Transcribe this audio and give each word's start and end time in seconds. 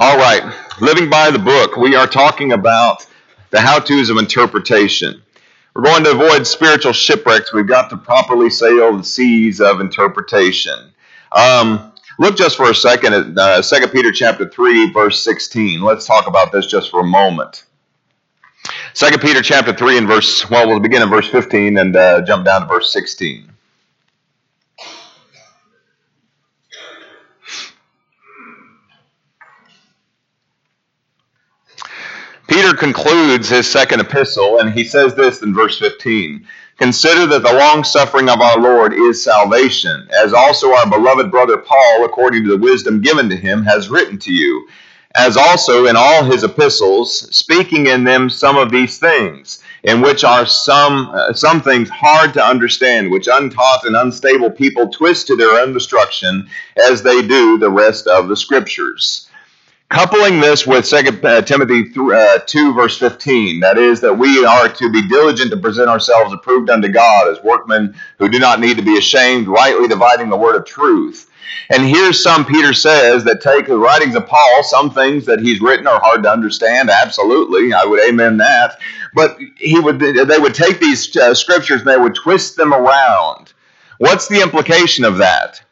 All 0.00 0.16
right, 0.16 0.54
living 0.80 1.10
by 1.10 1.28
the 1.32 1.40
book, 1.40 1.76
we 1.76 1.96
are 1.96 2.06
talking 2.06 2.52
about 2.52 3.04
the 3.50 3.60
how 3.60 3.80
to's 3.80 4.10
of 4.10 4.16
interpretation. 4.16 5.20
We're 5.74 5.82
going 5.82 6.04
to 6.04 6.12
avoid 6.12 6.46
spiritual 6.46 6.92
shipwrecks. 6.92 7.52
We've 7.52 7.66
got 7.66 7.90
to 7.90 7.96
properly 7.96 8.48
sail 8.48 8.96
the 8.96 9.02
seas 9.02 9.60
of 9.60 9.80
interpretation. 9.80 10.92
Um, 11.32 11.92
look 12.20 12.36
just 12.36 12.56
for 12.56 12.70
a 12.70 12.74
second 12.76 13.12
at 13.12 13.36
uh, 13.36 13.60
2 13.60 13.88
Peter 13.88 14.12
chapter 14.12 14.48
3, 14.48 14.92
verse 14.92 15.20
16. 15.24 15.80
Let's 15.80 16.06
talk 16.06 16.28
about 16.28 16.52
this 16.52 16.66
just 16.66 16.92
for 16.92 17.00
a 17.00 17.04
moment. 17.04 17.64
2 18.94 19.18
Peter 19.18 19.42
chapter 19.42 19.72
3 19.72 19.98
and 19.98 20.06
verse, 20.06 20.48
well, 20.48 20.68
we'll 20.68 20.78
begin 20.78 21.02
in 21.02 21.10
verse 21.10 21.28
15 21.28 21.76
and 21.76 21.96
uh, 21.96 22.22
jump 22.22 22.44
down 22.44 22.60
to 22.60 22.68
verse 22.68 22.92
16. 22.92 23.48
Peter 32.48 32.67
concludes 32.78 33.48
his 33.48 33.66
second 33.66 34.00
epistle, 34.00 34.60
and 34.60 34.72
he 34.72 34.84
says 34.84 35.14
this 35.14 35.42
in 35.42 35.54
verse 35.54 35.78
15 35.78 36.46
Consider 36.78 37.26
that 37.26 37.42
the 37.42 37.52
long 37.52 37.82
suffering 37.82 38.28
of 38.28 38.40
our 38.40 38.60
Lord 38.60 38.94
is 38.94 39.22
salvation, 39.22 40.08
as 40.12 40.32
also 40.32 40.72
our 40.72 40.88
beloved 40.88 41.28
brother 41.28 41.58
Paul, 41.58 42.04
according 42.04 42.44
to 42.44 42.50
the 42.50 42.56
wisdom 42.56 43.00
given 43.00 43.28
to 43.30 43.36
him, 43.36 43.64
has 43.64 43.88
written 43.88 44.16
to 44.20 44.32
you, 44.32 44.68
as 45.16 45.36
also 45.36 45.86
in 45.86 45.96
all 45.96 46.22
his 46.22 46.44
epistles, 46.44 47.34
speaking 47.36 47.88
in 47.88 48.04
them 48.04 48.30
some 48.30 48.56
of 48.56 48.70
these 48.70 48.98
things, 48.98 49.58
in 49.82 50.00
which 50.00 50.22
are 50.22 50.46
some, 50.46 51.10
uh, 51.12 51.32
some 51.32 51.60
things 51.60 51.90
hard 51.90 52.32
to 52.34 52.44
understand, 52.44 53.10
which 53.10 53.26
untaught 53.26 53.84
and 53.84 53.96
unstable 53.96 54.50
people 54.50 54.88
twist 54.88 55.26
to 55.26 55.34
their 55.34 55.60
own 55.60 55.72
destruction, 55.72 56.48
as 56.88 57.02
they 57.02 57.26
do 57.26 57.58
the 57.58 57.70
rest 57.70 58.06
of 58.06 58.28
the 58.28 58.36
Scriptures 58.36 59.27
Coupling 59.90 60.38
this 60.38 60.66
with 60.66 60.86
2 60.86 60.96
uh, 60.96 61.40
Timothy 61.40 61.90
uh, 61.96 62.38
2, 62.46 62.74
verse 62.74 62.98
15, 62.98 63.60
that 63.60 63.78
is, 63.78 64.02
that 64.02 64.12
we 64.12 64.44
are 64.44 64.68
to 64.68 64.92
be 64.92 65.08
diligent 65.08 65.50
to 65.50 65.56
present 65.56 65.88
ourselves 65.88 66.30
approved 66.30 66.68
unto 66.68 66.88
God 66.88 67.28
as 67.28 67.42
workmen 67.42 67.96
who 68.18 68.28
do 68.28 68.38
not 68.38 68.60
need 68.60 68.76
to 68.76 68.82
be 68.82 68.98
ashamed, 68.98 69.48
rightly 69.48 69.88
dividing 69.88 70.28
the 70.28 70.36
word 70.36 70.56
of 70.56 70.66
truth. 70.66 71.30
And 71.70 71.86
here's 71.86 72.22
some 72.22 72.44
Peter 72.44 72.74
says 72.74 73.24
that 73.24 73.40
take 73.40 73.66
the 73.66 73.78
writings 73.78 74.14
of 74.14 74.26
Paul, 74.26 74.62
some 74.62 74.90
things 74.90 75.24
that 75.24 75.40
he's 75.40 75.62
written 75.62 75.86
are 75.86 76.00
hard 76.00 76.22
to 76.24 76.30
understand. 76.30 76.90
Absolutely, 76.90 77.72
I 77.72 77.86
would 77.86 78.06
amen 78.06 78.36
that. 78.36 78.78
But 79.14 79.38
he 79.56 79.80
would, 79.80 80.00
they 80.00 80.38
would 80.38 80.54
take 80.54 80.80
these 80.80 81.16
uh, 81.16 81.34
scriptures 81.34 81.80
and 81.80 81.88
they 81.88 81.96
would 81.96 82.14
twist 82.14 82.56
them 82.56 82.74
around. 82.74 83.54
What's 83.96 84.28
the 84.28 84.42
implication 84.42 85.06
of 85.06 85.16
that? 85.16 85.62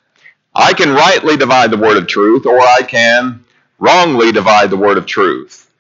I 0.55 0.73
can 0.73 0.95
rightly 0.95 1.37
divide 1.37 1.71
the 1.71 1.77
word 1.77 1.99
of 1.99 2.07
truth, 2.07 2.47
or 2.47 2.59
I 2.59 2.81
can 2.81 3.45
wrongly 3.79 4.33
divide 4.33 4.71
the 4.71 4.77
word 4.77 4.99
of 4.99 5.07
truth. 5.07 5.71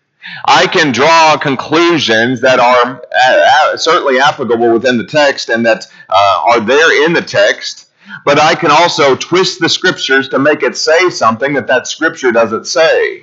I 0.47 0.66
can 0.66 0.92
draw 0.92 1.36
conclusions 1.36 2.41
that 2.41 2.58
are 2.58 3.00
uh, 3.00 3.72
uh, 3.72 3.77
certainly 3.77 4.19
applicable 4.19 4.72
within 4.72 4.98
the 4.98 5.06
text 5.06 5.48
and 5.48 5.64
that 5.66 5.86
uh, 6.08 6.42
are 6.47 6.61
there 6.61 7.05
in 7.05 7.12
the 7.12 7.22
text, 7.22 7.91
but 8.24 8.39
I 8.41 8.55
can 8.55 8.70
also 8.70 9.14
twist 9.14 9.61
the 9.61 9.69
scriptures 9.69 10.28
to 10.30 10.39
make 10.39 10.62
it 10.62 10.77
say 10.77 11.11
something 11.11 11.55
that 11.55 11.69
that 11.69 11.86
scripture 11.86 12.33
doesn't 12.33 12.67
say. 12.67 13.22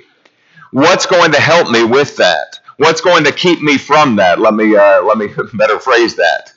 What's 0.70 1.06
going 1.06 1.32
to 1.32 1.40
help 1.40 1.70
me 1.70 1.84
with 1.84 2.16
that? 2.16 2.58
What's 2.78 3.00
going 3.00 3.24
to 3.24 3.32
keep 3.32 3.60
me 3.62 3.78
from 3.78 4.16
that? 4.16 4.40
Let 4.40 4.54
me 4.54 4.74
uh, 4.74 5.02
let 5.02 5.18
me 5.18 5.28
better 5.54 5.78
phrase 5.78 6.16
that. 6.16 6.52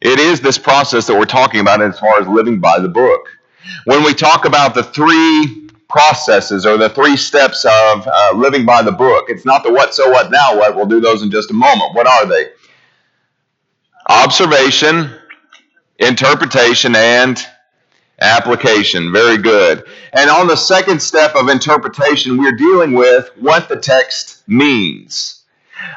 It 0.00 0.18
is 0.18 0.40
this 0.40 0.58
process 0.58 1.06
that 1.06 1.18
we're 1.18 1.24
talking 1.24 1.60
about 1.60 1.80
as 1.82 1.98
far 1.98 2.20
as 2.20 2.28
living 2.28 2.58
by 2.58 2.78
the 2.80 2.88
book. 2.88 3.28
When 3.84 4.04
we 4.04 4.14
talk 4.14 4.44
about 4.44 4.74
the 4.74 4.82
three 4.82 5.68
processes 5.88 6.66
or 6.66 6.76
the 6.76 6.90
three 6.90 7.16
steps 7.16 7.64
of 7.64 8.06
uh, 8.06 8.32
living 8.34 8.66
by 8.66 8.82
the 8.82 8.92
book. 8.92 9.26
It's 9.28 9.44
not 9.44 9.62
the 9.62 9.72
what, 9.72 9.94
so 9.94 10.10
what, 10.10 10.30
now 10.30 10.56
what. 10.58 10.74
We'll 10.74 10.86
do 10.86 11.00
those 11.00 11.22
in 11.22 11.30
just 11.30 11.50
a 11.50 11.54
moment. 11.54 11.94
What 11.94 12.06
are 12.06 12.26
they? 12.26 12.46
Observation, 14.08 15.10
interpretation, 15.98 16.94
and 16.96 17.44
application. 18.20 19.12
Very 19.12 19.38
good. 19.38 19.84
And 20.12 20.30
on 20.30 20.46
the 20.46 20.56
second 20.56 21.00
step 21.00 21.34
of 21.34 21.48
interpretation, 21.48 22.38
we're 22.38 22.56
dealing 22.56 22.94
with 22.94 23.30
what 23.36 23.68
the 23.68 23.76
text 23.76 24.42
means. 24.48 25.35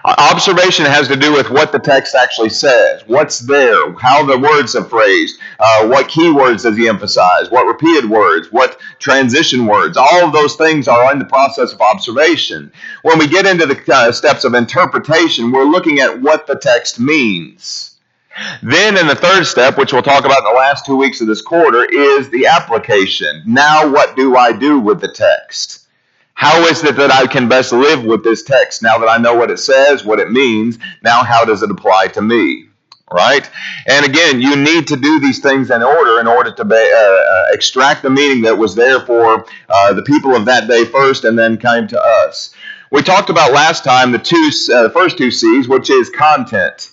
Observation 0.03 0.85
has 0.85 1.07
to 1.07 1.15
do 1.15 1.31
with 1.33 1.49
what 1.49 1.71
the 1.71 1.79
text 1.79 2.15
actually 2.15 2.49
says, 2.49 3.03
what's 3.07 3.39
there, 3.39 3.91
how 3.93 4.25
the 4.25 4.37
words 4.37 4.75
are 4.75 4.83
phrased, 4.83 5.39
uh, 5.59 5.87
what 5.87 6.07
keywords 6.07 6.63
does 6.63 6.77
he 6.77 6.87
emphasize, 6.87 7.49
what 7.49 7.65
repeated 7.65 8.09
words, 8.09 8.51
what 8.51 8.79
transition 8.99 9.65
words. 9.65 9.97
All 9.97 10.25
of 10.25 10.33
those 10.33 10.55
things 10.55 10.87
are 10.87 11.11
in 11.11 11.19
the 11.19 11.25
process 11.25 11.73
of 11.73 11.81
observation. 11.81 12.71
When 13.03 13.19
we 13.19 13.27
get 13.27 13.45
into 13.45 13.65
the 13.65 13.81
uh, 13.93 14.11
steps 14.11 14.43
of 14.43 14.53
interpretation, 14.53 15.51
we're 15.51 15.63
looking 15.63 15.99
at 15.99 16.21
what 16.21 16.47
the 16.47 16.55
text 16.55 16.99
means. 16.99 17.97
Then, 18.63 18.97
in 18.97 19.07
the 19.07 19.15
third 19.15 19.45
step, 19.45 19.77
which 19.77 19.91
we'll 19.91 20.01
talk 20.01 20.23
about 20.23 20.39
in 20.39 20.45
the 20.45 20.59
last 20.59 20.85
two 20.85 20.95
weeks 20.95 21.19
of 21.19 21.27
this 21.27 21.41
quarter, 21.41 21.83
is 21.83 22.29
the 22.29 22.45
application. 22.47 23.43
Now, 23.45 23.91
what 23.91 24.15
do 24.15 24.37
I 24.37 24.53
do 24.53 24.79
with 24.79 25.01
the 25.01 25.11
text? 25.11 25.87
How 26.39 26.61
is 26.67 26.81
it 26.85 26.95
that 26.95 27.11
I 27.11 27.27
can 27.27 27.49
best 27.49 27.73
live 27.73 28.05
with 28.05 28.23
this 28.23 28.43
text 28.43 28.81
now 28.81 28.97
that 28.99 29.09
I 29.09 29.17
know 29.17 29.35
what 29.35 29.51
it 29.51 29.59
says, 29.59 30.05
what 30.05 30.19
it 30.19 30.31
means? 30.31 30.79
Now, 31.03 31.21
how 31.21 31.43
does 31.43 31.63
it 31.63 31.69
apply 31.69 32.07
to 32.13 32.21
me? 32.21 32.69
Right? 33.11 33.49
And 33.89 34.05
again, 34.05 34.39
you 34.39 34.55
need 34.55 34.87
to 34.87 34.95
do 34.95 35.19
these 35.19 35.39
things 35.39 35.69
in 35.69 35.83
order 35.83 36.21
in 36.21 36.27
order 36.27 36.53
to 36.53 36.63
be, 36.63 36.75
uh, 36.75 36.97
uh, 36.97 37.45
extract 37.51 38.03
the 38.03 38.09
meaning 38.09 38.43
that 38.43 38.57
was 38.57 38.73
there 38.73 39.01
for 39.01 39.45
uh, 39.67 39.91
the 39.91 40.01
people 40.03 40.33
of 40.33 40.45
that 40.45 40.69
day 40.69 40.85
first 40.85 41.25
and 41.25 41.37
then 41.37 41.57
came 41.57 41.89
to 41.89 42.01
us. 42.01 42.55
We 42.89 43.01
talked 43.01 43.29
about 43.29 43.51
last 43.51 43.83
time 43.83 44.13
the 44.13 44.17
two, 44.17 44.49
uh, 44.73 44.83
the 44.83 44.91
first 44.91 45.17
two 45.17 45.31
C's, 45.31 45.67
which 45.67 45.89
is 45.89 46.09
content. 46.09 46.91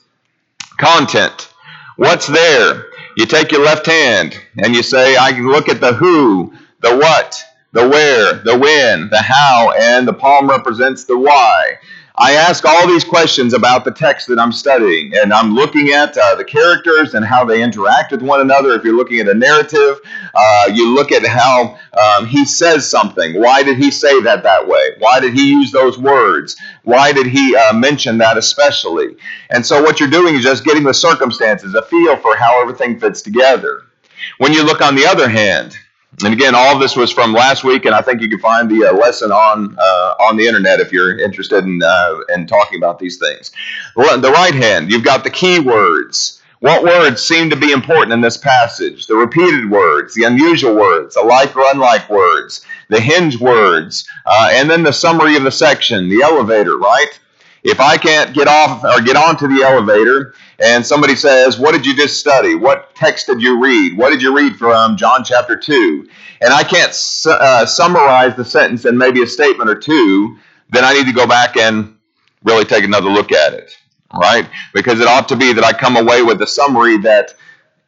Content. 0.76 1.54
What's 1.94 2.26
there? 2.26 2.86
You 3.16 3.26
take 3.26 3.52
your 3.52 3.64
left 3.64 3.86
hand 3.86 4.36
and 4.58 4.74
you 4.74 4.82
say, 4.82 5.16
I 5.16 5.30
can 5.30 5.46
look 5.46 5.68
at 5.68 5.80
the 5.80 5.92
who, 5.92 6.52
the 6.80 6.96
what, 6.96 7.40
the 7.76 7.86
where, 7.86 8.32
the 8.38 8.58
when, 8.58 9.10
the 9.10 9.20
how, 9.20 9.70
and 9.78 10.08
the 10.08 10.12
palm 10.12 10.48
represents 10.48 11.04
the 11.04 11.18
why. 11.18 11.74
I 12.16 12.32
ask 12.32 12.64
all 12.64 12.86
these 12.86 13.04
questions 13.04 13.52
about 13.52 13.84
the 13.84 13.90
text 13.90 14.28
that 14.28 14.38
I'm 14.38 14.50
studying, 14.50 15.12
and 15.14 15.30
I'm 15.30 15.54
looking 15.54 15.90
at 15.90 16.16
uh, 16.16 16.36
the 16.36 16.44
characters 16.44 17.12
and 17.12 17.22
how 17.22 17.44
they 17.44 17.62
interact 17.62 18.12
with 18.12 18.22
one 18.22 18.40
another. 18.40 18.72
If 18.72 18.82
you're 18.82 18.96
looking 18.96 19.20
at 19.20 19.28
a 19.28 19.34
narrative, 19.34 20.00
uh, 20.34 20.70
you 20.72 20.94
look 20.94 21.12
at 21.12 21.26
how 21.26 21.78
um, 21.92 22.24
he 22.24 22.46
says 22.46 22.88
something. 22.88 23.38
Why 23.38 23.62
did 23.62 23.76
he 23.76 23.90
say 23.90 24.22
that 24.22 24.42
that 24.42 24.66
way? 24.66 24.92
Why 24.98 25.20
did 25.20 25.34
he 25.34 25.50
use 25.50 25.70
those 25.70 25.98
words? 25.98 26.56
Why 26.84 27.12
did 27.12 27.26
he 27.26 27.54
uh, 27.54 27.74
mention 27.74 28.16
that 28.18 28.38
especially? 28.38 29.16
And 29.50 29.66
so, 29.66 29.82
what 29.82 30.00
you're 30.00 30.08
doing 30.08 30.36
is 30.36 30.42
just 30.42 30.64
getting 30.64 30.84
the 30.84 30.94
circumstances, 30.94 31.74
a 31.74 31.82
feel 31.82 32.16
for 32.16 32.34
how 32.36 32.62
everything 32.62 32.98
fits 32.98 33.20
together. 33.20 33.82
When 34.38 34.54
you 34.54 34.64
look 34.64 34.80
on 34.80 34.94
the 34.94 35.06
other 35.06 35.28
hand, 35.28 35.76
and 36.24 36.32
again, 36.32 36.54
all 36.54 36.74
of 36.74 36.80
this 36.80 36.96
was 36.96 37.12
from 37.12 37.32
last 37.32 37.62
week, 37.64 37.84
and 37.84 37.94
I 37.94 38.00
think 38.00 38.22
you 38.22 38.28
can 38.28 38.38
find 38.38 38.70
the 38.70 38.88
uh, 38.88 38.92
lesson 38.92 39.30
on 39.30 39.76
uh, 39.78 40.14
on 40.20 40.36
the 40.36 40.46
internet 40.46 40.80
if 40.80 40.92
you're 40.92 41.18
interested 41.18 41.64
in 41.64 41.82
uh, 41.82 42.18
in 42.34 42.46
talking 42.46 42.78
about 42.78 42.98
these 42.98 43.18
things. 43.18 43.52
The 43.94 44.32
right 44.32 44.54
hand, 44.54 44.90
you've 44.90 45.04
got 45.04 45.24
the 45.24 45.30
key 45.30 45.60
words. 45.60 46.42
What 46.60 46.84
words 46.84 47.22
seem 47.22 47.50
to 47.50 47.56
be 47.56 47.70
important 47.70 48.14
in 48.14 48.22
this 48.22 48.38
passage? 48.38 49.06
The 49.06 49.14
repeated 49.14 49.70
words, 49.70 50.14
the 50.14 50.24
unusual 50.24 50.74
words, 50.74 51.14
the 51.14 51.20
like 51.20 51.54
or 51.54 51.64
unlike 51.70 52.08
words, 52.08 52.64
the 52.88 52.98
hinge 52.98 53.38
words, 53.38 54.08
uh, 54.24 54.48
and 54.52 54.70
then 54.70 54.82
the 54.82 54.92
summary 54.92 55.36
of 55.36 55.42
the 55.42 55.50
section, 55.50 56.08
the 56.08 56.22
elevator, 56.22 56.78
right? 56.78 57.20
If 57.62 57.78
I 57.78 57.98
can't 57.98 58.32
get 58.32 58.48
off 58.48 58.82
or 58.84 59.02
get 59.02 59.16
onto 59.16 59.48
the 59.48 59.64
elevator 59.64 60.34
and 60.60 60.84
somebody 60.84 61.16
says, 61.16 61.58
What 61.58 61.72
did 61.72 61.84
you 61.84 61.94
just 61.94 62.18
study? 62.18 62.54
What 62.54 62.94
text 62.94 63.26
did 63.26 63.42
you 63.42 63.62
read? 63.62 63.96
What 63.96 64.10
did 64.10 64.22
you 64.22 64.34
read 64.34 64.56
from 64.56 64.96
John 64.96 65.24
chapter 65.24 65.56
2? 65.56 66.08
And 66.40 66.52
I 66.52 66.62
can't 66.62 66.92
uh, 67.26 67.66
summarize 67.66 68.36
the 68.36 68.44
sentence 68.44 68.84
in 68.84 68.96
maybe 68.96 69.22
a 69.22 69.26
statement 69.26 69.70
or 69.70 69.74
two, 69.76 70.36
then 70.70 70.84
I 70.84 70.92
need 70.92 71.06
to 71.06 71.12
go 71.12 71.26
back 71.26 71.56
and 71.56 71.96
really 72.44 72.64
take 72.64 72.84
another 72.84 73.08
look 73.08 73.32
at 73.32 73.54
it, 73.54 73.72
right? 74.14 74.48
Because 74.74 75.00
it 75.00 75.08
ought 75.08 75.28
to 75.28 75.36
be 75.36 75.52
that 75.52 75.64
I 75.64 75.72
come 75.72 75.96
away 75.96 76.22
with 76.22 76.40
a 76.42 76.46
summary 76.46 76.98
that 76.98 77.34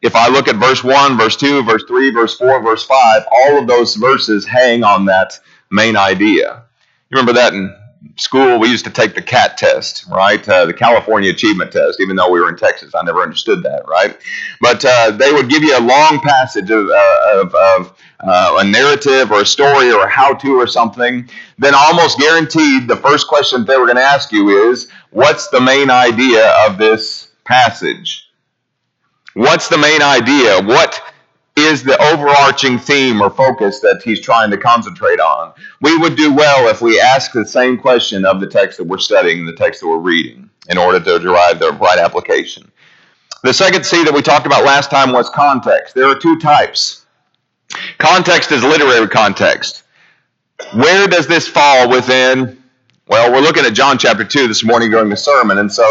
if 0.01 0.15
I 0.15 0.29
look 0.29 0.47
at 0.47 0.55
verse 0.55 0.83
1, 0.83 1.17
verse 1.17 1.35
2, 1.35 1.63
verse 1.63 1.83
3, 1.87 2.11
verse 2.11 2.35
4, 2.37 2.61
verse 2.61 2.83
5, 2.83 3.23
all 3.31 3.59
of 3.59 3.67
those 3.67 3.95
verses 3.95 4.45
hang 4.45 4.83
on 4.83 5.05
that 5.05 5.39
main 5.71 5.95
idea. 5.97 6.63
You 7.09 7.17
remember 7.17 7.33
that 7.33 7.53
in 7.53 7.75
school, 8.15 8.59
we 8.59 8.69
used 8.69 8.85
to 8.85 8.91
take 8.91 9.15
the 9.15 9.21
CAT 9.21 9.57
test, 9.57 10.05
right? 10.09 10.47
Uh, 10.47 10.65
the 10.65 10.73
California 10.73 11.31
Achievement 11.31 11.71
Test, 11.71 11.99
even 11.99 12.15
though 12.15 12.29
we 12.29 12.39
were 12.39 12.49
in 12.49 12.57
Texas. 12.57 12.93
I 12.95 13.03
never 13.03 13.21
understood 13.21 13.63
that, 13.63 13.87
right? 13.87 14.17
But 14.61 14.83
uh, 14.85 15.11
they 15.11 15.31
would 15.31 15.49
give 15.49 15.63
you 15.63 15.77
a 15.77 15.81
long 15.81 16.19
passage 16.21 16.69
of, 16.69 16.89
uh, 16.89 17.41
of, 17.41 17.55
of 17.55 17.97
uh, 18.21 18.57
a 18.59 18.63
narrative 18.63 19.31
or 19.31 19.41
a 19.41 19.45
story 19.45 19.91
or 19.91 20.05
a 20.05 20.09
how 20.09 20.33
to 20.33 20.59
or 20.59 20.67
something. 20.67 21.29
Then, 21.57 21.73
almost 21.75 22.19
guaranteed, 22.19 22.87
the 22.87 22.97
first 22.97 23.27
question 23.27 23.65
they 23.65 23.77
were 23.77 23.85
going 23.85 23.97
to 23.97 24.03
ask 24.03 24.31
you 24.31 24.69
is, 24.69 24.89
What's 25.11 25.47
the 25.49 25.61
main 25.61 25.89
idea 25.89 26.51
of 26.65 26.77
this 26.77 27.29
passage? 27.45 28.29
What's 29.33 29.69
the 29.69 29.77
main 29.77 30.01
idea? 30.01 30.61
What 30.61 31.01
is 31.63 31.83
the 31.83 32.01
overarching 32.11 32.77
theme 32.77 33.21
or 33.21 33.29
focus 33.29 33.79
that 33.79 34.01
he's 34.03 34.21
trying 34.21 34.51
to 34.51 34.57
concentrate 34.57 35.19
on. 35.19 35.53
We 35.81 35.97
would 35.97 36.15
do 36.15 36.33
well 36.33 36.67
if 36.69 36.81
we 36.81 36.99
ask 36.99 37.31
the 37.31 37.45
same 37.45 37.77
question 37.77 38.25
of 38.25 38.39
the 38.39 38.47
text 38.47 38.77
that 38.77 38.85
we're 38.85 38.97
studying, 38.97 39.45
the 39.45 39.53
text 39.53 39.81
that 39.81 39.87
we're 39.87 39.97
reading, 39.97 40.49
in 40.69 40.77
order 40.77 40.99
to 40.99 41.19
derive 41.19 41.59
the 41.59 41.71
right 41.73 41.97
application. 41.97 42.69
The 43.43 43.53
second 43.53 43.85
C 43.85 44.03
that 44.03 44.13
we 44.13 44.21
talked 44.21 44.45
about 44.45 44.65
last 44.65 44.91
time 44.91 45.11
was 45.11 45.29
context. 45.29 45.95
There 45.95 46.07
are 46.07 46.19
two 46.19 46.37
types. 46.39 47.05
Context 47.97 48.51
is 48.51 48.63
literary 48.63 49.07
context. 49.07 49.83
Where 50.73 51.07
does 51.07 51.27
this 51.27 51.47
fall 51.47 51.89
within 51.89 52.58
well, 53.09 53.31
we're 53.33 53.41
looking 53.41 53.65
at 53.65 53.73
John 53.73 53.97
chapter 53.97 54.25
2 54.25 54.47
this 54.47 54.63
morning 54.63 54.91
during 54.91 55.09
the 55.09 55.17
sermon, 55.17 55.59
and 55.59 55.71
so 55.71 55.83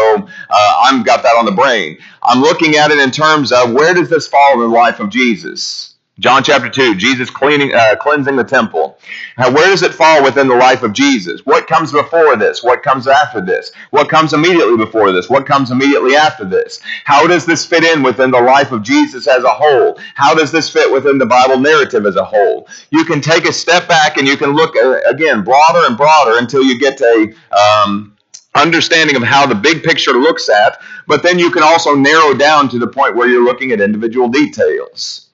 uh, 0.49 0.81
I've 0.85 1.05
got 1.05 1.23
that 1.23 1.35
on 1.37 1.45
the 1.45 1.51
brain. 1.53 1.97
I'm 2.23 2.41
looking 2.41 2.77
at 2.77 2.91
it 2.91 2.99
in 2.99 3.11
terms 3.11 3.51
of 3.51 3.73
where 3.73 3.93
does 3.93 4.09
this 4.09 4.27
fall 4.27 4.53
in 4.55 4.59
the 4.61 4.67
life 4.67 4.99
of 4.99 5.09
Jesus? 5.09 5.88
John 6.19 6.43
chapter 6.43 6.69
2, 6.69 6.95
Jesus 6.95 7.29
cleaning, 7.29 7.73
uh, 7.73 7.95
cleansing 7.95 8.35
the 8.35 8.43
temple. 8.43 8.99
Now, 9.37 9.51
where 9.51 9.69
does 9.69 9.83
it 9.83 9.93
fall 9.93 10.21
within 10.21 10.49
the 10.49 10.55
life 10.55 10.83
of 10.83 10.91
Jesus? 10.91 11.45
What 11.45 11.65
comes 11.65 11.93
before 11.93 12.35
this? 12.35 12.61
What 12.61 12.83
comes 12.83 13.07
after 13.07 13.39
this? 13.39 13.71
What 13.91 14.09
comes 14.09 14.33
immediately 14.33 14.75
before 14.75 15.13
this? 15.13 15.29
What 15.29 15.45
comes 15.45 15.71
immediately 15.71 16.17
after 16.17 16.43
this? 16.43 16.81
How 17.05 17.25
does 17.25 17.45
this 17.45 17.65
fit 17.65 17.85
in 17.85 18.03
within 18.03 18.31
the 18.31 18.41
life 18.41 18.73
of 18.73 18.83
Jesus 18.83 19.27
as 19.27 19.45
a 19.45 19.49
whole? 19.49 19.97
How 20.15 20.35
does 20.35 20.51
this 20.51 20.69
fit 20.69 20.91
within 20.91 21.19
the 21.19 21.25
Bible 21.25 21.57
narrative 21.57 22.05
as 22.05 22.17
a 22.17 22.25
whole? 22.25 22.67
You 22.89 23.05
can 23.05 23.21
take 23.21 23.47
a 23.47 23.53
step 23.53 23.87
back 23.87 24.17
and 24.17 24.27
you 24.27 24.35
can 24.35 24.51
look, 24.51 24.75
uh, 24.75 24.99
again, 25.07 25.41
broader 25.41 25.87
and 25.87 25.95
broader 25.95 26.37
until 26.37 26.63
you 26.63 26.77
get 26.77 26.99
a 26.99 27.33
um, 27.57 28.17
understanding 28.55 29.15
of 29.15 29.23
how 29.23 29.45
the 29.45 29.55
big 29.55 29.83
picture 29.83 30.11
looks 30.11 30.49
at, 30.49 30.81
but 31.07 31.23
then 31.23 31.39
you 31.39 31.49
can 31.49 31.63
also 31.63 31.95
narrow 31.95 32.33
down 32.33 32.67
to 32.67 32.77
the 32.77 32.87
point 32.87 33.15
where 33.15 33.29
you're 33.29 33.45
looking 33.45 33.71
at 33.71 33.79
individual 33.79 34.27
details. 34.27 35.28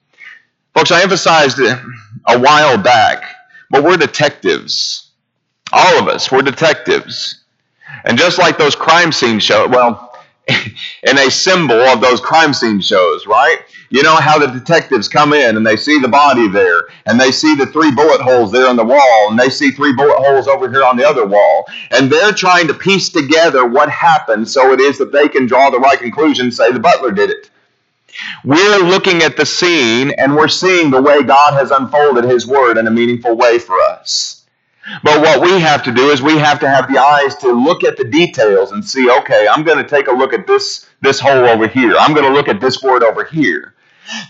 Folks, 0.76 0.90
I 0.92 1.02
emphasized 1.02 1.58
a 1.58 2.38
while 2.38 2.76
back, 2.76 3.24
but 3.70 3.82
we're 3.82 3.96
detectives. 3.96 5.10
All 5.72 5.98
of 5.98 6.06
us, 6.06 6.30
we're 6.30 6.42
detectives. 6.42 7.44
And 8.04 8.18
just 8.18 8.36
like 8.38 8.58
those 8.58 8.74
crime 8.74 9.10
scene 9.10 9.38
shows, 9.38 9.70
well, 9.70 10.14
in 10.48 11.16
a 11.16 11.30
symbol 11.30 11.80
of 11.80 12.02
those 12.02 12.20
crime 12.20 12.52
scene 12.52 12.82
shows, 12.82 13.26
right? 13.26 13.56
You 13.88 14.02
know 14.02 14.16
how 14.16 14.38
the 14.38 14.48
detectives 14.48 15.08
come 15.08 15.32
in 15.32 15.56
and 15.56 15.66
they 15.66 15.78
see 15.78 15.98
the 15.98 16.08
body 16.08 16.46
there, 16.46 16.88
and 17.06 17.18
they 17.18 17.32
see 17.32 17.54
the 17.54 17.64
three 17.64 17.90
bullet 17.90 18.20
holes 18.20 18.52
there 18.52 18.68
on 18.68 18.76
the 18.76 18.84
wall, 18.84 19.28
and 19.30 19.38
they 19.38 19.48
see 19.48 19.70
three 19.70 19.94
bullet 19.94 20.18
holes 20.18 20.46
over 20.46 20.70
here 20.70 20.84
on 20.84 20.98
the 20.98 21.08
other 21.08 21.24
wall, 21.24 21.64
and 21.90 22.12
they're 22.12 22.32
trying 22.32 22.66
to 22.66 22.74
piece 22.74 23.08
together 23.08 23.64
what 23.64 23.88
happened 23.88 24.46
so 24.46 24.72
it 24.72 24.80
is 24.80 24.98
that 24.98 25.10
they 25.10 25.26
can 25.26 25.46
draw 25.46 25.70
the 25.70 25.80
right 25.80 25.98
conclusion, 25.98 26.50
say 26.50 26.70
the 26.70 26.78
butler 26.78 27.12
did 27.12 27.30
it. 27.30 27.48
We're 28.44 28.78
looking 28.78 29.22
at 29.22 29.36
the 29.36 29.46
scene 29.46 30.10
and 30.10 30.34
we're 30.34 30.48
seeing 30.48 30.90
the 30.90 31.02
way 31.02 31.22
God 31.22 31.54
has 31.54 31.70
unfolded 31.70 32.24
His 32.24 32.46
Word 32.46 32.78
in 32.78 32.86
a 32.86 32.90
meaningful 32.90 33.36
way 33.36 33.58
for 33.58 33.80
us. 33.80 34.44
But 35.02 35.20
what 35.20 35.40
we 35.40 35.58
have 35.60 35.82
to 35.84 35.92
do 35.92 36.10
is 36.10 36.22
we 36.22 36.38
have 36.38 36.60
to 36.60 36.68
have 36.68 36.88
the 36.88 36.98
eyes 36.98 37.34
to 37.36 37.50
look 37.50 37.82
at 37.82 37.96
the 37.96 38.04
details 38.04 38.72
and 38.72 38.84
see, 38.84 39.10
okay, 39.10 39.48
I'm 39.48 39.64
going 39.64 39.78
to 39.78 39.88
take 39.88 40.06
a 40.06 40.12
look 40.12 40.32
at 40.32 40.46
this, 40.46 40.86
this 41.00 41.18
hole 41.18 41.46
over 41.46 41.66
here. 41.66 41.96
I'm 41.98 42.14
going 42.14 42.26
to 42.26 42.32
look 42.32 42.48
at 42.48 42.60
this 42.60 42.82
word 42.82 43.02
over 43.02 43.24
here. 43.24 43.74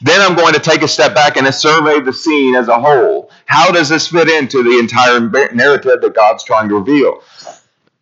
Then 0.00 0.20
I'm 0.22 0.34
going 0.34 0.54
to 0.54 0.60
take 0.60 0.82
a 0.82 0.88
step 0.88 1.14
back 1.14 1.36
and 1.36 1.52
survey 1.54 2.00
the 2.00 2.12
scene 2.12 2.54
as 2.54 2.68
a 2.68 2.80
whole. 2.80 3.30
How 3.44 3.70
does 3.70 3.90
this 3.90 4.08
fit 4.08 4.28
into 4.28 4.62
the 4.62 4.78
entire 4.78 5.20
narrative 5.54 6.00
that 6.00 6.14
God's 6.14 6.44
trying 6.44 6.70
to 6.70 6.76
reveal? 6.76 7.22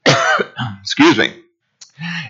Excuse 0.80 1.18
me. 1.18 1.34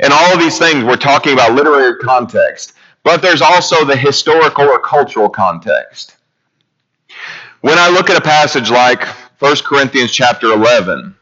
And 0.00 0.12
all 0.12 0.32
of 0.32 0.40
these 0.40 0.58
things, 0.58 0.84
we're 0.84 0.96
talking 0.96 1.34
about 1.34 1.52
literary 1.52 1.98
context. 1.98 2.72
But 3.04 3.22
there's 3.22 3.42
also 3.42 3.84
the 3.84 3.96
historical 3.96 4.64
or 4.64 4.80
cultural 4.80 5.28
context. 5.28 6.16
When 7.60 7.78
I 7.78 7.88
look 7.90 8.10
at 8.10 8.16
a 8.16 8.20
passage 8.20 8.70
like 8.70 9.06
1 9.38 9.56
Corinthians 9.64 10.10
chapter 10.10 10.52
11, 10.52 11.14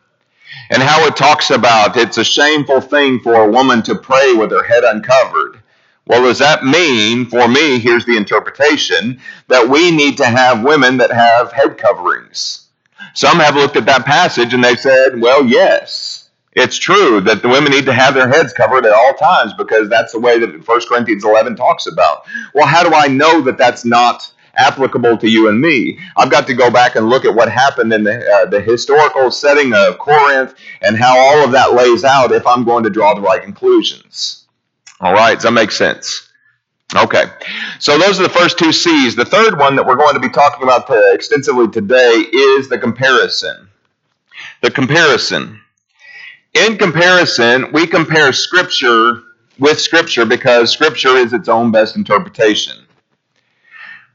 and 0.70 0.82
how 0.82 1.04
it 1.06 1.16
talks 1.16 1.50
about 1.50 1.96
it's 1.96 2.18
a 2.18 2.24
shameful 2.24 2.80
thing 2.80 3.20
for 3.20 3.34
a 3.34 3.50
woman 3.50 3.82
to 3.82 3.94
pray 3.94 4.32
with 4.32 4.50
her 4.50 4.62
head 4.62 4.84
uncovered. 4.84 5.60
Well, 6.06 6.22
does 6.22 6.38
that 6.38 6.64
mean, 6.64 7.26
for 7.26 7.46
me, 7.46 7.78
here's 7.78 8.06
the 8.06 8.16
interpretation, 8.16 9.20
that 9.48 9.68
we 9.68 9.90
need 9.90 10.16
to 10.16 10.24
have 10.24 10.64
women 10.64 10.96
that 10.96 11.12
have 11.12 11.52
head 11.52 11.78
coverings? 11.78 12.68
Some 13.14 13.38
have 13.38 13.54
looked 13.54 13.76
at 13.76 13.86
that 13.86 14.06
passage 14.06 14.54
and 14.54 14.64
they 14.64 14.76
said, 14.76 15.20
well, 15.20 15.44
yes. 15.44 16.21
It's 16.54 16.76
true 16.76 17.20
that 17.22 17.40
the 17.40 17.48
women 17.48 17.72
need 17.72 17.86
to 17.86 17.94
have 17.94 18.14
their 18.14 18.28
heads 18.28 18.52
covered 18.52 18.84
at 18.84 18.92
all 18.92 19.14
times 19.14 19.54
because 19.54 19.88
that's 19.88 20.12
the 20.12 20.20
way 20.20 20.38
that 20.38 20.68
1 20.68 20.80
Corinthians 20.86 21.24
11 21.24 21.56
talks 21.56 21.86
about. 21.86 22.26
Well, 22.54 22.66
how 22.66 22.82
do 22.82 22.94
I 22.94 23.08
know 23.08 23.40
that 23.42 23.56
that's 23.56 23.86
not 23.86 24.30
applicable 24.56 25.16
to 25.16 25.28
you 25.30 25.48
and 25.48 25.58
me? 25.58 25.98
I've 26.14 26.30
got 26.30 26.46
to 26.48 26.54
go 26.54 26.70
back 26.70 26.94
and 26.94 27.08
look 27.08 27.24
at 27.24 27.34
what 27.34 27.50
happened 27.50 27.90
in 27.94 28.04
the, 28.04 28.22
uh, 28.30 28.46
the 28.46 28.60
historical 28.60 29.30
setting 29.30 29.72
of 29.72 29.98
Corinth 29.98 30.54
and 30.82 30.94
how 30.94 31.18
all 31.18 31.42
of 31.42 31.52
that 31.52 31.72
lays 31.72 32.04
out 32.04 32.32
if 32.32 32.46
I'm 32.46 32.64
going 32.64 32.84
to 32.84 32.90
draw 32.90 33.14
the 33.14 33.22
right 33.22 33.42
conclusions. 33.42 34.46
All 35.00 35.14
right, 35.14 35.34
does 35.34 35.44
that 35.44 35.52
make 35.52 35.70
sense? 35.70 36.28
Okay, 36.94 37.24
so 37.78 37.96
those 37.96 38.20
are 38.20 38.24
the 38.24 38.28
first 38.28 38.58
two 38.58 38.70
C's. 38.70 39.16
The 39.16 39.24
third 39.24 39.58
one 39.58 39.76
that 39.76 39.86
we're 39.86 39.96
going 39.96 40.12
to 40.12 40.20
be 40.20 40.28
talking 40.28 40.64
about 40.64 40.90
uh, 40.90 41.14
extensively 41.14 41.68
today 41.68 42.26
is 42.30 42.68
the 42.68 42.76
comparison. 42.76 43.70
The 44.60 44.70
comparison 44.70 45.61
in 46.54 46.76
comparison, 46.76 47.72
we 47.72 47.86
compare 47.86 48.32
Scripture 48.32 49.22
with 49.58 49.80
Scripture 49.80 50.24
because 50.24 50.70
Scripture 50.70 51.16
is 51.16 51.32
its 51.32 51.48
own 51.48 51.70
best 51.70 51.96
interpretation. 51.96 52.76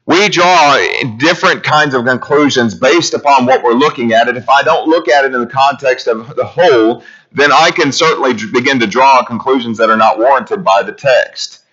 We 0.05 0.29
draw 0.29 0.77
different 1.17 1.63
kinds 1.63 1.93
of 1.93 2.05
conclusions 2.05 2.73
based 2.73 3.13
upon 3.13 3.45
what 3.45 3.61
we're 3.61 3.73
looking 3.73 4.13
at. 4.13 4.29
And 4.29 4.37
if 4.37 4.47
I 4.49 4.63
don't 4.63 4.87
look 4.87 5.09
at 5.09 5.25
it 5.25 5.33
in 5.33 5.41
the 5.41 5.47
context 5.47 6.07
of 6.07 6.33
the 6.35 6.45
whole, 6.45 7.03
then 7.33 7.51
I 7.51 7.71
can 7.71 7.91
certainly 7.91 8.33
begin 8.53 8.79
to 8.79 8.87
draw 8.87 9.23
conclusions 9.23 9.77
that 9.79 9.89
are 9.89 9.97
not 9.97 10.17
warranted 10.17 10.63
by 10.63 10.81
the 10.81 10.93
text. 10.93 11.63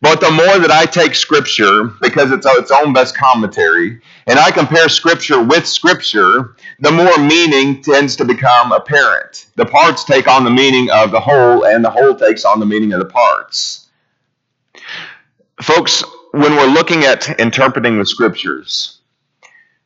But 0.00 0.20
the 0.20 0.30
more 0.30 0.58
that 0.58 0.70
I 0.70 0.86
take 0.86 1.14
Scripture, 1.14 1.84
because 2.00 2.30
it's 2.32 2.46
its 2.46 2.70
own 2.70 2.92
best 2.92 3.16
commentary, 3.16 4.00
and 4.28 4.38
I 4.38 4.50
compare 4.50 4.90
Scripture 4.90 5.42
with 5.42 5.66
Scripture, 5.66 6.54
the 6.80 6.92
more 6.92 7.16
meaning 7.16 7.82
tends 7.82 8.14
to 8.16 8.26
become 8.26 8.72
apparent. 8.72 9.46
The 9.56 9.64
parts 9.64 10.04
take 10.04 10.28
on 10.28 10.44
the 10.44 10.50
meaning 10.50 10.90
of 10.90 11.10
the 11.10 11.20
whole, 11.20 11.64
and 11.64 11.82
the 11.82 11.90
whole 11.90 12.14
takes 12.14 12.44
on 12.44 12.60
the 12.60 12.66
meaning 12.66 12.92
of 12.92 12.98
the 12.98 13.06
parts. 13.06 13.88
Folks, 15.62 16.04
when 16.32 16.54
we're 16.56 16.66
looking 16.66 17.04
at 17.04 17.40
interpreting 17.40 17.98
the 17.98 18.04
Scriptures, 18.04 18.98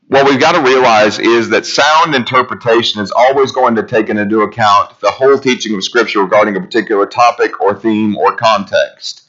what 0.09 0.27
we've 0.29 0.41
got 0.41 0.53
to 0.53 0.61
realize 0.61 1.21
is 1.21 1.49
that 1.51 1.65
sound 1.65 2.15
interpretation 2.17 3.01
is 3.01 3.13
always 3.13 3.53
going 3.53 3.77
to 3.77 3.85
take 3.85 4.09
into 4.09 4.41
account 4.41 4.99
the 4.99 5.11
whole 5.11 5.39
teaching 5.39 5.77
of 5.77 5.85
Scripture 5.85 6.21
regarding 6.21 6.57
a 6.57 6.61
particular 6.61 7.07
topic 7.07 7.61
or 7.61 7.79
theme 7.79 8.17
or 8.17 8.35
context. 8.35 9.23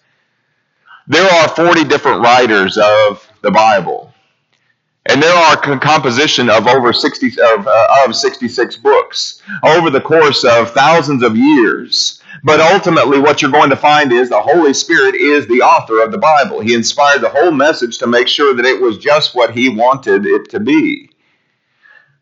There 1.06 1.30
are 1.30 1.50
40 1.50 1.84
different 1.84 2.22
writers 2.22 2.80
of 2.80 3.30
the 3.42 3.52
Bible. 3.52 4.13
And 5.08 5.22
there 5.22 5.34
are 5.34 5.54
a 5.54 5.80
composition 5.80 6.50
of 6.50 6.66
over 6.66 6.94
60 6.94 7.28
of, 7.42 7.68
uh, 7.68 7.88
of 8.06 8.16
66 8.16 8.78
books 8.78 9.42
over 9.64 9.90
the 9.90 10.00
course 10.00 10.46
of 10.46 10.72
thousands 10.72 11.24
of 11.24 11.36
years. 11.36 12.22
But 12.44 12.62
ultimately, 12.62 13.20
what 13.20 13.42
you're 13.42 13.52
going 13.52 13.70
to 13.70 13.76
find 13.76 14.12
is 14.12 14.30
the 14.30 14.42
Holy 14.42 14.74
Spirit 14.74 15.16
is 15.16 15.46
the 15.48 15.62
author 15.62 16.02
of 16.02 16.12
the 16.12 16.18
Bible. 16.18 16.62
He 16.62 16.74
inspired 16.74 17.22
the 17.22 17.30
whole 17.30 17.52
message 17.52 17.98
to 18.00 18.08
make 18.08 18.28
sure 18.28 18.54
that 18.56 18.66
it 18.66 18.82
was 18.82 18.98
just 18.98 19.36
what 19.36 19.52
He 19.52 19.70
wanted 19.70 20.26
it 20.26 20.50
to 20.52 20.60
be. 20.60 21.10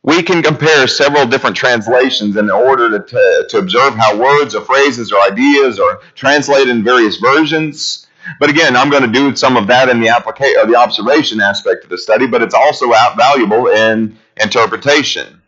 We 0.04 0.24
can 0.24 0.42
compare 0.42 0.88
several 0.88 1.28
different 1.28 1.56
translations 1.56 2.36
in 2.36 2.50
order 2.50 2.90
to, 2.90 3.06
to, 3.06 3.46
to 3.50 3.58
observe 3.60 3.94
how 3.94 4.18
words 4.18 4.56
or 4.56 4.62
phrases 4.62 5.12
or 5.12 5.22
ideas 5.22 5.80
are 5.80 6.02
translated 6.16 6.70
in 6.70 6.84
various 6.84 7.18
versions. 7.18 8.08
But 8.40 8.50
again, 8.50 8.76
I'm 8.76 8.90
going 8.90 9.04
to 9.04 9.12
do 9.12 9.36
some 9.36 9.58
of 9.58 9.68
that 9.68 9.90
in 9.90 10.00
the 10.00 10.10
application, 10.10 10.70
the 10.70 10.78
observation 10.78 11.42
aspect 11.42 11.84
of 11.84 11.90
the 11.90 11.98
study, 11.98 12.28
but 12.28 12.42
it's 12.42 12.54
also 12.54 12.92
valuable 13.18 13.68
in 13.68 14.18
interpretation. 14.42 15.42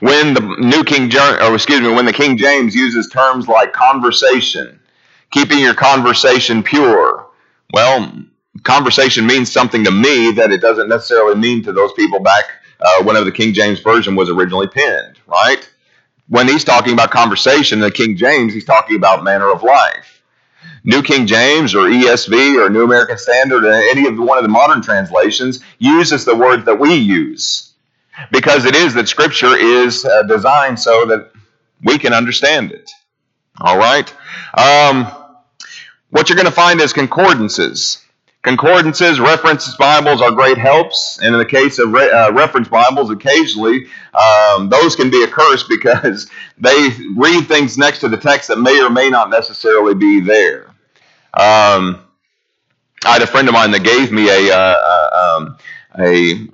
When 0.00 0.34
the 0.34 0.40
New 0.40 0.84
King, 0.84 1.10
or 1.42 1.54
excuse 1.54 1.80
me, 1.80 1.92
when 1.92 2.06
the 2.06 2.12
King 2.12 2.36
James 2.36 2.74
uses 2.74 3.08
terms 3.08 3.48
like 3.48 3.72
conversation, 3.72 4.80
keeping 5.30 5.58
your 5.58 5.74
conversation 5.74 6.62
pure, 6.62 7.26
well, 7.72 8.12
conversation 8.62 9.26
means 9.26 9.52
something 9.52 9.84
to 9.84 9.90
me 9.90 10.32
that 10.32 10.52
it 10.52 10.60
doesn't 10.60 10.88
necessarily 10.88 11.34
mean 11.34 11.62
to 11.64 11.72
those 11.72 11.92
people 11.94 12.20
back 12.20 12.44
uh, 12.80 13.02
whenever 13.04 13.24
the 13.24 13.32
King 13.32 13.52
James 13.52 13.80
version 13.80 14.16
was 14.16 14.30
originally 14.30 14.68
penned, 14.68 15.18
right? 15.26 15.68
When 16.28 16.48
he's 16.48 16.64
talking 16.64 16.92
about 16.92 17.10
conversation, 17.10 17.80
the 17.80 17.90
King 17.90 18.16
James, 18.16 18.54
he's 18.54 18.64
talking 18.64 18.96
about 18.96 19.24
manner 19.24 19.50
of 19.50 19.62
life. 19.62 20.15
New 20.86 21.02
King 21.02 21.26
James 21.26 21.74
or 21.74 21.88
ESV 21.88 22.64
or 22.64 22.70
New 22.70 22.84
American 22.84 23.18
Standard 23.18 23.64
or 23.64 23.72
any 23.72 24.06
of 24.06 24.16
the, 24.16 24.22
one 24.22 24.38
of 24.38 24.44
the 24.44 24.48
modern 24.48 24.80
translations 24.80 25.60
uses 25.78 26.24
the 26.24 26.34
word 26.34 26.64
that 26.64 26.78
we 26.78 26.94
use 26.94 27.74
because 28.30 28.64
it 28.64 28.76
is 28.76 28.94
that 28.94 29.08
Scripture 29.08 29.56
is 29.56 30.04
uh, 30.04 30.22
designed 30.22 30.78
so 30.78 31.04
that 31.06 31.32
we 31.82 31.98
can 31.98 32.14
understand 32.14 32.72
it. 32.72 32.90
All 33.60 33.78
right. 33.78 34.12
Um, 34.56 35.10
what 36.10 36.28
you're 36.28 36.36
going 36.36 36.46
to 36.46 36.52
find 36.52 36.80
is 36.80 36.92
concordances. 36.92 38.02
Concordances, 38.42 39.18
reference 39.18 39.74
Bibles 39.76 40.22
are 40.22 40.30
great 40.30 40.56
helps, 40.56 41.18
and 41.20 41.34
in 41.34 41.38
the 41.38 41.44
case 41.44 41.80
of 41.80 41.90
re- 41.90 42.10
uh, 42.10 42.30
reference 42.32 42.68
Bibles, 42.68 43.10
occasionally 43.10 43.86
um, 44.14 44.68
those 44.68 44.94
can 44.94 45.10
be 45.10 45.24
a 45.24 45.26
curse 45.26 45.64
because 45.68 46.30
they 46.58 46.90
read 47.16 47.48
things 47.48 47.76
next 47.76 47.98
to 48.00 48.08
the 48.08 48.16
text 48.16 48.46
that 48.48 48.60
may 48.60 48.80
or 48.80 48.88
may 48.88 49.10
not 49.10 49.30
necessarily 49.30 49.94
be 49.94 50.20
there. 50.20 50.65
Um, 51.36 52.02
I 53.04 53.12
had 53.12 53.22
a 53.22 53.26
friend 53.26 53.46
of 53.46 53.54
mine 53.54 53.70
that 53.72 53.84
gave 53.84 54.10
me 54.10 54.28
a 54.28 54.56
uh, 54.56 54.58
uh 54.58 55.36
um, 55.38 55.58
a 55.98 56.48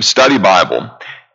study 0.00 0.38
Bible, 0.38 0.90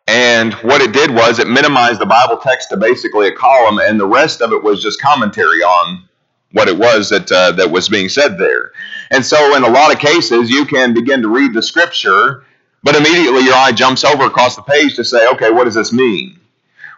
and 0.07 0.53
what 0.55 0.81
it 0.81 0.93
did 0.93 1.11
was 1.11 1.39
it 1.39 1.47
minimized 1.47 1.99
the 1.99 2.05
Bible 2.05 2.37
text 2.37 2.69
to 2.69 2.77
basically 2.77 3.27
a 3.27 3.35
column, 3.35 3.79
and 3.79 3.99
the 3.99 4.07
rest 4.07 4.41
of 4.41 4.53
it 4.53 4.63
was 4.63 4.81
just 4.81 5.01
commentary 5.01 5.63
on 5.63 6.07
what 6.53 6.69
it 6.69 6.77
was 6.77 7.09
that 7.09 7.29
uh, 7.29 7.51
that 7.51 7.69
was 7.69 7.89
being 7.89 8.07
said 8.07 8.37
there. 8.37 8.71
And 9.11 9.25
so, 9.25 9.57
in 9.57 9.63
a 9.63 9.69
lot 9.69 9.93
of 9.93 9.99
cases, 9.99 10.49
you 10.49 10.65
can 10.65 10.93
begin 10.93 11.21
to 11.23 11.27
read 11.27 11.53
the 11.53 11.61
scripture, 11.61 12.45
but 12.83 12.95
immediately 12.95 13.43
your 13.43 13.55
eye 13.55 13.73
jumps 13.73 14.05
over 14.05 14.23
across 14.23 14.55
the 14.55 14.61
page 14.61 14.95
to 14.95 15.03
say, 15.03 15.27
"Okay, 15.33 15.51
what 15.51 15.65
does 15.65 15.75
this 15.75 15.91
mean?" 15.91 16.39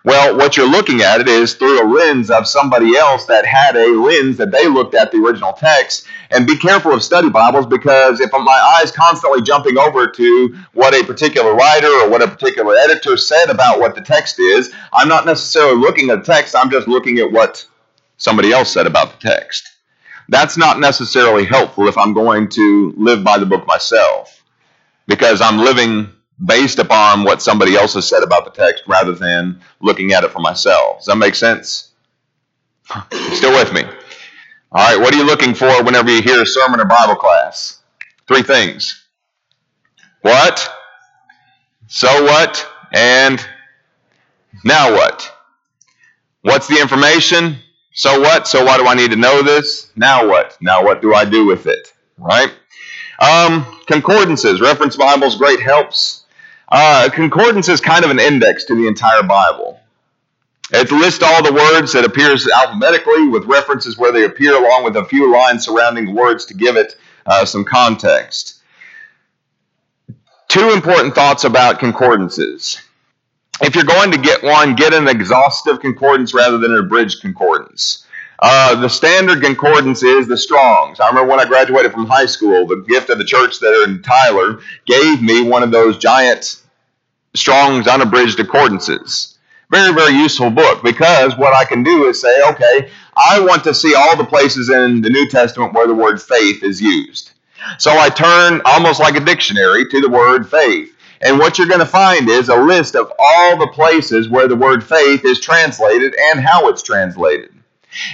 Well, 0.08 0.38
what 0.38 0.56
you're 0.56 0.72
looking 0.72 1.02
at 1.02 1.20
it 1.20 1.28
is 1.28 1.56
through 1.56 1.84
a 1.84 1.86
lens 1.86 2.32
of 2.32 2.48
somebody 2.48 2.96
else 2.96 3.26
that 3.26 3.46
had 3.46 3.76
a 3.76 3.88
lens 3.88 4.38
that 4.38 4.52
they 4.52 4.66
looked 4.66 4.96
at 4.96 5.12
the 5.12 5.18
original 5.18 5.52
text. 5.52 6.06
And 6.32 6.48
be 6.48 6.58
careful 6.58 6.94
of 6.94 7.04
study 7.04 7.30
Bibles 7.30 7.66
because 7.66 8.22
if 8.22 8.32
my 8.32 8.80
eyes 8.80 8.90
constantly 8.90 9.42
jumping 9.42 9.78
over 9.78 10.08
to 10.08 10.58
what 10.72 10.94
a 10.94 11.04
particular 11.04 11.54
writer 11.54 11.90
or 11.90 12.10
what 12.10 12.22
a 12.22 12.28
particular 12.30 12.74
editor 12.78 13.18
said 13.18 13.50
about 13.50 13.82
what 13.82 13.96
the 13.96 14.02
text 14.02 14.40
is, 14.40 14.74
I'm 14.94 15.10
not 15.10 15.26
necessarily 15.26 15.78
looking 15.78 16.10
at 16.10 16.24
the 16.24 16.34
text, 16.34 16.56
I'm 16.56 16.72
just 16.72 16.88
looking 16.88 17.20
at 17.20 17.30
what 17.30 17.68
somebody 18.16 18.54
else 18.54 18.72
said 18.72 18.88
about 18.88 19.20
the 19.20 19.30
text. 19.30 19.68
That's 20.30 20.56
not 20.56 20.80
necessarily 20.80 21.44
helpful 21.44 21.90
if 21.90 21.98
I'm 21.98 22.14
going 22.14 22.48
to 22.52 22.94
live 22.96 23.26
by 23.26 23.40
the 23.40 23.46
book 23.46 23.68
myself 23.68 24.42
because 25.06 25.42
I'm 25.42 25.58
living 25.58 26.14
based 26.46 26.80
upon 26.80 27.24
what 27.24 27.42
somebody 27.42 27.76
else 27.76 27.94
has 27.96 28.08
said 28.08 28.24
about 28.24 28.46
the 28.46 28.52
text 28.52 28.84
rather 28.88 29.14
than 29.14 29.60
looking 29.80 30.14
at 30.14 30.24
it 30.24 30.32
for 30.32 30.40
myself. 30.40 30.98
Does 30.98 31.06
that 31.08 31.18
make 31.18 31.36
sense? 31.36 31.92
Still 33.34 33.54
with 33.54 33.74
me? 33.74 33.84
All 34.72 34.86
right, 34.86 35.00
what 35.00 35.14
are 35.14 35.18
you 35.18 35.26
looking 35.26 35.54
for 35.54 35.84
whenever 35.84 36.12
you 36.12 36.22
hear 36.22 36.42
a 36.42 36.46
sermon 36.46 36.80
or 36.80 36.86
Bible 36.86 37.16
class? 37.16 37.82
Three 38.28 38.44
things. 38.44 39.06
What? 40.22 40.70
So 41.88 42.24
what? 42.24 42.68
And 42.94 43.46
now 44.64 44.92
what? 44.92 45.32
What's 46.42 46.68
the 46.68 46.80
information? 46.80 47.58
So 47.94 48.20
what? 48.20 48.48
So 48.48 48.64
why 48.66 48.78
do 48.78 48.86
I 48.88 48.94
need 48.94 49.12
to 49.12 49.18
know 49.18 49.42
this? 49.42 49.92
Now 49.96 50.28
what? 50.28 50.58
Now 50.62 50.84
what 50.84 51.02
do 51.02 51.14
I 51.16 51.26
do 51.26 51.46
with 51.46 51.66
it? 51.66 51.94
Right? 52.18 52.54
Um, 53.20 53.66
concordances, 53.88 54.62
reference 54.62 54.96
Bibles, 54.96 55.38
great 55.38 55.62
helps. 55.62 56.26
Uh, 56.70 57.10
concordance 57.14 57.70
is 57.70 57.80
kind 57.80 58.04
of 58.04 58.12
an 58.12 58.20
index 58.20 58.66
to 58.66 58.76
the 58.76 58.88
entire 58.88 59.24
Bible. 59.24 59.80
It 60.72 60.92
lists 60.92 61.24
all 61.24 61.42
the 61.42 61.54
words 61.54 61.94
that 61.94 62.04
appears 62.04 62.48
alphabetically 62.48 63.30
with 63.30 63.46
references 63.46 63.98
where 63.98 64.12
they 64.12 64.26
appear 64.26 64.54
along 64.54 64.84
with 64.84 64.98
a 64.98 65.06
few 65.06 65.32
lines 65.32 65.64
surrounding 65.64 66.06
the 66.06 66.12
words 66.12 66.46
to 66.46 66.54
give 66.54 66.76
it 66.76 66.98
uh, 67.26 67.46
some 67.46 67.64
context. 67.64 68.62
Two 70.50 70.72
important 70.72 71.16
thoughts 71.16 71.46
about 71.46 71.80
concordances. 71.80 72.82
If 73.62 73.76
you're 73.76 73.86
going 73.86 74.12
to 74.12 74.18
get 74.18 74.44
one, 74.44 74.76
get 74.76 74.94
an 74.94 75.08
exhaustive 75.08 75.80
concordance 75.80 76.34
rather 76.34 76.58
than 76.58 76.74
an 76.74 76.80
abridged 76.80 77.22
concordance. 77.22 78.06
Uh, 78.40 78.76
the 78.80 78.90
standard 78.90 79.42
concordance 79.42 80.04
is 80.04 80.28
the 80.28 80.38
Strong's. 80.38 81.00
I 81.00 81.08
remember 81.08 81.32
when 81.32 81.40
I 81.40 81.46
graduated 81.46 81.92
from 81.92 82.06
high 82.06 82.28
school, 82.28 82.68
the 82.68 82.86
gift 82.88 83.10
of 83.10 83.18
the 83.18 83.26
church 83.26 83.60
there 83.60 83.84
in 83.84 84.02
Tyler 84.04 84.60
gave 84.86 85.22
me 85.24 85.42
one 85.44 85.64
of 85.64 85.72
those 85.72 85.98
giant 85.98 86.62
Strong's 87.36 87.88
unabridged 87.88 88.38
concordances. 88.38 89.38
Very, 89.72 89.94
very 89.94 90.14
useful 90.14 90.50
book 90.52 90.84
because 90.84 91.38
what 91.38 91.54
I 91.56 91.66
can 91.66 91.84
do 91.84 92.08
is 92.08 92.22
say, 92.22 92.42
okay, 92.52 92.90
I 93.16 93.40
want 93.40 93.64
to 93.66 93.74
see 93.74 93.96
all 93.96 94.16
the 94.16 94.24
places 94.24 94.70
in 94.70 95.02
the 95.02 95.10
New 95.10 95.28
Testament 95.30 95.74
where 95.74 95.88
the 95.88 95.96
word 95.96 96.22
faith 96.22 96.64
is 96.64 96.82
used. 96.82 97.32
So 97.80 97.92
I 97.92 98.10
turn 98.10 98.62
almost 98.66 99.00
like 99.00 99.16
a 99.16 99.26
dictionary 99.26 99.90
to 99.90 100.00
the 100.00 100.10
word 100.10 100.50
faith. 100.50 100.96
And 101.22 101.40
what 101.40 101.58
you're 101.58 101.68
going 101.68 101.80
to 101.80 101.86
find 101.86 102.30
is 102.30 102.50
a 102.50 102.56
list 102.56 102.96
of 102.96 103.12
all 103.18 103.58
the 103.58 103.68
places 103.68 104.30
where 104.30 104.48
the 104.48 104.56
word 104.56 104.84
faith 104.84 105.26
is 105.26 105.42
translated 105.42 106.16
and 106.32 106.40
how 106.40 106.70
it's 106.70 106.84
translated. 106.84 107.57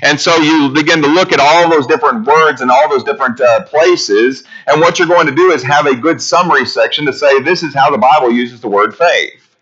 And 0.01 0.19
so 0.19 0.35
you 0.37 0.69
begin 0.69 1.01
to 1.01 1.07
look 1.07 1.31
at 1.31 1.39
all 1.39 1.69
those 1.69 1.87
different 1.87 2.25
words 2.25 2.61
and 2.61 2.71
all 2.71 2.89
those 2.89 3.03
different 3.03 3.39
uh, 3.41 3.63
places. 3.65 4.43
And 4.67 4.79
what 4.81 4.99
you're 4.99 5.07
going 5.07 5.27
to 5.27 5.35
do 5.35 5.51
is 5.51 5.63
have 5.63 5.87
a 5.87 5.95
good 5.95 6.21
summary 6.21 6.65
section 6.65 7.05
to 7.05 7.13
say, 7.13 7.41
this 7.41 7.63
is 7.63 7.73
how 7.73 7.91
the 7.91 7.97
Bible 7.97 8.31
uses 8.31 8.61
the 8.61 8.69
word 8.69 8.95
faith. 8.95 9.55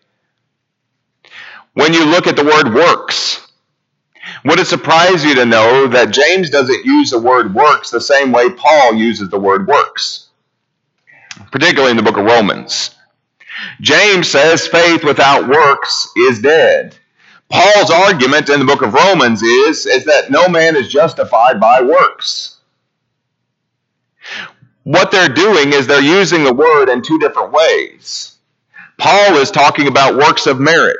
When 1.74 1.94
you 1.94 2.06
look 2.06 2.28
at 2.28 2.36
the 2.36 2.44
word 2.44 2.74
works, 2.74 3.48
would 4.44 4.60
it 4.60 4.68
surprise 4.68 5.24
you 5.24 5.36
to 5.36 5.46
know 5.46 5.88
that 5.88 6.12
James 6.12 6.50
doesn't 6.50 6.86
use 6.86 7.12
the 7.12 7.20
word 7.20 7.54
works 7.54 7.90
the 7.90 8.02
same 8.02 8.32
way 8.32 8.50
Paul 8.50 8.96
uses 8.96 9.30
the 9.30 9.40
word 9.40 9.68
works, 9.68 10.30
particularly 11.52 11.92
in 11.92 11.98
the 11.98 12.04
book 12.04 12.18
of 12.18 12.26
Romans? 12.26 12.96
James 13.80 14.30
says 14.30 14.68
faith 14.68 15.04
without 15.04 15.48
works 15.48 16.10
is 16.18 16.40
dead. 16.40 16.98
Paul's 17.52 17.92
argument 17.92 18.50
in 18.50 18.60
the 18.60 18.66
book 18.66 18.84
of 18.84 18.94
Romans 18.94 19.44
is, 19.44 19.86
is 19.88 20.06
that 20.06 20.32
no 20.32 20.50
man 20.50 20.76
is 20.76 20.90
justified 20.90 21.60
by 21.60 21.82
works. 21.82 22.58
What 24.84 25.12
they're 25.12 25.30
doing 25.30 25.74
is 25.74 25.88
they're 25.88 26.02
using 26.02 26.44
the 26.44 26.54
word 26.54 26.90
in 26.90 27.02
two 27.02 27.20
different 27.20 27.54
ways. 27.54 28.38
Paul 28.98 29.38
is 29.38 29.52
talking 29.52 29.88
about 29.88 30.16
works 30.18 30.48
of 30.48 30.60
merit. 30.60 31.00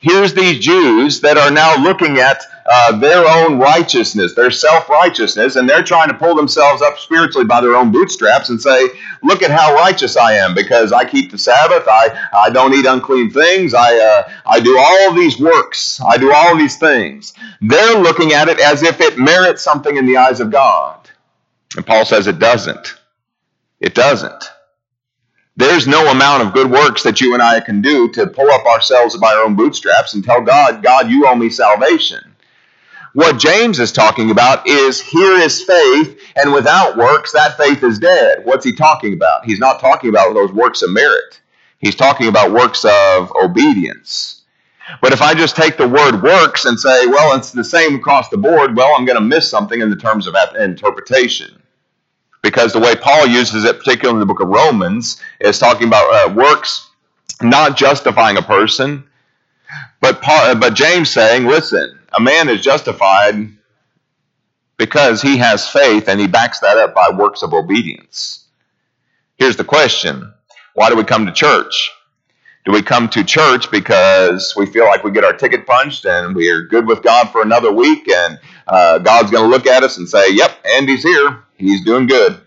Here's 0.00 0.32
these 0.32 0.58
Jews 0.58 1.20
that 1.20 1.36
are 1.36 1.50
now 1.50 1.76
looking 1.76 2.16
at 2.16 2.42
uh, 2.64 2.98
their 2.98 3.22
own 3.28 3.58
righteousness, 3.58 4.34
their 4.34 4.50
self 4.50 4.88
righteousness, 4.88 5.56
and 5.56 5.68
they're 5.68 5.82
trying 5.82 6.08
to 6.08 6.14
pull 6.14 6.34
themselves 6.34 6.80
up 6.80 6.98
spiritually 6.98 7.44
by 7.44 7.60
their 7.60 7.76
own 7.76 7.92
bootstraps 7.92 8.48
and 8.48 8.60
say, 8.60 8.88
Look 9.22 9.42
at 9.42 9.50
how 9.50 9.74
righteous 9.74 10.16
I 10.16 10.32
am 10.34 10.54
because 10.54 10.90
I 10.92 11.04
keep 11.04 11.30
the 11.30 11.36
Sabbath, 11.36 11.86
I, 11.86 12.28
I 12.32 12.48
don't 12.48 12.72
eat 12.72 12.86
unclean 12.86 13.30
things, 13.30 13.74
I, 13.74 13.94
uh, 13.98 14.32
I 14.46 14.60
do 14.60 14.78
all 14.78 15.12
these 15.14 15.38
works, 15.38 16.00
I 16.00 16.16
do 16.16 16.32
all 16.32 16.56
these 16.56 16.78
things. 16.78 17.34
They're 17.60 17.98
looking 17.98 18.32
at 18.32 18.48
it 18.48 18.58
as 18.58 18.82
if 18.82 19.02
it 19.02 19.18
merits 19.18 19.62
something 19.62 19.98
in 19.98 20.06
the 20.06 20.16
eyes 20.16 20.40
of 20.40 20.50
God. 20.50 21.10
And 21.76 21.86
Paul 21.86 22.06
says 22.06 22.26
it 22.26 22.38
doesn't. 22.38 22.96
It 23.80 23.94
doesn't. 23.94 24.44
There's 25.60 25.86
no 25.86 26.10
amount 26.10 26.42
of 26.42 26.54
good 26.54 26.70
works 26.70 27.02
that 27.02 27.20
you 27.20 27.34
and 27.34 27.42
I 27.42 27.60
can 27.60 27.82
do 27.82 28.10
to 28.12 28.26
pull 28.26 28.50
up 28.50 28.64
ourselves 28.64 29.14
by 29.18 29.34
our 29.34 29.42
own 29.44 29.56
bootstraps 29.56 30.14
and 30.14 30.24
tell 30.24 30.40
God, 30.40 30.82
God, 30.82 31.10
you 31.10 31.26
owe 31.28 31.34
me 31.34 31.50
salvation. 31.50 32.34
What 33.12 33.38
James 33.38 33.78
is 33.78 33.92
talking 33.92 34.30
about 34.30 34.66
is 34.66 35.02
here 35.02 35.34
is 35.34 35.62
faith, 35.62 36.18
and 36.36 36.54
without 36.54 36.96
works, 36.96 37.32
that 37.32 37.58
faith 37.58 37.84
is 37.84 37.98
dead. 37.98 38.46
What's 38.46 38.64
he 38.64 38.74
talking 38.74 39.12
about? 39.12 39.44
He's 39.44 39.58
not 39.58 39.80
talking 39.80 40.08
about 40.08 40.32
those 40.32 40.50
works 40.50 40.80
of 40.80 40.92
merit. 40.92 41.42
He's 41.76 41.94
talking 41.94 42.28
about 42.28 42.52
works 42.52 42.86
of 42.86 43.30
obedience. 43.36 44.44
But 45.02 45.12
if 45.12 45.20
I 45.20 45.34
just 45.34 45.56
take 45.56 45.76
the 45.76 45.86
word 45.86 46.22
works 46.22 46.64
and 46.64 46.80
say, 46.80 47.06
well, 47.06 47.36
it's 47.36 47.52
the 47.52 47.64
same 47.64 47.96
across 47.96 48.30
the 48.30 48.38
board, 48.38 48.74
well, 48.74 48.94
I'm 48.96 49.04
going 49.04 49.18
to 49.18 49.24
miss 49.24 49.50
something 49.50 49.82
in 49.82 49.90
the 49.90 49.96
terms 49.96 50.26
of 50.26 50.34
interpretation 50.58 51.59
because 52.42 52.72
the 52.72 52.80
way 52.80 52.96
Paul 52.96 53.26
uses 53.26 53.64
it, 53.64 53.78
particularly 53.78 54.16
in 54.16 54.20
the 54.20 54.26
book 54.26 54.40
of 54.40 54.48
Romans, 54.48 55.20
is 55.40 55.58
talking 55.58 55.88
about 55.88 56.30
uh, 56.30 56.32
works 56.34 56.88
not 57.42 57.76
justifying 57.76 58.36
a 58.36 58.42
person, 58.42 59.04
but 60.00 60.22
Paul, 60.22 60.50
uh, 60.50 60.54
but 60.54 60.74
James 60.74 61.10
saying, 61.10 61.46
listen, 61.46 61.98
a 62.16 62.20
man 62.20 62.48
is 62.48 62.62
justified 62.62 63.48
because 64.78 65.22
he 65.22 65.36
has 65.38 65.68
faith 65.68 66.08
and 66.08 66.20
he 66.20 66.26
backs 66.26 66.60
that 66.60 66.76
up 66.78 66.94
by 66.94 67.10
works 67.10 67.42
of 67.42 67.52
obedience. 67.52 68.46
Here's 69.36 69.56
the 69.56 69.64
question: 69.64 70.32
Why 70.74 70.88
do 70.90 70.96
we 70.96 71.04
come 71.04 71.26
to 71.26 71.32
church? 71.32 71.90
Do 72.64 72.72
we 72.72 72.82
come 72.82 73.08
to 73.10 73.24
church 73.24 73.70
because 73.70 74.54
we 74.56 74.66
feel 74.66 74.84
like 74.84 75.02
we 75.02 75.10
get 75.10 75.24
our 75.24 75.32
ticket 75.32 75.66
punched 75.66 76.04
and 76.04 76.36
we're 76.36 76.64
good 76.66 76.86
with 76.86 77.02
God 77.02 77.30
for 77.30 77.42
another 77.42 77.72
week 77.72 78.08
and 78.08 78.38
uh, 78.68 78.98
God's 78.98 79.30
going 79.30 79.44
to 79.44 79.50
look 79.50 79.66
at 79.66 79.82
us 79.82 79.96
and 79.96 80.08
say, 80.08 80.32
yep, 80.32 80.58
Andy's 80.66 81.02
here. 81.02 81.42
He's 81.60 81.84
doing 81.84 82.08
good. 82.08 82.40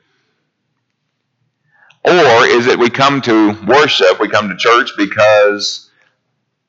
Or 2.06 2.46
is 2.48 2.68
it 2.68 2.80
we 2.80 2.90
come 2.90 3.22
to 3.24 3.54
worship, 3.68 4.20
we 4.20 4.30
come 4.30 4.50
to 4.50 4.58
church 4.58 4.92
because 4.98 5.92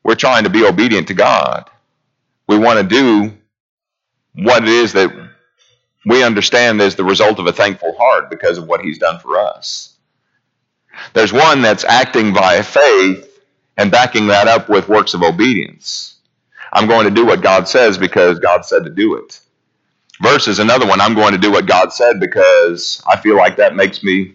we're 0.05 0.17
trying 0.17 0.45
to 0.45 0.51
be 0.51 0.65
obedient 0.65 1.09
to 1.09 1.15
God? 1.15 1.71
We 2.49 2.59
want 2.59 2.81
to 2.81 2.85
do 2.85 3.35
what 4.37 4.65
it 4.65 4.71
is 4.71 4.95
that 4.95 5.11
we 6.07 6.25
understand 6.25 6.81
is 6.81 6.97
the 6.97 7.05
result 7.05 7.39
of 7.41 7.47
a 7.47 7.53
thankful 7.53 7.97
heart 7.99 8.31
because 8.31 8.59
of 8.59 8.69
what 8.69 8.83
He's 8.83 8.99
done 8.99 9.21
for 9.21 9.39
us. 9.39 9.97
There's 11.15 11.33
one 11.33 11.63
that's 11.63 11.85
acting 11.85 12.35
by 12.35 12.63
faith 12.63 13.41
and 13.77 13.91
backing 13.91 14.29
that 14.29 14.49
up 14.49 14.69
with 14.69 14.89
works 14.89 15.15
of 15.15 15.23
obedience. 15.23 16.17
I'm 16.73 16.89
going 16.89 17.07
to 17.07 17.13
do 17.15 17.27
what 17.27 17.43
God 17.43 17.69
says 17.69 17.99
because 17.99 18.39
God 18.41 18.65
said 18.67 18.85
to 18.85 18.91
do 18.91 19.17
it. 19.17 19.41
Verse 20.25 20.49
is 20.49 20.61
another 20.61 20.89
one. 20.89 21.01
I'm 21.03 21.15
going 21.15 21.33
to 21.35 21.39
do 21.39 21.53
what 21.53 21.67
God 21.67 21.93
said 21.93 22.21
because 22.21 23.03
I 23.09 23.21
feel 23.21 23.37
like 23.37 23.57
that 23.59 23.77
makes 23.77 24.05
me 24.05 24.35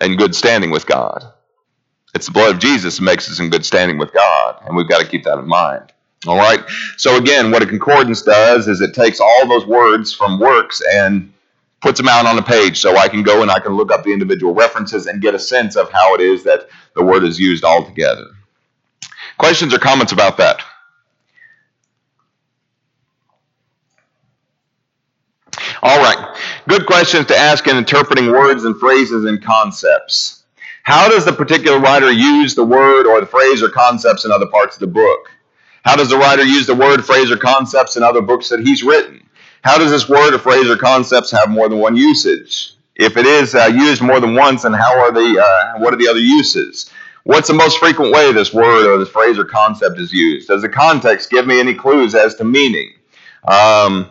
in 0.00 0.16
good 0.16 0.34
standing 0.34 0.70
with 0.70 0.86
God. 0.86 1.24
It's 2.14 2.26
the 2.26 2.32
blood 2.32 2.54
of 2.54 2.60
Jesus 2.60 2.98
that 2.98 3.04
makes 3.04 3.30
us 3.30 3.40
in 3.40 3.50
good 3.50 3.66
standing 3.66 3.98
with 3.98 4.12
God, 4.12 4.62
and 4.66 4.76
we've 4.76 4.88
got 4.88 5.00
to 5.00 5.08
keep 5.08 5.24
that 5.24 5.38
in 5.38 5.48
mind. 5.48 5.92
All 6.26 6.36
right. 6.38 6.60
So 6.98 7.16
again, 7.16 7.50
what 7.50 7.62
a 7.62 7.66
concordance 7.66 8.22
does 8.22 8.68
is 8.68 8.80
it 8.82 8.94
takes 8.94 9.20
all 9.20 9.48
those 9.48 9.66
words 9.66 10.14
from 10.14 10.40
works 10.40 10.82
and 10.94 11.32
puts 11.80 11.98
them 11.98 12.08
out 12.08 12.26
on 12.26 12.38
a 12.38 12.42
page 12.42 12.80
so 12.80 12.96
I 12.96 13.08
can 13.08 13.24
go 13.24 13.42
and 13.42 13.50
I 13.50 13.60
can 13.60 13.74
look 13.74 13.92
up 13.92 14.04
the 14.04 14.12
individual 14.12 14.54
references 14.54 15.06
and 15.08 15.22
get 15.22 15.34
a 15.34 15.40
sense 15.40 15.76
of 15.76 15.90
how 15.92 16.14
it 16.14 16.22
is 16.22 16.44
that 16.44 16.68
the 16.96 17.04
word 17.04 17.24
is 17.24 17.40
used 17.40 17.64
altogether. 17.64 18.26
Questions 19.38 19.74
or 19.74 19.78
comments 19.78 20.12
about 20.12 20.38
that? 20.38 20.62
All 25.82 25.98
right. 26.00 26.11
Good 26.68 26.86
questions 26.86 27.26
to 27.26 27.36
ask 27.36 27.66
in 27.66 27.76
interpreting 27.76 28.30
words 28.30 28.64
and 28.64 28.78
phrases 28.78 29.24
and 29.24 29.42
concepts. 29.42 30.44
How 30.84 31.08
does 31.08 31.24
the 31.24 31.32
particular 31.32 31.78
writer 31.78 32.10
use 32.10 32.54
the 32.54 32.64
word 32.64 33.06
or 33.06 33.20
the 33.20 33.26
phrase 33.26 33.62
or 33.62 33.68
concepts 33.68 34.24
in 34.24 34.32
other 34.32 34.46
parts 34.46 34.76
of 34.76 34.80
the 34.80 34.86
book? 34.88 35.30
How 35.84 35.96
does 35.96 36.10
the 36.10 36.16
writer 36.18 36.44
use 36.44 36.66
the 36.66 36.74
word, 36.74 37.04
phrase, 37.04 37.30
or 37.30 37.36
concepts 37.36 37.96
in 37.96 38.02
other 38.02 38.20
books 38.20 38.48
that 38.48 38.60
he's 38.60 38.82
written? 38.82 39.28
How 39.62 39.78
does 39.78 39.90
this 39.90 40.08
word 40.08 40.34
or 40.34 40.38
phrase 40.38 40.68
or 40.68 40.76
concepts 40.76 41.30
have 41.30 41.50
more 41.50 41.68
than 41.68 41.78
one 41.78 41.96
usage? 41.96 42.74
If 42.96 43.16
it 43.16 43.26
is 43.26 43.54
uh, 43.54 43.70
used 43.72 44.02
more 44.02 44.20
than 44.20 44.34
once, 44.34 44.62
then 44.62 44.72
how 44.72 44.98
are 45.00 45.12
the 45.12 45.40
uh, 45.40 45.78
what 45.80 45.94
are 45.94 45.96
the 45.96 46.08
other 46.08 46.20
uses? 46.20 46.90
What's 47.24 47.48
the 47.48 47.54
most 47.54 47.78
frequent 47.78 48.12
way 48.12 48.32
this 48.32 48.52
word 48.52 48.86
or 48.86 48.98
this 48.98 49.08
phrase 49.08 49.38
or 49.38 49.44
concept 49.44 49.98
is 49.98 50.12
used? 50.12 50.48
Does 50.48 50.62
the 50.62 50.68
context 50.68 51.30
give 51.30 51.46
me 51.46 51.60
any 51.60 51.74
clues 51.74 52.14
as 52.14 52.34
to 52.36 52.44
meaning? 52.44 52.92
Um, 53.44 54.10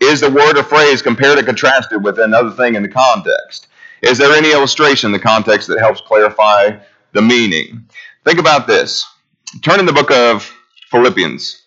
is 0.00 0.20
the 0.20 0.30
word 0.30 0.56
or 0.56 0.62
phrase 0.62 1.02
compared 1.02 1.38
and 1.38 1.46
contrasted 1.46 2.02
with 2.02 2.18
another 2.18 2.50
thing 2.50 2.74
in 2.74 2.82
the 2.82 2.88
context? 2.88 3.68
Is 4.02 4.18
there 4.18 4.32
any 4.32 4.52
illustration 4.52 5.08
in 5.08 5.12
the 5.12 5.18
context 5.18 5.68
that 5.68 5.80
helps 5.80 6.00
clarify 6.00 6.78
the 7.12 7.22
meaning? 7.22 7.84
Think 8.24 8.38
about 8.38 8.66
this. 8.66 9.06
Turn 9.62 9.80
in 9.80 9.86
the 9.86 9.92
book 9.92 10.10
of 10.10 10.50
Philippians. 10.90 11.62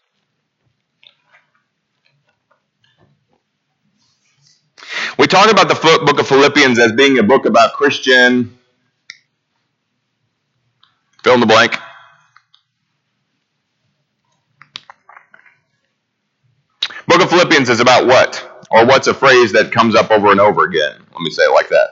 We 5.18 5.28
talk 5.28 5.52
about 5.52 5.68
the 5.68 6.00
book 6.06 6.20
of 6.20 6.28
Philippians 6.28 6.80
as 6.80 6.94
being 6.94 7.20
a 7.20 7.24
book 7.24 7.46
about 7.46 7.74
Christian, 7.74 8.58
fill 11.24 11.36
in 11.36 11.40
the 11.40 11.46
blank. 11.46 11.78
Book 17.12 17.24
of 17.24 17.30
Philippians 17.30 17.68
is 17.68 17.82
about 17.82 18.08
what? 18.08 18.42
Or 18.72 18.86
what's 18.86 19.08
a 19.08 19.14
phrase 19.14 19.52
that 19.52 19.74
comes 19.74 19.96
up 19.96 20.12
over 20.12 20.32
and 20.32 20.40
over 20.40 20.64
again? 20.64 20.94
Let 21.12 21.20
me 21.20 21.30
say 21.30 21.44
it 21.44 21.52
like 21.54 21.68
that. 21.68 21.88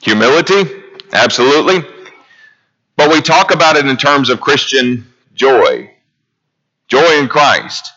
Humility. 0.00 0.64
Humility? 0.64 0.82
Absolutely. 1.12 1.86
But 2.96 3.12
we 3.12 3.20
talk 3.20 3.52
about 3.52 3.76
it 3.76 3.84
in 3.84 3.98
terms 3.98 4.30
of 4.30 4.40
Christian 4.40 5.06
joy. 5.34 5.90
Joy 6.86 7.18
in 7.18 7.28
Christ. 7.28 7.92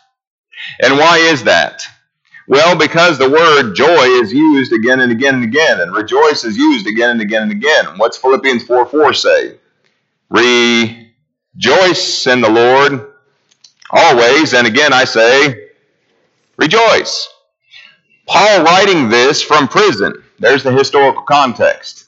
And 0.82 0.98
why 0.98 1.16
is 1.16 1.44
that? 1.44 1.82
Well, 2.46 2.76
because 2.76 3.16
the 3.16 3.30
word 3.30 3.72
joy 3.72 4.04
is 4.20 4.34
used 4.34 4.74
again 4.74 5.00
and 5.00 5.12
again 5.12 5.36
and 5.36 5.44
again, 5.44 5.80
and 5.80 5.96
rejoice 5.96 6.44
is 6.44 6.58
used 6.58 6.86
again 6.86 7.08
and 7.08 7.22
again 7.22 7.44
and 7.44 7.52
again. 7.52 7.86
What's 7.96 8.18
Philippians 8.18 8.64
4 8.64 8.84
4 8.84 9.14
say? 9.14 9.58
Rejoice 11.54 12.26
in 12.26 12.40
the 12.40 12.48
Lord 12.50 13.12
always, 13.90 14.54
and 14.54 14.66
again 14.66 14.92
I 14.92 15.04
say, 15.04 15.68
rejoice. 16.56 17.28
Paul 18.26 18.62
writing 18.64 19.08
this 19.08 19.42
from 19.42 19.68
prison. 19.68 20.22
There's 20.38 20.62
the 20.62 20.72
historical 20.72 21.22
context. 21.22 22.06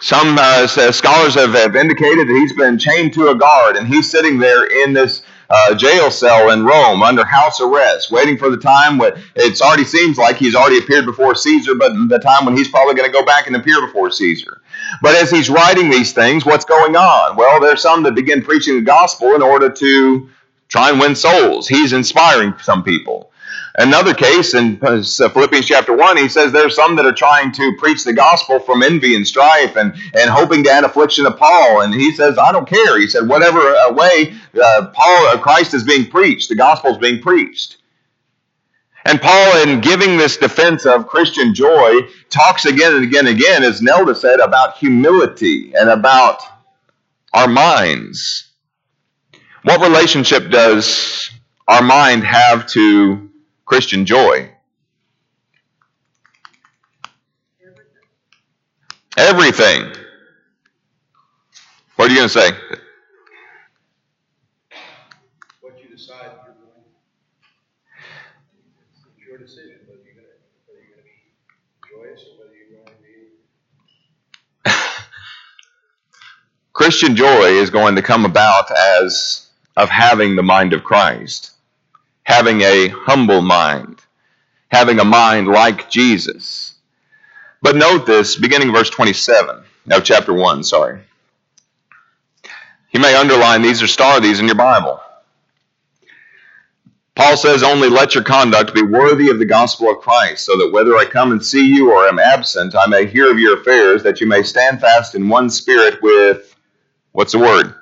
Some 0.00 0.36
uh, 0.38 0.66
scholars 0.66 1.34
have, 1.34 1.54
have 1.54 1.76
indicated 1.76 2.28
that 2.28 2.34
he's 2.34 2.52
been 2.54 2.78
chained 2.78 3.14
to 3.14 3.28
a 3.28 3.34
guard 3.34 3.76
and 3.76 3.86
he's 3.86 4.10
sitting 4.10 4.38
there 4.38 4.64
in 4.84 4.92
this 4.92 5.22
uh, 5.48 5.74
jail 5.74 6.10
cell 6.10 6.50
in 6.50 6.64
Rome 6.64 7.02
under 7.02 7.24
house 7.24 7.60
arrest, 7.60 8.10
waiting 8.10 8.38
for 8.38 8.50
the 8.50 8.56
time 8.56 8.98
when 8.98 9.12
it 9.36 9.60
already 9.60 9.84
seems 9.84 10.18
like 10.18 10.36
he's 10.36 10.54
already 10.54 10.78
appeared 10.78 11.04
before 11.04 11.34
Caesar, 11.34 11.74
but 11.74 11.92
the 12.08 12.18
time 12.18 12.44
when 12.46 12.56
he's 12.56 12.68
probably 12.68 12.94
going 12.94 13.10
to 13.10 13.12
go 13.12 13.24
back 13.24 13.46
and 13.46 13.54
appear 13.54 13.84
before 13.84 14.10
Caesar. 14.10 14.60
But 15.00 15.14
as 15.14 15.30
he's 15.30 15.50
writing 15.50 15.90
these 15.90 16.12
things, 16.12 16.44
what's 16.44 16.64
going 16.64 16.96
on? 16.96 17.36
Well, 17.36 17.60
there's 17.60 17.82
some 17.82 18.02
that 18.04 18.14
begin 18.14 18.42
preaching 18.42 18.76
the 18.76 18.82
gospel 18.82 19.34
in 19.34 19.42
order 19.42 19.70
to 19.70 20.28
try 20.68 20.90
and 20.90 21.00
win 21.00 21.14
souls. 21.14 21.68
He's 21.68 21.92
inspiring 21.92 22.54
some 22.62 22.82
people. 22.82 23.32
Another 23.76 24.12
case 24.12 24.52
in 24.52 24.78
uh, 24.82 25.02
Philippians 25.02 25.66
chapter 25.66 25.96
1, 25.96 26.16
he 26.18 26.28
says 26.28 26.52
there's 26.52 26.76
some 26.76 26.94
that 26.96 27.06
are 27.06 27.12
trying 27.12 27.52
to 27.52 27.74
preach 27.78 28.04
the 28.04 28.12
gospel 28.12 28.58
from 28.58 28.82
envy 28.82 29.16
and 29.16 29.26
strife 29.26 29.76
and, 29.76 29.94
and 30.14 30.28
hoping 30.28 30.62
to 30.64 30.70
add 30.70 30.84
affliction 30.84 31.24
to 31.24 31.30
Paul. 31.30 31.80
And 31.80 31.94
he 31.94 32.12
says, 32.12 32.36
I 32.36 32.52
don't 32.52 32.68
care. 32.68 33.00
He 33.00 33.06
said, 33.06 33.26
whatever 33.28 33.60
uh, 33.60 33.92
way 33.92 34.34
uh, 34.62 34.88
Paul, 34.92 35.26
uh, 35.28 35.38
Christ 35.38 35.72
is 35.72 35.84
being 35.84 36.10
preached, 36.10 36.50
the 36.50 36.54
gospel 36.54 36.90
is 36.90 36.98
being 36.98 37.22
preached. 37.22 37.78
And 39.04 39.20
Paul, 39.20 39.62
in 39.62 39.80
giving 39.80 40.16
this 40.16 40.36
defense 40.36 40.86
of 40.86 41.08
Christian 41.08 41.54
joy, 41.54 42.00
talks 42.30 42.66
again 42.66 42.94
and 42.94 43.04
again 43.04 43.26
and 43.26 43.36
again, 43.36 43.62
as 43.64 43.82
Nelda 43.82 44.14
said, 44.14 44.40
about 44.40 44.76
humility 44.76 45.72
and 45.74 45.90
about 45.90 46.40
our 47.32 47.48
minds. 47.48 48.50
What 49.64 49.80
relationship 49.80 50.50
does 50.50 51.30
our 51.68 51.82
mind 51.82 52.24
have 52.24 52.66
to 52.68 53.30
Christian 53.64 54.04
joy. 54.04 54.50
Everything. 59.16 59.92
What 61.96 62.10
are 62.10 62.12
you 62.12 62.18
going 62.18 62.28
to 62.28 62.40
say? 62.40 62.50
What 65.60 65.82
you 65.82 65.88
decide 65.88 66.32
you're 66.44 66.54
going 66.54 66.84
it's 68.90 69.00
your 69.32 69.40
decision 69.40 69.76
whether 69.86 70.00
you're 70.04 70.14
to, 70.14 70.20
whether 70.66 70.80
you're 70.86 70.98
to 70.98 71.02
be 71.02 71.10
joyous 71.90 72.22
or 72.28 72.44
whether 72.44 72.54
you're 72.54 72.76
going 72.76 72.86
to 72.86 72.92
be. 74.62 74.70
Christian 76.74 77.16
joy 77.16 77.46
is 77.46 77.70
going 77.70 77.96
to 77.96 78.02
come 78.02 78.26
about 78.26 78.70
as 78.70 79.48
of 79.76 79.88
having 79.88 80.36
the 80.36 80.42
mind 80.42 80.74
of 80.74 80.84
Christ 80.84 81.52
having 82.24 82.60
a 82.60 82.88
humble 82.88 83.42
mind, 83.42 84.00
having 84.68 85.00
a 85.00 85.04
mind 85.04 85.48
like 85.48 85.90
Jesus. 85.90 86.74
But 87.60 87.76
note 87.76 88.06
this, 88.06 88.36
beginning 88.36 88.72
verse 88.72 88.90
27 88.90 89.62
of 89.90 90.04
chapter 90.04 90.32
1, 90.32 90.64
sorry. 90.64 91.00
You 92.92 93.00
may 93.00 93.14
underline 93.14 93.62
these 93.62 93.82
or 93.82 93.86
star 93.86 94.20
these 94.20 94.40
in 94.40 94.46
your 94.46 94.54
Bible. 94.54 95.00
Paul 97.14 97.36
says, 97.36 97.62
Only 97.62 97.88
let 97.88 98.14
your 98.14 98.24
conduct 98.24 98.74
be 98.74 98.82
worthy 98.82 99.30
of 99.30 99.38
the 99.38 99.44
gospel 99.44 99.90
of 99.90 99.98
Christ, 99.98 100.46
so 100.46 100.56
that 100.58 100.72
whether 100.72 100.96
I 100.96 101.04
come 101.04 101.32
and 101.32 101.44
see 101.44 101.66
you 101.66 101.92
or 101.92 102.06
am 102.08 102.18
absent, 102.18 102.74
I 102.74 102.86
may 102.86 103.06
hear 103.06 103.30
of 103.30 103.38
your 103.38 103.60
affairs, 103.60 104.02
that 104.02 104.20
you 104.20 104.26
may 104.26 104.42
stand 104.42 104.80
fast 104.80 105.14
in 105.14 105.28
one 105.28 105.50
spirit 105.50 106.02
with, 106.02 106.54
what's 107.12 107.32
the 107.32 107.38
word? 107.38 107.74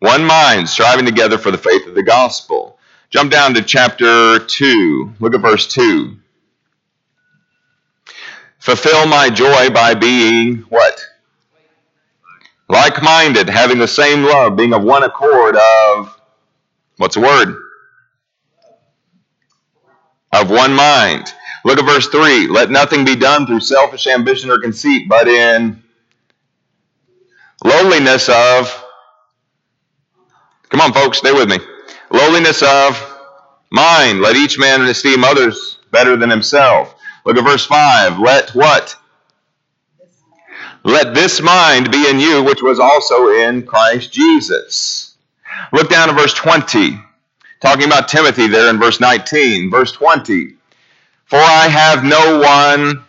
One 0.00 0.24
mind, 0.24 0.68
striving 0.68 1.06
together 1.06 1.38
for 1.38 1.50
the 1.50 1.58
faith 1.58 1.86
of 1.86 1.94
the 1.94 2.02
gospel. 2.02 2.78
Jump 3.10 3.32
down 3.32 3.54
to 3.54 3.62
chapter 3.62 4.38
2. 4.38 5.14
Look 5.18 5.34
at 5.34 5.40
verse 5.40 5.66
2. 5.72 6.16
Fulfill 8.58 9.06
my 9.06 9.30
joy 9.30 9.70
by 9.70 9.94
being 9.94 10.58
what? 10.68 11.00
Like 12.68 13.02
minded, 13.02 13.48
having 13.48 13.78
the 13.78 13.88
same 13.88 14.24
love, 14.24 14.56
being 14.56 14.74
of 14.74 14.84
one 14.84 15.04
accord 15.04 15.56
of, 15.56 16.20
what's 16.98 17.14
the 17.14 17.22
word? 17.22 17.56
Of 20.32 20.50
one 20.50 20.74
mind. 20.74 21.32
Look 21.64 21.78
at 21.78 21.84
verse 21.84 22.08
3. 22.08 22.48
Let 22.48 22.70
nothing 22.70 23.04
be 23.04 23.16
done 23.16 23.46
through 23.46 23.60
selfish 23.60 24.06
ambition 24.06 24.50
or 24.50 24.60
conceit, 24.60 25.08
but 25.08 25.28
in 25.28 25.82
lowliness 27.64 28.28
of, 28.28 28.84
come 30.68 30.80
on, 30.80 30.92
folks, 30.92 31.18
stay 31.18 31.32
with 31.32 31.48
me 31.48 31.58
lowliness 32.10 32.62
of 32.62 33.16
mind. 33.70 34.20
Let 34.20 34.36
each 34.36 34.58
man 34.58 34.82
esteem 34.82 35.24
others 35.24 35.78
better 35.90 36.16
than 36.16 36.30
himself. 36.30 36.94
Look 37.24 37.36
at 37.36 37.44
verse 37.44 37.66
5. 37.66 38.18
Let 38.18 38.50
what? 38.50 38.96
Let 40.84 41.14
this 41.14 41.40
mind 41.40 41.90
be 41.90 42.08
in 42.08 42.20
you, 42.20 42.42
which 42.42 42.62
was 42.62 42.78
also 42.78 43.28
in 43.28 43.66
Christ 43.66 44.12
Jesus. 44.12 45.16
Look 45.72 45.90
down 45.90 46.08
to 46.08 46.14
verse 46.14 46.32
20. 46.34 46.98
Talking 47.60 47.86
about 47.86 48.08
Timothy 48.08 48.46
there 48.46 48.70
in 48.70 48.78
verse 48.78 49.00
19. 49.00 49.70
Verse 49.70 49.92
20. 49.92 50.54
For 51.24 51.36
I 51.38 51.68
have 51.68 52.04
no 52.04 52.38
one 52.38 53.04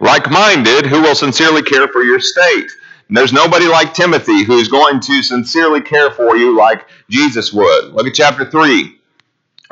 like 0.00 0.30
minded 0.30 0.86
who 0.86 1.02
will 1.02 1.14
sincerely 1.14 1.62
care 1.62 1.88
for 1.88 2.02
your 2.02 2.20
state. 2.20 2.68
And 3.08 3.16
there's 3.16 3.32
nobody 3.32 3.66
like 3.66 3.94
Timothy 3.94 4.44
who's 4.44 4.68
going 4.68 5.00
to 5.00 5.22
sincerely 5.22 5.80
care 5.80 6.10
for 6.10 6.36
you 6.36 6.56
like 6.56 6.86
Jesus 7.08 7.52
would. 7.52 7.92
Look 7.92 8.06
at 8.06 8.14
chapter 8.14 8.48
3, 8.50 8.98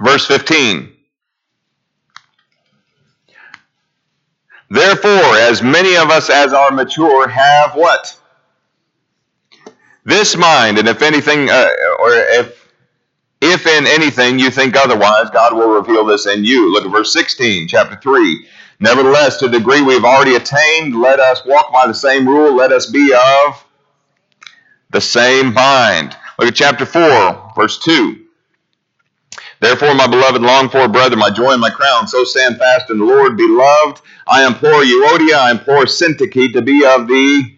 verse 0.02 0.26
15. 0.26 0.92
Therefore, 4.70 5.36
as 5.36 5.62
many 5.62 5.96
of 5.96 6.10
us 6.10 6.30
as 6.30 6.52
are 6.52 6.70
mature 6.70 7.28
have 7.28 7.74
what? 7.74 8.16
This 10.04 10.36
mind, 10.36 10.78
and 10.78 10.86
if 10.88 11.00
anything, 11.02 11.48
uh, 11.48 11.68
or 12.00 12.10
if 12.12 12.68
if 13.40 13.66
in 13.66 13.86
anything 13.86 14.38
you 14.38 14.50
think 14.50 14.76
otherwise, 14.76 15.30
God 15.30 15.54
will 15.54 15.68
reveal 15.68 16.04
this 16.04 16.26
in 16.26 16.44
you. 16.44 16.72
Look 16.72 16.84
at 16.84 16.90
verse 16.90 17.12
16, 17.12 17.68
chapter 17.68 17.96
3. 17.96 18.46
Nevertheless, 18.80 19.38
to 19.38 19.48
the 19.48 19.58
degree 19.58 19.82
we've 19.82 20.04
already 20.04 20.34
attained, 20.36 20.94
let 20.98 21.20
us 21.20 21.44
walk 21.44 21.72
by 21.72 21.86
the 21.86 21.94
same 21.94 22.26
rule. 22.26 22.54
Let 22.54 22.72
us 22.72 22.86
be 22.86 23.12
of 23.14 23.64
the 24.90 25.00
same 25.00 25.52
mind. 25.52 26.16
Look 26.38 26.48
at 26.48 26.54
chapter 26.54 26.86
4, 26.86 27.52
verse 27.54 27.78
2. 27.80 28.20
Therefore, 29.60 29.94
my 29.94 30.06
beloved, 30.06 30.42
long 30.42 30.68
for 30.68 30.88
brother, 30.88 31.16
my 31.16 31.30
joy 31.30 31.52
and 31.52 31.60
my 31.60 31.70
crown, 31.70 32.06
so 32.06 32.24
stand 32.24 32.58
fast 32.58 32.90
in 32.90 32.98
the 32.98 33.04
Lord. 33.04 33.36
Beloved, 33.36 34.00
I 34.26 34.46
implore 34.46 34.82
Euodia, 34.82 35.36
I 35.36 35.50
implore 35.52 35.84
Syntyche 35.84 36.52
to 36.52 36.62
be 36.62 36.84
of 36.84 37.06
the 37.08 37.53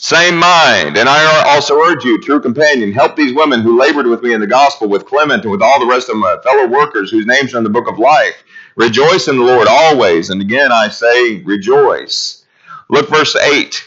same 0.00 0.38
mind. 0.38 0.96
And 0.96 1.10
I 1.10 1.44
also 1.54 1.78
urge 1.78 2.04
you, 2.04 2.18
true 2.22 2.40
companion, 2.40 2.90
help 2.90 3.16
these 3.16 3.34
women 3.34 3.60
who 3.60 3.78
labored 3.78 4.06
with 4.06 4.22
me 4.22 4.32
in 4.32 4.40
the 4.40 4.46
gospel, 4.46 4.88
with 4.88 5.04
Clement 5.04 5.42
and 5.42 5.52
with 5.52 5.60
all 5.60 5.78
the 5.78 5.84
rest 5.86 6.08
of 6.08 6.16
my 6.16 6.36
fellow 6.42 6.66
workers 6.68 7.10
whose 7.10 7.26
names 7.26 7.52
are 7.52 7.58
in 7.58 7.64
the 7.64 7.70
book 7.70 7.86
of 7.86 7.98
life. 7.98 8.42
Rejoice 8.76 9.28
in 9.28 9.36
the 9.36 9.44
Lord 9.44 9.68
always. 9.68 10.30
And 10.30 10.40
again, 10.40 10.72
I 10.72 10.88
say, 10.88 11.42
rejoice. 11.42 12.46
Look, 12.88 13.10
verse 13.10 13.36
8. 13.36 13.84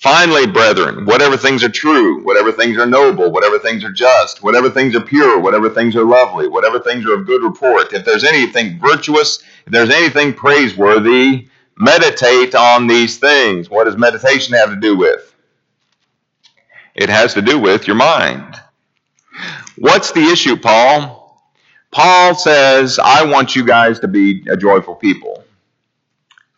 Finally, 0.00 0.46
brethren, 0.48 1.06
whatever 1.06 1.38
things 1.38 1.64
are 1.64 1.70
true, 1.70 2.22
whatever 2.22 2.52
things 2.52 2.76
are 2.76 2.84
noble, 2.84 3.32
whatever 3.32 3.58
things 3.58 3.82
are 3.84 3.90
just, 3.90 4.42
whatever 4.42 4.68
things 4.68 4.94
are 4.94 5.00
pure, 5.00 5.40
whatever 5.40 5.70
things 5.70 5.96
are 5.96 6.04
lovely, 6.04 6.46
whatever 6.46 6.78
things 6.78 7.06
are 7.06 7.14
of 7.14 7.26
good 7.26 7.42
report, 7.42 7.94
if 7.94 8.04
there's 8.04 8.22
anything 8.22 8.78
virtuous, 8.78 9.42
if 9.64 9.72
there's 9.72 9.90
anything 9.90 10.34
praiseworthy, 10.34 11.48
meditate 11.78 12.54
on 12.54 12.86
these 12.86 13.18
things. 13.18 13.68
What 13.70 13.84
does 13.84 13.96
meditation 13.96 14.54
have 14.54 14.70
to 14.70 14.76
do 14.76 14.96
with? 14.96 15.34
It 16.94 17.08
has 17.08 17.34
to 17.34 17.42
do 17.42 17.58
with 17.58 17.86
your 17.86 17.96
mind. 17.96 18.56
What's 19.76 20.12
the 20.12 20.24
issue, 20.24 20.56
Paul? 20.56 21.22
Paul 21.90 22.34
says, 22.34 22.98
I 23.02 23.24
want 23.24 23.54
you 23.54 23.64
guys 23.64 24.00
to 24.00 24.08
be 24.08 24.44
a 24.48 24.56
joyful 24.56 24.94
people. 24.94 25.44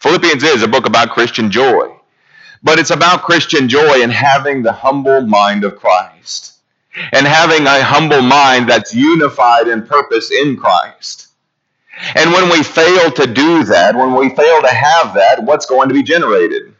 Philippians 0.00 0.44
is 0.44 0.62
a 0.62 0.68
book 0.68 0.86
about 0.86 1.10
Christian 1.10 1.50
joy, 1.50 1.96
but 2.62 2.78
it's 2.78 2.90
about 2.90 3.22
Christian 3.22 3.68
joy 3.68 4.02
and 4.02 4.12
having 4.12 4.62
the 4.62 4.72
humble 4.72 5.22
mind 5.22 5.64
of 5.64 5.76
Christ 5.76 6.54
and 7.12 7.26
having 7.26 7.66
a 7.66 7.82
humble 7.82 8.22
mind 8.22 8.68
that's 8.68 8.94
unified 8.94 9.68
in 9.68 9.86
purpose 9.86 10.30
in 10.30 10.56
Christ. 10.56 11.27
And 12.14 12.32
when 12.32 12.50
we 12.50 12.62
fail 12.62 13.10
to 13.10 13.26
do 13.26 13.64
that, 13.64 13.96
when 13.96 14.14
we 14.14 14.28
fail 14.34 14.62
to 14.62 14.68
have 14.68 15.14
that, 15.14 15.42
what's 15.42 15.66
going 15.66 15.88
to 15.88 15.94
be 15.94 16.02
generated? 16.02 16.74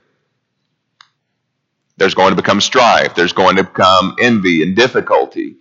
There's 1.96 2.14
going 2.14 2.30
to 2.30 2.40
become 2.40 2.60
strife. 2.60 3.14
There's 3.14 3.32
going 3.32 3.56
to 3.56 3.64
become 3.64 4.14
envy 4.20 4.62
and 4.62 4.76
difficulty. 4.76 5.56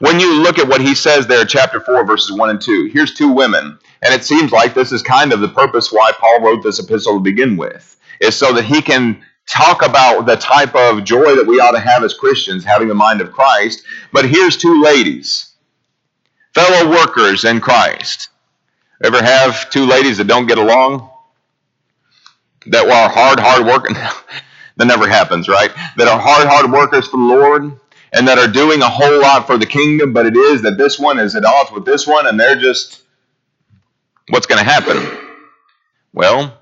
When 0.00 0.18
you 0.18 0.42
look 0.42 0.58
at 0.58 0.68
what 0.68 0.80
he 0.80 0.94
says 0.94 1.26
there, 1.26 1.44
chapter 1.44 1.80
4, 1.80 2.06
verses 2.06 2.36
1 2.36 2.50
and 2.50 2.60
2, 2.60 2.86
here's 2.92 3.14
two 3.14 3.28
women. 3.28 3.78
And 4.02 4.14
it 4.14 4.24
seems 4.24 4.52
like 4.52 4.74
this 4.74 4.92
is 4.92 5.02
kind 5.02 5.32
of 5.32 5.40
the 5.40 5.48
purpose 5.48 5.92
why 5.92 6.12
Paul 6.18 6.42
wrote 6.42 6.62
this 6.62 6.78
epistle 6.78 7.14
to 7.14 7.20
begin 7.20 7.56
with, 7.56 7.98
is 8.20 8.34
so 8.34 8.52
that 8.54 8.64
he 8.64 8.82
can 8.82 9.22
talk 9.46 9.84
about 9.84 10.26
the 10.26 10.36
type 10.36 10.74
of 10.74 11.04
joy 11.04 11.36
that 11.36 11.46
we 11.46 11.60
ought 11.60 11.72
to 11.72 11.80
have 11.80 12.02
as 12.02 12.14
Christians, 12.14 12.64
having 12.64 12.88
the 12.88 12.94
mind 12.94 13.20
of 13.20 13.32
Christ. 13.32 13.84
But 14.12 14.28
here's 14.28 14.56
two 14.56 14.82
ladies, 14.82 15.52
fellow 16.54 16.90
workers 16.90 17.44
in 17.44 17.60
Christ. 17.60 18.30
Ever 19.02 19.22
have 19.22 19.68
two 19.70 19.84
ladies 19.84 20.18
that 20.18 20.26
don't 20.26 20.46
get 20.46 20.58
along? 20.58 21.10
That 22.66 22.86
are 22.88 23.08
hard, 23.08 23.38
hard 23.38 23.66
working? 23.66 23.94
that 24.76 24.86
never 24.86 25.08
happens, 25.08 25.48
right? 25.48 25.70
That 25.96 26.08
are 26.08 26.18
hard, 26.18 26.48
hard 26.48 26.70
workers 26.72 27.06
for 27.08 27.18
the 27.18 27.22
Lord 27.22 27.78
and 28.12 28.26
that 28.28 28.38
are 28.38 28.48
doing 28.48 28.80
a 28.82 28.88
whole 28.88 29.20
lot 29.20 29.46
for 29.46 29.58
the 29.58 29.66
kingdom, 29.66 30.12
but 30.12 30.26
it 30.26 30.36
is 30.36 30.62
that 30.62 30.78
this 30.78 30.98
one 30.98 31.18
is 31.18 31.34
at 31.34 31.44
odds 31.44 31.70
with 31.70 31.84
this 31.84 32.06
one 32.06 32.26
and 32.26 32.38
they're 32.40 32.56
just, 32.56 33.02
what's 34.30 34.46
going 34.46 34.64
to 34.64 34.70
happen? 34.70 35.18
Well, 36.12 36.56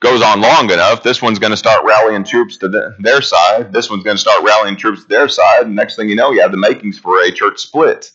goes 0.00 0.22
on 0.22 0.40
long 0.40 0.70
enough, 0.70 1.02
this 1.02 1.20
one's 1.20 1.38
going 1.38 1.50
to 1.50 1.56
start 1.56 1.84
rallying 1.84 2.24
troops 2.24 2.56
to 2.58 2.68
the, 2.68 2.94
their 3.00 3.20
side. 3.20 3.72
This 3.72 3.90
one's 3.90 4.04
going 4.04 4.16
to 4.16 4.20
start 4.20 4.44
rallying 4.44 4.76
troops 4.76 5.02
to 5.02 5.08
their 5.08 5.28
side. 5.28 5.66
And 5.66 5.74
next 5.74 5.96
thing 5.96 6.08
you 6.08 6.14
know, 6.14 6.30
you 6.30 6.40
have 6.40 6.52
the 6.52 6.58
makings 6.58 6.98
for 6.98 7.20
a 7.22 7.32
church 7.32 7.58
split. 7.58 8.12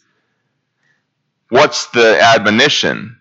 What's 1.49 1.87
the 1.87 2.21
admonition? 2.21 3.17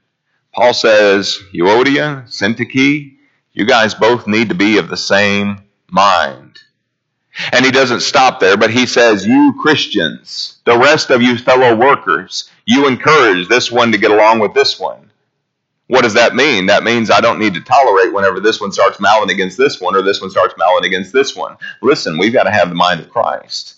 Paul 0.55 0.75
says, 0.75 1.38
Euodia, 1.55 2.27
Syntyche, 2.29 3.17
you 3.53 3.67
guys 3.67 3.95
both 3.95 4.27
need 4.27 4.51
to 4.51 4.55
be 4.55 4.79
of 4.79 4.88
the 4.88 4.99
same 4.99 5.62
mind. 5.91 6.59
And 7.53 7.64
he 7.64 7.71
doesn't 7.71 8.01
stop 8.01 8.41
there, 8.41 8.57
but 8.59 8.71
he 8.71 8.85
says, 8.85 9.27
You 9.27 9.55
Christians, 9.61 10.59
the 10.67 10.77
rest 10.77 11.11
of 11.11 11.23
you 11.23 11.38
fellow 11.38 11.75
workers, 11.75 12.51
you 12.67 12.87
encourage 12.87 13.49
this 13.49 13.73
one 13.73 13.93
to 13.93 13.99
get 13.99 14.11
along 14.11 14.41
with 14.41 14.53
this 14.53 14.79
one. 14.79 15.11
What 15.87 16.03
does 16.03 16.14
that 16.14 16.35
mean? 16.35 16.67
That 16.67 16.85
means 16.85 17.11
I 17.11 17.23
don't 17.23 17.38
need 17.38 17.55
to 17.55 17.62
tolerate 17.62 18.12
whenever 18.12 18.41
this 18.41 18.61
one 18.61 18.73
starts 18.73 19.01
mouthing 19.01 19.31
against 19.31 19.57
this 19.57 19.81
one 19.81 19.97
or 19.97 20.03
this 20.03 20.21
one 20.21 20.31
starts 20.31 20.55
mouthing 20.59 20.85
against 20.85 21.14
this 21.14 21.35
one. 21.35 21.57
Listen, 21.81 22.19
we've 22.19 22.33
got 22.35 22.45
to 22.45 22.51
have 22.51 22.69
the 22.69 22.75
mind 22.75 23.01
of 23.01 23.09
Christ. 23.09 23.78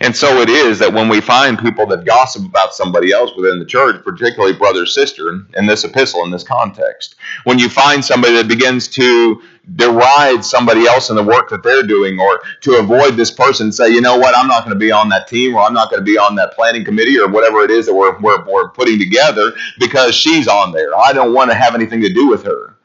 And 0.00 0.14
so 0.14 0.40
it 0.40 0.48
is 0.48 0.78
that 0.78 0.92
when 0.92 1.08
we 1.08 1.20
find 1.20 1.58
people 1.58 1.86
that 1.86 2.04
gossip 2.04 2.44
about 2.44 2.74
somebody 2.74 3.12
else 3.12 3.32
within 3.36 3.58
the 3.58 3.64
church, 3.64 4.02
particularly 4.02 4.54
brother 4.54 4.86
sister, 4.86 5.30
in 5.30 5.66
this 5.66 5.84
epistle, 5.84 6.24
in 6.24 6.30
this 6.30 6.42
context, 6.42 7.16
when 7.44 7.58
you 7.58 7.68
find 7.68 8.04
somebody 8.04 8.34
that 8.34 8.48
begins 8.48 8.88
to 8.88 9.42
deride 9.74 10.44
somebody 10.44 10.86
else 10.86 11.10
in 11.10 11.16
the 11.16 11.22
work 11.22 11.48
that 11.48 11.62
they're 11.62 11.82
doing 11.82 12.20
or 12.20 12.40
to 12.60 12.76
avoid 12.76 13.16
this 13.16 13.30
person, 13.30 13.72
say, 13.72 13.88
you 13.88 14.00
know 14.00 14.16
what, 14.16 14.36
I'm 14.36 14.46
not 14.46 14.64
going 14.64 14.74
to 14.74 14.78
be 14.78 14.92
on 14.92 15.08
that 15.08 15.26
team 15.26 15.54
or 15.54 15.62
I'm 15.62 15.74
not 15.74 15.90
going 15.90 16.00
to 16.00 16.04
be 16.04 16.16
on 16.18 16.36
that 16.36 16.52
planning 16.52 16.84
committee 16.84 17.18
or 17.18 17.28
whatever 17.28 17.60
it 17.60 17.70
is 17.70 17.86
that 17.86 17.94
we're, 17.94 18.18
we're, 18.20 18.44
we're 18.44 18.68
putting 18.68 18.98
together 18.98 19.52
because 19.78 20.14
she's 20.14 20.46
on 20.48 20.72
there. 20.72 20.96
I 20.96 21.12
don't 21.12 21.34
want 21.34 21.50
to 21.50 21.56
have 21.56 21.74
anything 21.74 22.00
to 22.02 22.12
do 22.12 22.28
with 22.28 22.44
her. 22.44 22.76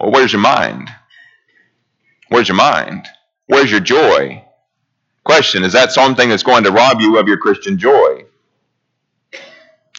Well, 0.00 0.10
where's 0.10 0.32
your 0.32 0.42
mind? 0.42 0.90
Where's 2.28 2.48
your 2.48 2.56
mind? 2.56 3.06
Where's 3.46 3.70
your 3.70 3.80
joy? 3.80 4.45
Question 5.26 5.64
Is 5.64 5.72
that 5.72 5.90
something 5.90 6.28
that's 6.28 6.44
going 6.44 6.62
to 6.62 6.70
rob 6.70 7.00
you 7.00 7.18
of 7.18 7.26
your 7.26 7.36
Christian 7.36 7.76
joy? 7.78 8.24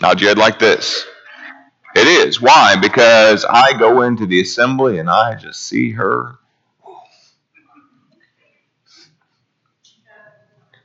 Nod 0.02 0.22
your 0.22 0.30
head 0.30 0.38
like 0.38 0.58
this. 0.58 1.06
It 1.98 2.08
is. 2.08 2.40
Why? 2.40 2.78
Because 2.82 3.44
I 3.44 3.78
go 3.78 4.04
into 4.04 4.26
the 4.26 4.40
assembly 4.40 5.00
and 5.00 5.10
I 5.10 5.36
just 5.36 5.64
see 5.64 5.92
her. 5.92 6.36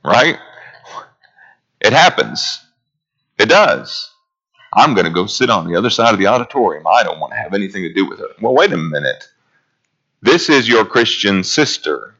Right? 0.03 0.37
It 1.79 1.93
happens. 1.93 2.59
It 3.39 3.47
does. 3.47 4.11
I'm 4.73 4.93
going 4.93 5.05
to 5.05 5.13
go 5.13 5.25
sit 5.25 5.49
on 5.49 5.69
the 5.71 5.77
other 5.77 5.89
side 5.89 6.13
of 6.13 6.19
the 6.19 6.27
auditorium. 6.27 6.85
I 6.85 7.03
don't 7.03 7.19
want 7.21 7.31
to 7.31 7.39
have 7.39 7.53
anything 7.53 7.83
to 7.83 7.93
do 7.93 8.09
with 8.09 8.19
her. 8.19 8.27
Well, 8.41 8.55
wait 8.55 8.73
a 8.73 8.77
minute. 8.77 9.29
This 10.21 10.49
is 10.49 10.67
your 10.67 10.83
Christian 10.83 11.45
sister. 11.45 12.15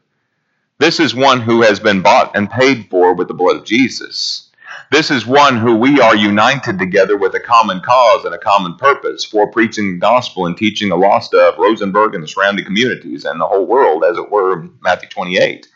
This 0.80 0.98
is 0.98 1.14
one 1.14 1.40
who 1.40 1.62
has 1.62 1.78
been 1.78 2.02
bought 2.02 2.36
and 2.36 2.50
paid 2.50 2.88
for 2.90 3.14
with 3.14 3.28
the 3.28 3.34
blood 3.34 3.56
of 3.56 3.64
Jesus. 3.64 4.50
This 4.90 5.08
is 5.08 5.24
one 5.24 5.56
who 5.56 5.76
we 5.76 6.00
are 6.00 6.16
united 6.16 6.80
together 6.80 7.16
with 7.16 7.34
a 7.34 7.40
common 7.40 7.80
cause 7.80 8.24
and 8.24 8.34
a 8.34 8.38
common 8.38 8.74
purpose 8.74 9.24
for 9.24 9.50
preaching 9.50 9.92
the 9.92 9.98
gospel 9.98 10.46
and 10.46 10.56
teaching 10.56 10.88
the 10.88 10.96
lost 10.96 11.32
of 11.32 11.58
Rosenberg 11.58 12.14
and 12.14 12.24
the 12.24 12.28
surrounding 12.28 12.64
communities 12.64 13.24
and 13.24 13.40
the 13.40 13.46
whole 13.46 13.66
world, 13.66 14.04
as 14.04 14.18
it 14.18 14.32
were, 14.32 14.68
Matthew 14.82 15.08
28. 15.08 15.68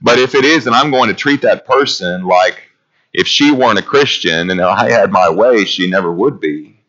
But 0.00 0.18
if 0.18 0.34
it 0.34 0.46
is, 0.46 0.66
and 0.66 0.74
I'm 0.74 0.90
going 0.90 1.08
to 1.08 1.14
treat 1.14 1.42
that 1.42 1.66
person 1.66 2.24
like 2.24 2.70
if 3.12 3.26
she 3.26 3.50
weren't 3.50 3.78
a 3.78 3.82
Christian 3.82 4.50
and 4.50 4.62
I 4.62 4.90
had 4.90 5.12
my 5.12 5.28
way, 5.28 5.66
she 5.66 5.90
never 5.90 6.10
would 6.10 6.40
be. 6.40 6.80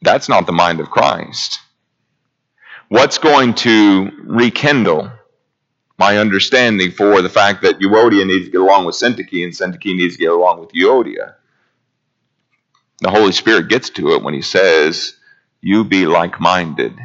That's 0.00 0.30
not 0.30 0.46
the 0.46 0.52
mind 0.52 0.80
of 0.80 0.90
Christ. 0.90 1.60
What's 2.88 3.18
going 3.18 3.54
to 3.56 4.10
rekindle 4.24 5.12
my 6.00 6.16
understanding 6.16 6.90
for 6.90 7.20
the 7.20 7.28
fact 7.28 7.60
that 7.60 7.78
Euodia 7.78 8.26
needs 8.26 8.46
to 8.46 8.50
get 8.50 8.62
along 8.62 8.86
with 8.86 8.94
Syntyche 8.96 9.44
and 9.44 9.52
Syntyche 9.52 9.94
needs 9.94 10.14
to 10.14 10.20
get 10.20 10.32
along 10.32 10.58
with 10.58 10.72
Euodia. 10.72 11.34
The 13.00 13.10
Holy 13.10 13.32
Spirit 13.32 13.68
gets 13.68 13.90
to 13.90 14.14
it 14.14 14.22
when 14.22 14.32
he 14.32 14.40
says, 14.40 15.18
You 15.60 15.84
be 15.84 16.06
like 16.06 16.40
minded. 16.40 16.98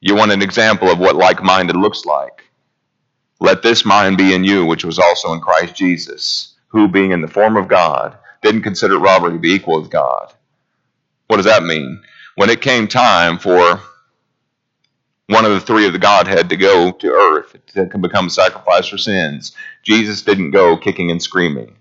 You 0.00 0.16
want 0.16 0.32
an 0.32 0.42
example 0.42 0.88
of 0.90 0.98
what 0.98 1.14
like 1.14 1.40
minded 1.40 1.76
looks 1.76 2.04
like? 2.04 2.42
Let 3.38 3.62
this 3.62 3.84
mind 3.84 4.18
be 4.18 4.34
in 4.34 4.42
you, 4.42 4.66
which 4.66 4.84
was 4.84 4.98
also 4.98 5.32
in 5.32 5.40
Christ 5.40 5.76
Jesus, 5.76 6.54
who, 6.66 6.88
being 6.88 7.12
in 7.12 7.20
the 7.20 7.28
form 7.28 7.56
of 7.56 7.68
God, 7.68 8.18
didn't 8.42 8.62
consider 8.62 8.98
robbery 8.98 9.34
to 9.34 9.38
be 9.38 9.52
equal 9.52 9.80
with 9.80 9.90
God. 9.90 10.32
What 11.28 11.36
does 11.36 11.46
that 11.46 11.62
mean? 11.62 12.02
When 12.34 12.50
it 12.50 12.60
came 12.60 12.88
time 12.88 13.38
for 13.38 13.80
one 15.28 15.44
of 15.44 15.52
the 15.52 15.60
three 15.60 15.86
of 15.86 15.92
the 15.92 15.98
Godhead 15.98 16.48
to 16.48 16.56
go 16.56 16.90
to 16.90 17.08
earth 17.08 17.56
to 17.74 17.98
become 17.98 18.26
a 18.26 18.30
sacrifice 18.30 18.88
for 18.88 18.98
sins. 18.98 19.52
Jesus 19.82 20.22
didn't 20.22 20.50
go 20.52 20.76
kicking 20.76 21.10
and 21.10 21.22
screaming. 21.22 21.76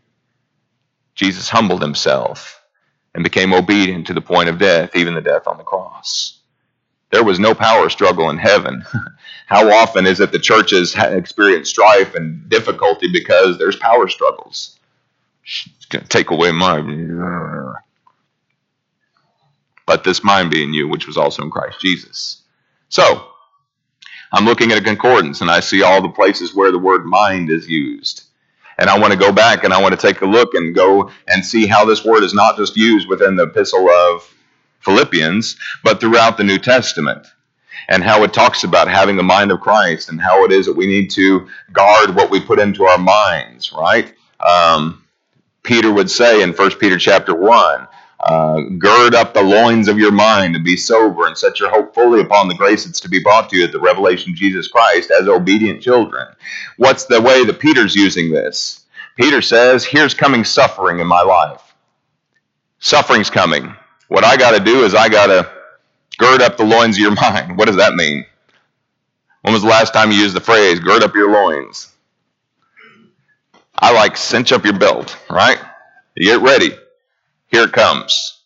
Jesus 1.15 1.49
humbled 1.49 1.81
himself 1.81 2.61
and 3.15 3.23
became 3.23 3.53
obedient 3.53 4.05
to 4.07 4.13
the 4.13 4.21
point 4.21 4.49
of 4.49 4.59
death, 4.59 4.95
even 4.95 5.15
the 5.15 5.21
death 5.21 5.47
on 5.47 5.57
the 5.57 5.63
cross. 5.63 6.39
There 7.09 7.23
was 7.23 7.39
no 7.39 7.55
power 7.55 7.89
struggle 7.89 8.29
in 8.29 8.37
heaven. 8.37 8.83
How 9.47 9.71
often 9.71 10.05
is 10.05 10.19
it 10.19 10.33
the 10.33 10.39
churches 10.39 10.93
experience 10.95 11.69
strife 11.69 12.15
and 12.15 12.49
difficulty 12.49 13.07
because 13.11 13.57
there's 13.57 13.77
power 13.77 14.09
struggles? 14.09 14.77
It's 15.43 15.85
going 15.85 16.03
to 16.03 16.09
take 16.09 16.31
away 16.31 16.51
my. 16.51 16.79
Let 19.87 20.03
this 20.03 20.21
mind 20.21 20.51
be 20.51 20.61
in 20.63 20.73
you, 20.73 20.89
which 20.89 21.07
was 21.07 21.15
also 21.15 21.43
in 21.43 21.49
Christ 21.49 21.79
Jesus. 21.79 22.43
So, 22.89 23.25
I'm 24.31 24.45
looking 24.45 24.71
at 24.71 24.77
a 24.77 24.83
concordance 24.83 25.41
and 25.41 25.49
I 25.49 25.59
see 25.59 25.83
all 25.83 26.01
the 26.01 26.09
places 26.09 26.53
where 26.55 26.71
the 26.71 26.79
word 26.79 27.05
mind 27.05 27.49
is 27.49 27.67
used. 27.67 28.23
And 28.77 28.89
I 28.89 28.99
want 28.99 29.13
to 29.13 29.19
go 29.19 29.31
back 29.31 29.63
and 29.63 29.73
I 29.73 29.81
want 29.81 29.99
to 29.99 30.07
take 30.07 30.21
a 30.21 30.25
look 30.25 30.53
and 30.53 30.75
go 30.75 31.09
and 31.27 31.43
see 31.43 31.65
how 31.65 31.85
this 31.85 32.05
word 32.05 32.23
is 32.23 32.33
not 32.33 32.57
just 32.57 32.77
used 32.77 33.07
within 33.07 33.35
the 33.35 33.43
epistle 33.43 33.89
of 33.89 34.33
Philippians, 34.81 35.57
but 35.83 35.99
throughout 35.99 36.37
the 36.37 36.43
New 36.43 36.59
Testament. 36.59 37.25
And 37.89 38.03
how 38.03 38.23
it 38.23 38.33
talks 38.33 38.63
about 38.63 38.89
having 38.89 39.15
the 39.15 39.23
mind 39.23 39.51
of 39.51 39.61
Christ 39.61 40.09
and 40.09 40.19
how 40.19 40.43
it 40.43 40.51
is 40.51 40.65
that 40.65 40.75
we 40.75 40.87
need 40.87 41.09
to 41.11 41.47
guard 41.71 42.15
what 42.15 42.29
we 42.29 42.41
put 42.41 42.59
into 42.59 42.83
our 42.83 42.97
minds, 42.97 43.71
right? 43.71 44.13
Um, 44.41 45.05
Peter 45.63 45.91
would 45.91 46.09
say 46.09 46.41
in 46.41 46.53
1 46.53 46.71
Peter 46.79 46.97
chapter 46.97 47.33
1, 47.33 47.87
uh, 48.27 48.61
gird 48.77 49.15
up 49.15 49.33
the 49.33 49.41
loins 49.41 49.87
of 49.87 49.97
your 49.99 50.11
mind 50.11 50.55
and 50.55 50.65
be 50.65 50.77
sober 50.77 51.27
and 51.27 51.37
set 51.37 51.59
your 51.59 51.69
hope 51.69 51.95
fully 51.95 52.21
upon 52.21 52.47
the 52.49 52.55
grace 52.55 52.85
that's 52.85 52.99
to 53.01 53.09
be 53.09 53.23
brought 53.23 53.49
to 53.49 53.57
you 53.57 53.63
at 53.65 53.71
the 53.71 53.79
revelation 53.79 54.31
of 54.33 54.37
Jesus 54.37 54.67
Christ 54.67 55.11
as 55.11 55.29
obedient 55.29 55.81
children. 55.81 56.27
What's 56.77 57.05
the 57.05 57.21
way 57.21 57.45
that 57.45 57.59
Peter's 57.59 57.95
using 57.95 58.31
this? 58.31 58.85
Peter 59.15 59.41
says, 59.41 59.85
Here's 59.85 60.13
coming 60.13 60.43
suffering 60.43 60.99
in 60.99 61.07
my 61.07 61.21
life. 61.21 61.73
Suffering's 62.79 63.29
coming. 63.29 63.73
What 64.09 64.25
I 64.25 64.37
got 64.37 64.51
to 64.51 64.63
do 64.63 64.83
is 64.83 64.93
I 64.93 65.09
got 65.09 65.27
to 65.27 65.49
gird 66.17 66.41
up 66.41 66.57
the 66.57 66.65
loins 66.65 66.97
of 66.97 67.01
your 67.01 67.15
mind. 67.21 67.57
What 67.57 67.65
does 67.65 67.77
that 67.77 67.95
mean? 67.95 68.25
When 69.43 69.53
was 69.53 69.63
the 69.63 69.69
last 69.69 69.93
time 69.93 70.11
you 70.11 70.17
used 70.17 70.35
the 70.35 70.41
phrase, 70.41 70.79
gird 70.79 71.03
up 71.03 71.15
your 71.15 71.31
loins? 71.31 71.93
I 73.79 73.93
like 73.93 74.17
cinch 74.17 74.51
up 74.51 74.65
your 74.65 74.77
belt, 74.77 75.17
right? 75.29 75.59
You 76.15 76.25
get 76.25 76.41
ready. 76.41 76.77
Here 77.47 77.63
it 77.63 77.73
comes. 77.73 78.41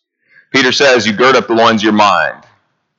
Peter 0.52 0.72
says, 0.72 1.06
You 1.06 1.12
gird 1.12 1.36
up 1.36 1.48
the 1.48 1.54
loins 1.54 1.80
of 1.80 1.84
your 1.84 1.92
mind. 1.92 2.44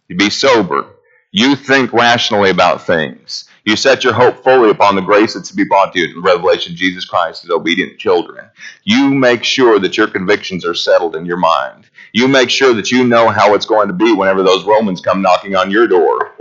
You 0.07 0.17
be 0.17 0.29
sober. 0.29 0.87
You 1.31 1.55
think 1.55 1.93
rationally 1.93 2.51
about 2.51 2.85
things. 2.85 3.45
You 3.65 3.75
set 3.75 4.03
your 4.03 4.13
hope 4.13 4.43
fully 4.43 4.69
upon 4.69 4.95
the 4.95 5.01
grace 5.01 5.33
that's 5.33 5.49
to 5.49 5.55
be 5.55 5.63
brought 5.63 5.93
to 5.93 5.99
you 5.99 6.15
in 6.15 6.21
revelation 6.21 6.75
Jesus 6.75 7.05
Christ 7.05 7.43
as 7.45 7.49
obedient 7.49 7.97
children. 7.97 8.45
You 8.83 9.09
make 9.09 9.43
sure 9.43 9.79
that 9.79 9.97
your 9.97 10.07
convictions 10.07 10.65
are 10.65 10.75
settled 10.75 11.15
in 11.15 11.25
your 11.25 11.37
mind. 11.37 11.89
You 12.11 12.27
make 12.27 12.49
sure 12.49 12.73
that 12.73 12.91
you 12.91 13.05
know 13.05 13.29
how 13.29 13.55
it's 13.55 13.65
going 13.65 13.87
to 13.87 13.93
be 13.93 14.13
whenever 14.13 14.43
those 14.43 14.65
Romans 14.65 15.01
come 15.01 15.21
knocking 15.21 15.55
on 15.55 15.71
your 15.71 15.87
door. 15.87 16.33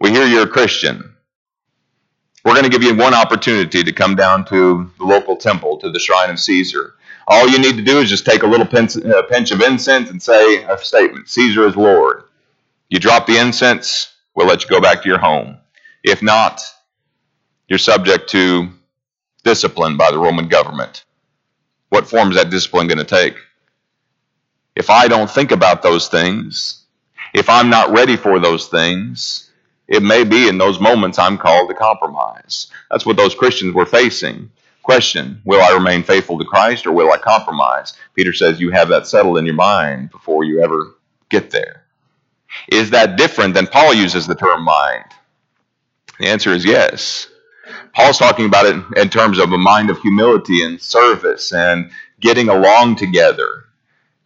We 0.00 0.10
hear 0.10 0.26
you're 0.26 0.42
a 0.42 0.48
Christian. 0.48 1.14
We're 2.44 2.54
going 2.54 2.64
to 2.64 2.70
give 2.70 2.82
you 2.82 2.96
one 2.96 3.14
opportunity 3.14 3.84
to 3.84 3.92
come 3.92 4.16
down 4.16 4.44
to 4.46 4.90
the 4.98 5.04
local 5.04 5.36
temple, 5.36 5.78
to 5.78 5.90
the 5.90 6.00
shrine 6.00 6.30
of 6.30 6.40
Caesar. 6.40 6.94
All 7.28 7.48
you 7.48 7.58
need 7.58 7.76
to 7.76 7.82
do 7.82 8.00
is 8.00 8.10
just 8.10 8.26
take 8.26 8.42
a 8.42 8.46
little 8.46 8.66
pinch, 8.66 8.96
uh, 8.96 9.22
pinch 9.24 9.52
of 9.52 9.60
incense 9.62 10.10
and 10.10 10.22
say 10.22 10.64
a 10.64 10.78
statement 10.78 11.28
Caesar 11.28 11.66
is 11.66 11.76
Lord. 11.76 12.24
You 12.90 13.00
drop 13.00 13.26
the 13.26 13.38
incense, 13.38 14.14
we'll 14.34 14.46
let 14.48 14.62
you 14.64 14.70
go 14.70 14.80
back 14.80 15.02
to 15.02 15.08
your 15.08 15.18
home. 15.18 15.58
If 16.04 16.22
not, 16.22 16.60
you're 17.68 17.78
subject 17.78 18.30
to 18.30 18.70
discipline 19.44 19.96
by 19.96 20.10
the 20.10 20.18
Roman 20.18 20.48
government. 20.48 21.04
What 21.90 22.08
form 22.08 22.30
is 22.30 22.36
that 22.36 22.50
discipline 22.50 22.88
going 22.88 22.98
to 22.98 23.04
take? 23.04 23.36
If 24.76 24.90
I 24.90 25.08
don't 25.08 25.30
think 25.30 25.52
about 25.52 25.82
those 25.82 26.08
things, 26.08 26.84
if 27.34 27.48
I'm 27.50 27.70
not 27.70 27.92
ready 27.92 28.16
for 28.16 28.38
those 28.40 28.68
things, 28.68 29.50
it 29.88 30.02
may 30.02 30.24
be 30.24 30.48
in 30.48 30.58
those 30.58 30.80
moments 30.80 31.18
I'm 31.18 31.38
called 31.38 31.68
to 31.68 31.74
compromise. 31.74 32.68
That's 32.90 33.06
what 33.06 33.16
those 33.18 33.34
Christians 33.34 33.74
were 33.74 33.86
facing. 33.86 34.50
Question 34.82 35.40
Will 35.44 35.62
I 35.62 35.74
remain 35.74 36.02
faithful 36.02 36.38
to 36.38 36.44
Christ 36.44 36.86
or 36.86 36.92
will 36.92 37.12
I 37.12 37.18
compromise? 37.18 37.94
Peter 38.14 38.32
says 38.32 38.60
you 38.60 38.70
have 38.70 38.88
that 38.88 39.06
settled 39.06 39.38
in 39.38 39.46
your 39.46 39.54
mind 39.54 40.10
before 40.10 40.44
you 40.44 40.62
ever 40.62 40.96
get 41.28 41.50
there. 41.50 41.84
Is 42.70 42.90
that 42.90 43.16
different 43.16 43.54
than 43.54 43.66
Paul 43.66 43.94
uses 43.94 44.26
the 44.26 44.34
term 44.34 44.64
mind? 44.64 45.04
The 46.18 46.26
answer 46.28 46.52
is 46.52 46.64
yes. 46.64 47.28
Paul's 47.94 48.18
talking 48.18 48.46
about 48.46 48.66
it 48.66 48.76
in 48.96 49.08
terms 49.08 49.38
of 49.38 49.52
a 49.52 49.58
mind 49.58 49.90
of 49.90 50.00
humility 50.00 50.62
and 50.62 50.80
service 50.80 51.52
and 51.52 51.90
getting 52.20 52.48
along 52.48 52.96
together. 52.96 53.64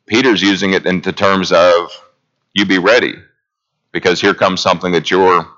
Peter's 0.06 0.42
using 0.42 0.72
it 0.72 0.86
into 0.86 1.12
terms 1.12 1.52
of 1.52 1.90
you 2.54 2.64
be 2.64 2.78
ready 2.78 3.14
because 3.92 4.20
here 4.20 4.34
comes 4.34 4.60
something 4.60 4.92
that 4.92 5.10
your 5.10 5.48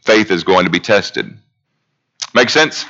faith 0.00 0.30
is 0.30 0.44
going 0.44 0.64
to 0.64 0.70
be 0.70 0.80
tested. 0.80 1.36
Make 2.34 2.50
sense? 2.50 2.84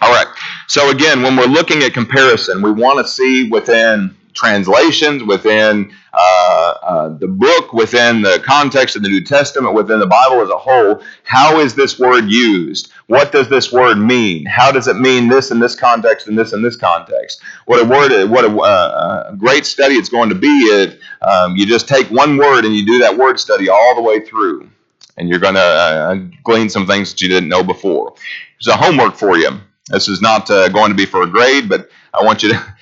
All 0.00 0.12
right. 0.12 0.28
So 0.68 0.90
again, 0.90 1.22
when 1.22 1.36
we're 1.36 1.46
looking 1.46 1.82
at 1.82 1.92
comparison, 1.92 2.62
we 2.62 2.70
want 2.70 3.04
to 3.04 3.10
see 3.10 3.48
within 3.50 4.16
translations, 4.38 5.24
within 5.24 5.92
uh, 6.14 6.74
uh, 6.82 7.08
the 7.18 7.26
book, 7.26 7.72
within 7.72 8.22
the 8.22 8.40
context 8.44 8.94
of 8.94 9.02
the 9.02 9.08
New 9.08 9.24
Testament, 9.24 9.74
within 9.74 9.98
the 9.98 10.06
Bible 10.06 10.40
as 10.40 10.50
a 10.50 10.56
whole, 10.56 11.02
how 11.24 11.58
is 11.58 11.74
this 11.74 11.98
word 11.98 12.26
used? 12.30 12.92
What 13.06 13.32
does 13.32 13.48
this 13.48 13.72
word 13.72 13.96
mean? 13.96 14.46
How 14.46 14.70
does 14.70 14.86
it 14.86 14.96
mean 14.96 15.28
this 15.28 15.50
in 15.50 15.58
this 15.58 15.74
context 15.74 16.28
and 16.28 16.38
this 16.38 16.52
in 16.52 16.62
this 16.62 16.76
context? 16.76 17.42
What 17.66 17.80
a 17.80 17.88
word! 17.88 18.30
What 18.30 18.44
a, 18.44 18.56
uh, 18.56 19.32
great 19.32 19.66
study 19.66 19.94
it's 19.94 20.08
going 20.08 20.28
to 20.28 20.34
be 20.34 20.46
if 20.46 21.00
um, 21.22 21.56
you 21.56 21.66
just 21.66 21.88
take 21.88 22.08
one 22.10 22.36
word 22.36 22.64
and 22.64 22.74
you 22.76 22.86
do 22.86 22.98
that 22.98 23.16
word 23.16 23.40
study 23.40 23.68
all 23.68 23.94
the 23.96 24.02
way 24.02 24.20
through, 24.20 24.68
and 25.16 25.28
you're 25.28 25.40
going 25.40 25.54
to 25.54 25.60
uh, 25.60 26.14
glean 26.44 26.68
some 26.68 26.86
things 26.86 27.10
that 27.10 27.20
you 27.20 27.28
didn't 27.28 27.48
know 27.48 27.64
before. 27.64 28.14
There's 28.60 28.74
a 28.74 28.76
homework 28.76 29.16
for 29.16 29.36
you. 29.36 29.60
This 29.88 30.08
is 30.08 30.20
not 30.20 30.50
uh, 30.50 30.68
going 30.68 30.90
to 30.90 30.96
be 30.96 31.06
for 31.06 31.22
a 31.22 31.26
grade, 31.26 31.68
but 31.68 31.88
I 32.12 32.24
want 32.24 32.42
you 32.42 32.50
to. 32.50 32.74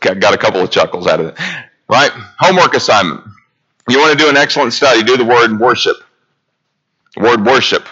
got 0.00 0.34
a 0.34 0.38
couple 0.38 0.60
of 0.60 0.70
chuckles 0.70 1.06
out 1.06 1.20
of 1.20 1.26
it. 1.26 1.38
Right? 1.88 2.10
Homework 2.38 2.74
assignment. 2.74 3.22
You 3.88 3.98
want 3.98 4.16
to 4.16 4.24
do 4.24 4.30
an 4.30 4.36
excellent 4.36 4.72
study, 4.72 5.02
do 5.02 5.16
the 5.16 5.24
word 5.24 5.58
worship. 5.58 5.96
The 7.16 7.22
word 7.22 7.44
worship. 7.44 7.86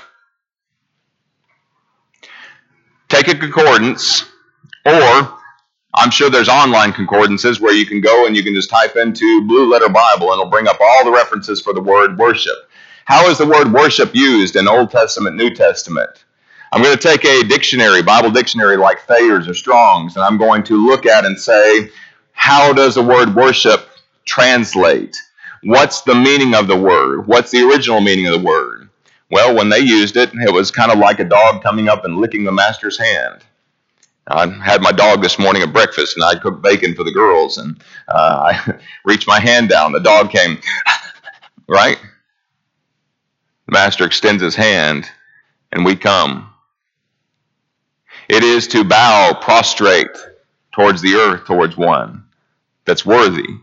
Take 3.09 3.28
a 3.28 3.35
concordance, 3.35 4.24
or 4.87 5.35
I'm 5.94 6.11
sure 6.11 6.30
there's 6.30 6.48
online 6.48 6.92
concordances 6.92 7.61
where 7.61 7.74
you 7.74 7.87
can 7.87 8.00
go 8.00 8.26
and 8.26 8.37
you 8.37 8.44
can 8.44 8.54
just 8.54 8.70
type 8.70 8.96
into 8.96 9.46
Blue 9.46 9.68
Letter 9.68 9.88
Bible 9.88 10.33
and 10.33 10.40
it'll 10.40 10.50
bring 10.50 10.68
up 10.68 10.78
all 10.80 11.04
the 11.04 11.11
references 11.11 11.61
for 11.61 11.72
the 11.72 11.80
word 11.80 12.16
worship. 12.18 12.56
How 13.06 13.28
is 13.28 13.38
the 13.38 13.46
word 13.46 13.72
worship 13.72 14.14
used 14.14 14.54
in 14.54 14.68
Old 14.68 14.90
Testament, 14.92 15.37
New 15.37 15.52
Testament? 15.52 16.24
I'm 16.72 16.83
going 16.83 16.96
to 16.96 17.02
take 17.02 17.24
a 17.24 17.42
dictionary, 17.42 18.02
Bible 18.02 18.30
dictionary 18.30 18.76
like 18.76 19.00
Thayer's 19.06 19.48
or 19.48 19.54
Strong's, 19.54 20.16
and 20.16 20.24
I'm 20.24 20.38
going 20.38 20.62
to 20.64 20.87
look 20.87 21.04
at 21.04 21.24
and 21.24 21.38
say, 21.38 21.90
how 22.33 22.72
does 22.72 22.94
the 22.94 23.02
word 23.02 23.35
worship 23.35 23.88
translate? 24.24 25.16
What's 25.64 26.02
the 26.02 26.14
meaning 26.14 26.54
of 26.54 26.68
the 26.68 26.76
word? 26.76 27.26
What's 27.26 27.50
the 27.50 27.62
original 27.68 28.00
meaning 28.00 28.26
of 28.28 28.40
the 28.40 28.46
word? 28.46 28.88
Well, 29.30 29.54
when 29.54 29.68
they 29.68 29.80
used 29.80 30.16
it, 30.16 30.30
it 30.33 30.52
was 30.52 30.70
kind 30.70 30.90
of 30.90 30.98
like 30.98 31.20
a 31.20 31.24
dog 31.24 31.62
coming 31.62 31.88
up 31.88 32.04
and 32.04 32.16
licking 32.18 32.44
the 32.44 32.52
master's 32.52 32.98
hand. 32.98 33.44
I 34.28 34.46
had 34.46 34.80
my 34.80 34.92
dog 34.92 35.22
this 35.22 35.38
morning 35.38 35.62
at 35.62 35.72
breakfast, 35.72 36.16
and 36.16 36.24
I 36.24 36.37
cooked 36.37 36.62
bacon 36.62 36.94
for 36.94 37.04
the 37.04 37.12
girls, 37.12 37.59
and 37.59 37.83
uh, 38.09 38.52
I 38.52 38.80
reached 39.04 39.26
my 39.26 39.40
hand 39.40 39.68
down. 39.68 39.92
The 39.92 40.00
dog 40.00 40.30
came, 40.30 40.59
right? 41.68 41.98
The 43.66 43.72
master 43.72 44.04
extends 44.04 44.42
his 44.42 44.54
hand, 44.54 45.11
and 45.72 45.85
we 45.85 45.96
come. 45.96 46.50
It 48.31 48.45
is 48.45 48.69
to 48.69 48.85
bow 48.85 49.37
prostrate 49.40 50.16
towards 50.71 51.03
the 51.03 51.14
earth, 51.14 51.47
towards 51.47 51.77
one 51.77 52.27
that's 52.85 53.05
worthy. 53.05 53.59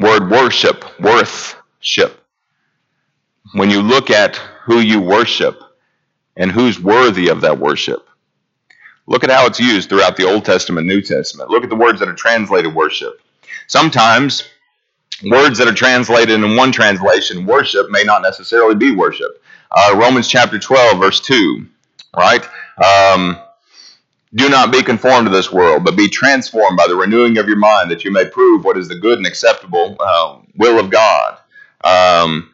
Word 0.00 0.28
worship, 0.28 0.84
worthship. 0.98 2.20
When 3.52 3.70
you 3.70 3.82
look 3.82 4.10
at 4.10 4.34
who 4.64 4.80
you 4.80 5.00
worship 5.00 5.62
and 6.36 6.50
who's 6.50 6.80
worthy 6.80 7.28
of 7.28 7.40
that 7.42 7.60
worship, 7.60 8.08
look 9.06 9.22
at 9.22 9.30
how 9.30 9.46
it's 9.46 9.60
used 9.60 9.88
throughout 9.88 10.16
the 10.16 10.26
Old 10.28 10.44
Testament, 10.44 10.88
New 10.88 11.00
Testament. 11.00 11.50
Look 11.50 11.62
at 11.62 11.70
the 11.70 11.76
words 11.76 12.00
that 12.00 12.08
are 12.08 12.16
translated 12.16 12.74
worship. 12.74 13.20
Sometimes 13.68 14.42
words 15.22 15.56
that 15.58 15.68
are 15.68 15.72
translated 15.72 16.42
in 16.42 16.56
one 16.56 16.72
translation, 16.72 17.46
worship, 17.46 17.90
may 17.90 18.02
not 18.02 18.22
necessarily 18.22 18.74
be 18.74 18.90
worship. 18.90 19.40
Uh, 19.70 19.94
Romans 19.96 20.26
chapter 20.26 20.58
12, 20.58 20.98
verse 20.98 21.20
2, 21.20 21.64
right? 22.16 22.44
Um, 22.84 23.38
Do 24.34 24.48
not 24.48 24.72
be 24.72 24.82
conformed 24.82 25.26
to 25.26 25.32
this 25.32 25.52
world, 25.52 25.84
but 25.84 25.96
be 25.96 26.08
transformed 26.08 26.78
by 26.78 26.86
the 26.88 26.96
renewing 26.96 27.38
of 27.38 27.48
your 27.48 27.58
mind, 27.58 27.90
that 27.90 28.04
you 28.04 28.12
may 28.12 28.24
prove 28.26 28.64
what 28.64 28.78
is 28.78 28.88
the 28.88 28.98
good 28.98 29.18
and 29.18 29.26
acceptable 29.26 29.96
uh, 30.00 30.38
will 30.56 30.80
of 30.80 30.90
God. 30.90 31.38
Um, 31.84 32.50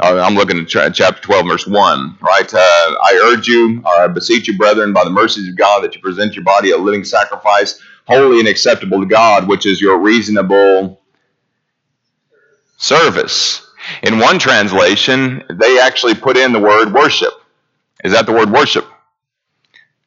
I'm 0.00 0.34
looking 0.36 0.58
at 0.60 0.68
chapter 0.94 1.22
12, 1.22 1.46
verse 1.46 1.66
1, 1.66 2.18
right? 2.22 2.54
Uh, 2.54 2.58
I 2.58 3.32
urge 3.32 3.48
you, 3.48 3.82
or 3.86 4.02
I 4.02 4.08
beseech 4.08 4.48
you, 4.48 4.58
brethren, 4.58 4.92
by 4.92 5.04
the 5.04 5.10
mercies 5.10 5.48
of 5.48 5.56
God, 5.56 5.84
that 5.84 5.94
you 5.94 6.00
present 6.02 6.34
your 6.36 6.44
body 6.44 6.72
a 6.72 6.78
living 6.78 7.04
sacrifice, 7.04 7.80
holy 8.06 8.40
and 8.40 8.48
acceptable 8.48 9.00
to 9.00 9.06
God, 9.06 9.48
which 9.48 9.66
is 9.66 9.80
your 9.80 9.98
reasonable 10.00 11.02
service. 12.78 13.66
In 14.02 14.18
one 14.18 14.38
translation, 14.38 15.44
they 15.50 15.80
actually 15.80 16.14
put 16.16 16.36
in 16.36 16.52
the 16.52 16.60
word 16.60 16.92
worship. 16.94 17.34
Is 18.04 18.12
that 18.12 18.26
the 18.26 18.32
word 18.32 18.50
worship? 18.52 18.83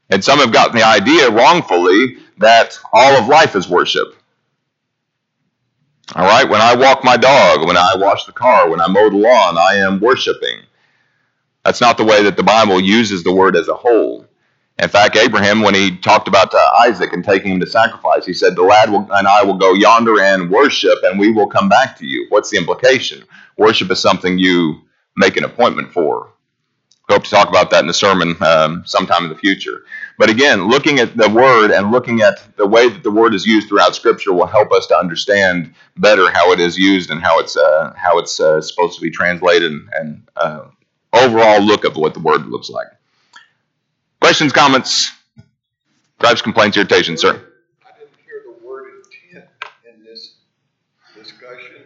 And 0.09 0.23
some 0.23 0.39
have 0.39 0.53
gotten 0.53 0.75
the 0.77 0.85
idea 0.85 1.29
wrongfully 1.29 2.17
that 2.37 2.77
all 2.93 3.15
of 3.17 3.27
life 3.27 3.55
is 3.55 3.67
worship. 3.67 4.15
All 6.15 6.25
right, 6.25 6.47
when 6.49 6.61
I 6.61 6.75
walk 6.75 7.03
my 7.03 7.17
dog, 7.17 7.67
when 7.67 7.75
I 7.75 7.93
wash 7.97 8.25
the 8.25 8.31
car, 8.31 8.69
when 8.69 8.79
I 8.79 8.87
mow 8.87 9.09
the 9.09 9.17
lawn, 9.17 9.57
I 9.57 9.75
am 9.75 9.99
worshiping. 9.99 10.61
That's 11.65 11.81
not 11.81 11.97
the 11.97 12.05
way 12.05 12.23
that 12.23 12.37
the 12.37 12.43
Bible 12.43 12.79
uses 12.79 13.23
the 13.23 13.33
word 13.33 13.57
as 13.57 13.67
a 13.67 13.73
whole. 13.73 14.25
In 14.79 14.87
fact, 14.87 15.17
Abraham, 15.17 15.61
when 15.61 15.73
he 15.73 15.97
talked 15.97 16.27
about 16.29 16.53
uh, 16.53 16.71
Isaac 16.85 17.11
and 17.11 17.25
taking 17.25 17.53
him 17.53 17.59
to 17.59 17.67
sacrifice, 17.67 18.25
he 18.25 18.33
said, 18.33 18.55
The 18.55 18.61
lad 18.61 18.89
will, 18.89 19.07
and 19.11 19.27
I 19.27 19.43
will 19.43 19.55
go 19.55 19.73
yonder 19.73 20.21
and 20.21 20.49
worship, 20.49 20.99
and 21.03 21.19
we 21.19 21.31
will 21.31 21.47
come 21.47 21.67
back 21.67 21.97
to 21.97 22.05
you. 22.05 22.27
What's 22.29 22.51
the 22.51 22.57
implication? 22.57 23.23
Worship 23.57 23.91
is 23.91 23.99
something 23.99 24.37
you 24.37 24.81
make 25.17 25.35
an 25.35 25.43
appointment 25.43 25.91
for. 25.91 26.31
Hope 27.09 27.23
to 27.23 27.29
talk 27.29 27.47
about 27.47 27.71
that 27.71 27.79
in 27.79 27.87
the 27.87 27.93
sermon 27.93 28.35
um, 28.43 28.83
sometime 28.85 29.23
in 29.23 29.29
the 29.29 29.37
future. 29.37 29.85
But 30.17 30.29
again, 30.29 30.67
looking 30.67 30.99
at 30.99 31.15
the 31.15 31.29
word 31.29 31.71
and 31.71 31.89
looking 31.89 32.21
at 32.21 32.57
the 32.57 32.67
way 32.67 32.89
that 32.89 33.01
the 33.01 33.11
word 33.11 33.33
is 33.33 33.45
used 33.45 33.69
throughout 33.69 33.95
Scripture 33.95 34.33
will 34.33 34.45
help 34.45 34.73
us 34.73 34.87
to 34.87 34.97
understand 34.97 35.73
better 35.95 36.29
how 36.29 36.51
it 36.51 36.59
is 36.59 36.77
used 36.77 37.09
and 37.09 37.21
how 37.21 37.39
it's 37.39 37.55
uh, 37.55 37.93
how 37.95 38.17
it's 38.19 38.41
uh, 38.41 38.59
supposed 38.59 38.95
to 38.95 39.01
be 39.01 39.09
translated 39.09 39.71
and, 39.71 39.89
and 39.93 40.27
uh, 40.35 40.65
overall 41.13 41.61
look 41.61 41.85
of 41.85 41.95
what 41.95 42.13
the 42.13 42.19
word 42.19 42.45
looks 42.47 42.69
like. 42.69 42.87
Questions, 44.19 44.51
comments, 44.51 45.09
gripes, 46.19 46.41
complaints, 46.41 46.75
irritations, 46.75 47.21
sir. 47.21 47.29
I 47.85 47.97
didn't 47.97 48.11
hear 48.25 48.43
the 48.45 48.67
word 48.67 48.91
intent 49.05 49.45
in 49.89 50.03
this 50.03 50.35
discussion, 51.15 51.83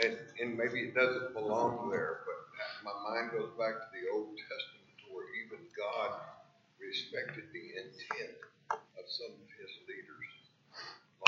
and, 0.00 0.16
and 0.40 0.56
maybe 0.56 0.80
it 0.80 0.94
doesn't 0.94 1.34
belong 1.34 1.90
there, 1.90 2.20
but 2.24 2.41
my 2.84 2.92
mind 3.06 3.30
goes 3.30 3.50
back 3.58 3.78
to 3.78 3.88
the 3.94 4.10
Old 4.12 4.34
Testament 4.34 4.82
where 5.10 5.26
even 5.44 5.62
God 5.76 6.18
respected 6.80 7.44
the 7.52 7.66
intent 7.78 8.38
of 8.70 9.04
some 9.06 9.30
of 9.38 9.48
his 9.60 9.70
leaders 9.86 10.26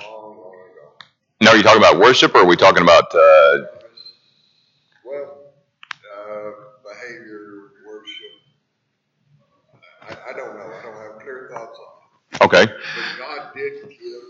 long, 0.03 0.37
long 0.37 0.55
ago. 0.55 0.99
Now, 1.41 1.51
are 1.51 1.57
you 1.57 1.63
talking 1.63 1.83
about 1.83 1.99
worship 1.99 2.35
or 2.35 2.39
are 2.39 2.47
we 2.47 2.57
talking 2.57 2.83
about. 2.83 3.15
Uh... 3.15 3.71
Well, 5.05 5.53
uh, 6.11 6.51
behavior, 6.83 7.71
worship. 7.87 8.35
I, 10.03 10.31
I 10.31 10.33
don't 10.37 10.57
know. 10.57 10.67
I 10.67 10.83
don't 10.83 10.97
have 10.97 11.23
clear 11.23 11.51
thoughts 11.53 11.79
on 11.79 11.93
it. 12.33 12.45
Okay. 12.45 12.67
But 12.67 13.19
God 13.19 13.53
did 13.55 13.89
give 13.89 14.25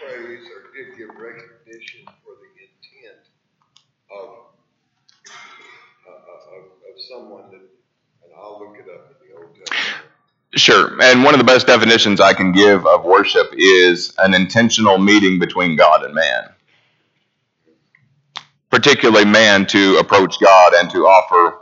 praise 0.00 0.42
or 0.50 0.72
did 0.74 0.98
give 0.98 1.14
recognition 1.14 2.06
for 2.24 2.34
the 2.42 2.50
intent 2.58 3.22
of 4.10 4.43
someone 7.08 7.50
that, 7.50 7.60
and 7.60 8.32
I'll 8.36 8.58
look 8.58 8.76
it 8.78 8.88
up 8.90 9.16
in 9.20 9.28
the 9.28 9.36
Old 9.36 9.54
Testament. 9.54 10.04
Sure. 10.56 11.02
And 11.02 11.24
one 11.24 11.34
of 11.34 11.38
the 11.38 11.44
best 11.44 11.66
definitions 11.66 12.20
I 12.20 12.32
can 12.32 12.52
give 12.52 12.86
of 12.86 13.04
worship 13.04 13.48
is 13.56 14.14
an 14.18 14.34
intentional 14.34 14.98
meeting 14.98 15.38
between 15.38 15.76
God 15.76 16.04
and 16.04 16.14
man. 16.14 16.50
Particularly 18.70 19.24
man 19.24 19.66
to 19.66 19.98
approach 19.98 20.36
God 20.40 20.74
and 20.74 20.90
to 20.90 21.06
offer 21.06 21.58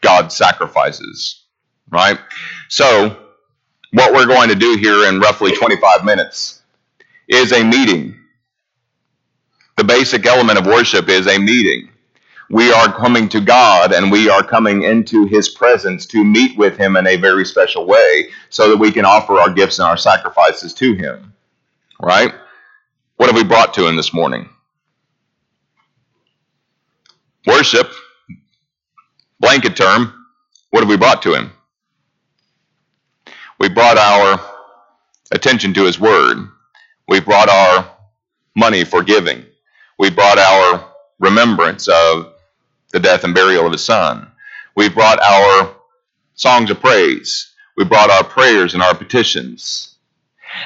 God 0.00 0.32
sacrifices. 0.32 1.42
Right? 1.90 2.18
So, 2.68 3.16
what 3.92 4.12
we're 4.12 4.26
going 4.26 4.48
to 4.48 4.54
do 4.54 4.76
here 4.76 5.06
in 5.08 5.20
roughly 5.20 5.52
25 5.52 6.04
minutes 6.04 6.62
is 7.28 7.52
a 7.52 7.62
meeting. 7.62 8.18
The 9.76 9.84
basic 9.84 10.26
element 10.26 10.58
of 10.58 10.66
worship 10.66 11.08
is 11.08 11.26
a 11.26 11.38
meeting 11.38 11.90
we 12.54 12.70
are 12.70 12.94
coming 12.94 13.28
to 13.30 13.40
God 13.40 13.92
and 13.92 14.12
we 14.12 14.28
are 14.28 14.44
coming 14.44 14.82
into 14.82 15.26
His 15.26 15.48
presence 15.48 16.06
to 16.06 16.22
meet 16.22 16.56
with 16.56 16.76
Him 16.76 16.96
in 16.96 17.04
a 17.04 17.16
very 17.16 17.44
special 17.44 17.84
way 17.84 18.28
so 18.48 18.70
that 18.70 18.76
we 18.76 18.92
can 18.92 19.04
offer 19.04 19.34
our 19.40 19.50
gifts 19.50 19.80
and 19.80 19.88
our 19.88 19.96
sacrifices 19.96 20.72
to 20.74 20.94
Him. 20.94 21.34
Right? 22.00 22.32
What 23.16 23.26
have 23.26 23.34
we 23.34 23.42
brought 23.42 23.74
to 23.74 23.88
Him 23.88 23.96
this 23.96 24.14
morning? 24.14 24.48
Worship, 27.44 27.90
blanket 29.40 29.74
term, 29.74 30.26
what 30.70 30.78
have 30.82 30.88
we 30.88 30.96
brought 30.96 31.22
to 31.22 31.34
Him? 31.34 31.50
We 33.58 33.68
brought 33.68 33.98
our 33.98 34.40
attention 35.32 35.74
to 35.74 35.86
His 35.86 35.98
Word. 35.98 36.48
We 37.08 37.18
brought 37.18 37.48
our 37.48 37.96
money 38.54 38.84
for 38.84 39.02
giving. 39.02 39.44
We 39.98 40.10
brought 40.10 40.38
our 40.38 40.88
remembrance 41.18 41.88
of 41.88 42.33
the 42.94 43.00
death 43.00 43.24
and 43.24 43.34
burial 43.34 43.66
of 43.66 43.72
his 43.72 43.84
son. 43.84 44.30
We've 44.76 44.94
brought 44.94 45.20
our 45.20 45.76
songs 46.34 46.70
of 46.70 46.80
praise. 46.80 47.52
We 47.76 47.84
brought 47.84 48.10
our 48.10 48.24
prayers 48.24 48.74
and 48.74 48.82
our 48.82 48.94
petitions. 48.94 49.96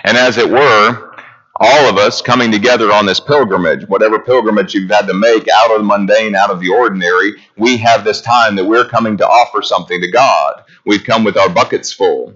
And 0.04 0.16
as 0.16 0.38
it 0.38 0.50
were, 0.50 1.14
all 1.56 1.88
of 1.88 1.96
us 1.98 2.22
coming 2.22 2.52
together 2.52 2.92
on 2.92 3.06
this 3.06 3.20
pilgrimage, 3.20 3.88
whatever 3.88 4.18
pilgrimage 4.20 4.74
you've 4.74 4.90
had 4.90 5.06
to 5.08 5.14
make 5.14 5.48
out 5.48 5.72
of 5.72 5.78
the 5.78 5.84
mundane, 5.84 6.36
out 6.36 6.50
of 6.50 6.60
the 6.60 6.68
ordinary, 6.68 7.32
we 7.56 7.78
have 7.78 8.04
this 8.04 8.20
time 8.20 8.56
that 8.56 8.64
we're 8.66 8.88
coming 8.88 9.16
to 9.16 9.26
offer 9.26 9.62
something 9.62 10.00
to 10.00 10.10
God. 10.10 10.64
We've 10.86 11.04
come 11.04 11.24
with 11.24 11.38
our 11.38 11.48
buckets 11.48 11.92
full. 11.92 12.34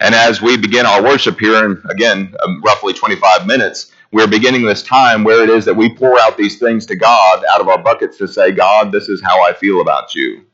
And 0.00 0.14
as 0.14 0.42
we 0.42 0.56
begin 0.56 0.86
our 0.86 1.02
worship 1.02 1.40
here 1.40 1.64
in, 1.64 1.82
again, 1.90 2.34
um, 2.44 2.60
roughly 2.62 2.92
25 2.92 3.46
minutes, 3.46 3.92
we're 4.10 4.26
beginning 4.26 4.64
this 4.64 4.82
time 4.82 5.22
where 5.24 5.42
it 5.42 5.50
is 5.50 5.64
that 5.66 5.74
we 5.74 5.94
pour 5.94 6.18
out 6.18 6.36
these 6.36 6.58
things 6.58 6.86
to 6.86 6.96
God 6.96 7.44
out 7.52 7.60
of 7.60 7.68
our 7.68 7.82
buckets 7.82 8.16
to 8.18 8.28
say, 8.28 8.52
God, 8.52 8.90
this 8.90 9.08
is 9.08 9.22
how 9.22 9.42
I 9.42 9.52
feel 9.52 9.80
about 9.80 10.14
you. 10.14 10.44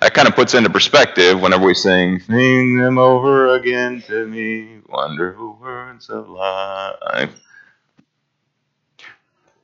That 0.00 0.14
kind 0.14 0.26
of 0.26 0.34
puts 0.34 0.54
into 0.54 0.70
perspective 0.70 1.40
whenever 1.40 1.64
we 1.64 1.74
sing, 1.74 2.18
Sing 2.20 2.76
them 2.76 2.98
over 2.98 3.54
again 3.54 4.02
to 4.08 4.26
me, 4.26 4.80
wonderful 4.88 5.58
words 5.60 6.10
of 6.10 6.28
life. 6.28 7.30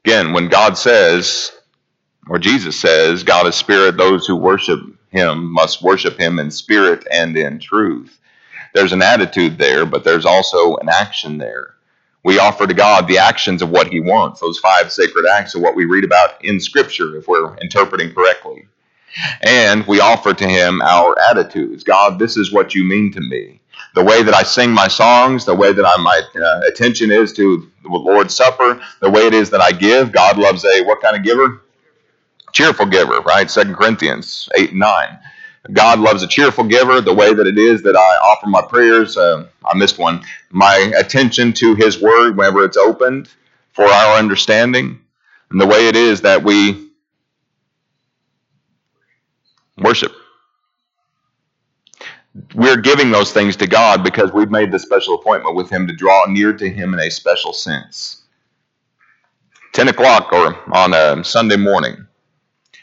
Again, 0.04 0.32
when 0.32 0.48
God 0.48 0.78
says, 0.78 1.50
or 2.28 2.38
Jesus 2.38 2.78
says, 2.78 3.24
God 3.24 3.48
is 3.48 3.56
spirit, 3.56 3.96
those 3.96 4.26
who 4.26 4.36
worship 4.36 4.80
him 5.10 5.52
must 5.52 5.82
worship 5.82 6.18
him 6.18 6.38
in 6.38 6.50
spirit 6.52 7.04
and 7.10 7.36
in 7.36 7.58
truth. 7.58 8.20
There's 8.74 8.92
an 8.92 9.02
attitude 9.02 9.58
there, 9.58 9.86
but 9.86 10.04
there's 10.04 10.26
also 10.26 10.76
an 10.76 10.88
action 10.88 11.38
there 11.38 11.74
we 12.24 12.38
offer 12.38 12.66
to 12.66 12.74
God 12.74 13.06
the 13.06 13.18
actions 13.18 13.62
of 13.62 13.70
what 13.70 13.88
He 13.88 14.00
wants, 14.00 14.40
those 14.40 14.58
five 14.58 14.92
sacred 14.92 15.26
acts 15.26 15.54
of 15.54 15.62
what 15.62 15.76
we 15.76 15.84
read 15.84 16.04
about 16.04 16.44
in 16.44 16.60
Scripture, 16.60 17.16
if 17.16 17.28
we're 17.28 17.56
interpreting 17.58 18.12
correctly. 18.12 18.66
And 19.42 19.86
we 19.86 20.00
offer 20.00 20.34
to 20.34 20.48
Him 20.48 20.82
our 20.82 21.18
attitudes. 21.30 21.84
God, 21.84 22.18
this 22.18 22.36
is 22.36 22.52
what 22.52 22.74
you 22.74 22.84
mean 22.84 23.12
to 23.12 23.20
me. 23.20 23.60
The 23.94 24.04
way 24.04 24.22
that 24.22 24.34
I 24.34 24.42
sing 24.42 24.70
my 24.70 24.88
songs, 24.88 25.44
the 25.44 25.54
way 25.54 25.72
that 25.72 25.84
I, 25.84 25.96
my 26.02 26.22
uh, 26.40 26.60
attention 26.68 27.10
is 27.10 27.32
to 27.34 27.70
the 27.82 27.88
Lord's 27.88 28.34
Supper, 28.34 28.80
the 29.00 29.10
way 29.10 29.22
it 29.22 29.34
is 29.34 29.50
that 29.50 29.60
I 29.60 29.72
give. 29.72 30.12
God 30.12 30.38
loves 30.38 30.64
a 30.64 30.82
what 30.84 31.00
kind 31.00 31.16
of 31.16 31.22
giver? 31.22 31.62
Cheerful 32.52 32.86
giver, 32.86 33.20
right? 33.20 33.50
Second 33.50 33.74
Corinthians 33.76 34.48
8 34.56 34.70
and 34.70 34.80
9. 34.80 35.18
God 35.72 36.00
loves 36.00 36.22
a 36.22 36.28
cheerful 36.28 36.64
giver. 36.64 37.00
The 37.00 37.14
way 37.14 37.34
that 37.34 37.46
it 37.46 37.58
is 37.58 37.82
that 37.82 37.96
I 37.96 38.16
offer 38.24 38.46
my 38.48 38.62
prayers, 38.62 39.16
uh, 39.16 39.46
I 39.64 39.76
missed 39.76 39.98
one. 39.98 40.24
My 40.50 40.92
attention 40.98 41.52
to 41.54 41.74
His 41.74 42.00
Word 42.00 42.36
whenever 42.36 42.64
it's 42.64 42.76
opened 42.76 43.30
for 43.72 43.84
our 43.84 44.18
understanding, 44.18 45.00
and 45.50 45.60
the 45.60 45.66
way 45.66 45.88
it 45.88 45.96
is 45.96 46.22
that 46.22 46.42
we 46.42 46.90
worship. 49.78 50.12
We're 52.54 52.76
giving 52.78 53.10
those 53.10 53.32
things 53.32 53.56
to 53.56 53.66
God 53.66 54.04
because 54.04 54.32
we've 54.32 54.50
made 54.50 54.72
the 54.72 54.78
special 54.78 55.16
appointment 55.16 55.56
with 55.56 55.70
Him 55.70 55.86
to 55.88 55.94
draw 55.94 56.26
near 56.26 56.52
to 56.54 56.70
Him 56.70 56.94
in 56.94 57.00
a 57.00 57.10
special 57.10 57.52
sense. 57.52 58.22
10 59.74 59.88
o'clock 59.88 60.32
or 60.32 60.58
on 60.76 60.94
a 60.94 61.24
Sunday 61.24 61.56
morning 61.56 62.07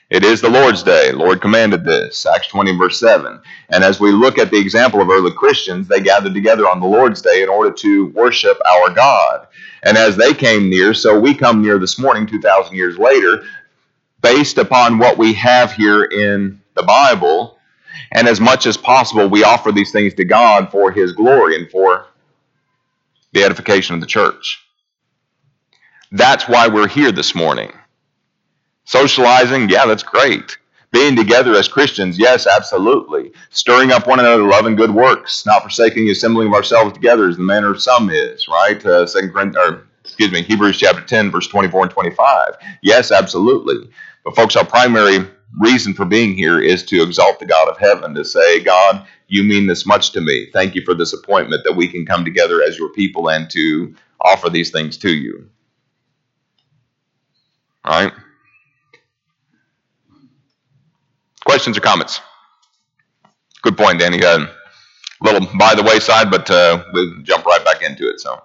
it 0.09 0.23
is 0.23 0.39
the 0.39 0.49
Lord's 0.49 0.83
day. 0.83 1.11
Lord 1.11 1.41
commanded 1.41 1.83
this. 1.83 2.25
Acts 2.25 2.47
20, 2.47 2.77
verse 2.77 2.99
7. 2.99 3.39
And 3.69 3.83
as 3.83 3.99
we 3.99 4.11
look 4.11 4.37
at 4.37 4.51
the 4.51 4.59
example 4.59 5.01
of 5.01 5.09
early 5.09 5.31
Christians, 5.31 5.87
they 5.87 5.99
gathered 5.99 6.35
together 6.35 6.69
on 6.69 6.79
the 6.79 6.85
Lord's 6.85 7.21
day 7.21 7.41
in 7.41 7.49
order 7.49 7.71
to 7.71 8.07
worship 8.07 8.57
our 8.65 8.91
God. 8.91 9.47
And 9.83 9.97
as 9.97 10.15
they 10.15 10.33
came 10.33 10.69
near, 10.69 10.93
so 10.93 11.19
we 11.19 11.33
come 11.33 11.61
near 11.61 11.79
this 11.79 11.97
morning, 11.97 12.27
2,000 12.27 12.75
years 12.75 12.97
later, 12.97 13.43
based 14.21 14.59
upon 14.59 14.99
what 14.99 15.17
we 15.17 15.33
have 15.33 15.71
here 15.73 16.03
in 16.03 16.61
the 16.75 16.83
Bible. 16.83 17.57
And 18.11 18.27
as 18.27 18.39
much 18.39 18.67
as 18.67 18.77
possible, 18.77 19.27
we 19.27 19.43
offer 19.43 19.71
these 19.71 19.91
things 19.91 20.13
to 20.15 20.25
God 20.25 20.71
for 20.71 20.91
His 20.91 21.13
glory 21.13 21.55
and 21.55 21.69
for 21.71 22.07
the 23.33 23.43
edification 23.43 23.95
of 23.95 24.01
the 24.01 24.07
church. 24.07 24.63
That's 26.11 26.47
why 26.47 26.67
we're 26.67 26.87
here 26.87 27.11
this 27.11 27.33
morning. 27.33 27.71
Socializing, 28.85 29.69
yeah, 29.69 29.85
that's 29.85 30.03
great. 30.03 30.57
Being 30.91 31.15
together 31.15 31.53
as 31.55 31.67
Christians, 31.67 32.17
yes, 32.19 32.47
absolutely. 32.47 33.31
Stirring 33.49 33.91
up 33.91 34.07
one 34.07 34.19
another, 34.19 34.43
love 34.43 34.65
and 34.65 34.77
good 34.77 34.91
works, 34.91 35.45
not 35.45 35.63
forsaking 35.63 36.05
the 36.05 36.11
assembling 36.11 36.47
of 36.49 36.53
ourselves 36.53 36.93
together 36.93 37.27
as 37.27 37.37
the 37.37 37.43
manner 37.43 37.71
of 37.71 37.81
some 37.81 38.09
is, 38.09 38.47
right? 38.47 38.83
Uh, 38.85 39.05
Second 39.05 39.33
Corinthians, 39.33 39.57
or 39.69 39.87
excuse 40.03 40.31
me, 40.31 40.41
Hebrews 40.43 40.77
chapter 40.77 41.01
10, 41.01 41.31
verse 41.31 41.47
24 41.47 41.83
and 41.83 41.91
25. 41.91 42.55
Yes, 42.81 43.11
absolutely. 43.11 43.89
But 44.23 44.35
folks, 44.35 44.55
our 44.55 44.65
primary 44.65 45.27
reason 45.59 45.93
for 45.93 46.05
being 46.05 46.35
here 46.35 46.59
is 46.61 46.83
to 46.85 47.03
exalt 47.03 47.39
the 47.39 47.45
God 47.45 47.69
of 47.69 47.77
heaven, 47.77 48.13
to 48.15 48.25
say, 48.25 48.61
God, 48.63 49.05
you 49.27 49.43
mean 49.43 49.67
this 49.67 49.85
much 49.85 50.11
to 50.11 50.21
me. 50.21 50.49
Thank 50.53 50.75
you 50.75 50.83
for 50.85 50.93
this 50.93 51.13
appointment 51.13 51.63
that 51.65 51.75
we 51.75 51.87
can 51.87 52.05
come 52.05 52.25
together 52.25 52.61
as 52.63 52.77
your 52.77 52.89
people 52.93 53.29
and 53.29 53.49
to 53.51 53.95
offer 54.21 54.49
these 54.49 54.71
things 54.71 54.97
to 54.99 55.09
you. 55.11 55.49
All 57.85 58.03
right? 58.05 58.13
Questions 61.45 61.77
or 61.77 61.81
comments? 61.81 62.21
Good 63.61 63.77
point, 63.77 63.99
Danny. 63.99 64.19
A 64.21 64.29
uh, 64.29 64.47
little 65.21 65.47
by 65.57 65.75
the 65.75 65.83
wayside, 65.83 66.29
but 66.29 66.49
uh, 66.51 66.83
we'll 66.91 67.21
jump 67.23 67.45
right 67.45 67.63
back 67.63 67.81
into 67.81 68.09
it. 68.09 68.19
So, 68.19 68.41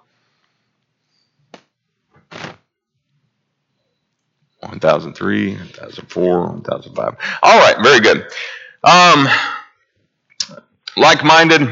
1003, 4.60 5.54
1004, 5.54 6.40
1005. 6.40 7.16
All 7.42 7.58
right, 7.58 7.82
very 7.82 8.00
good. 8.00 8.26
Um, 8.84 9.28
like-minded, 10.96 11.68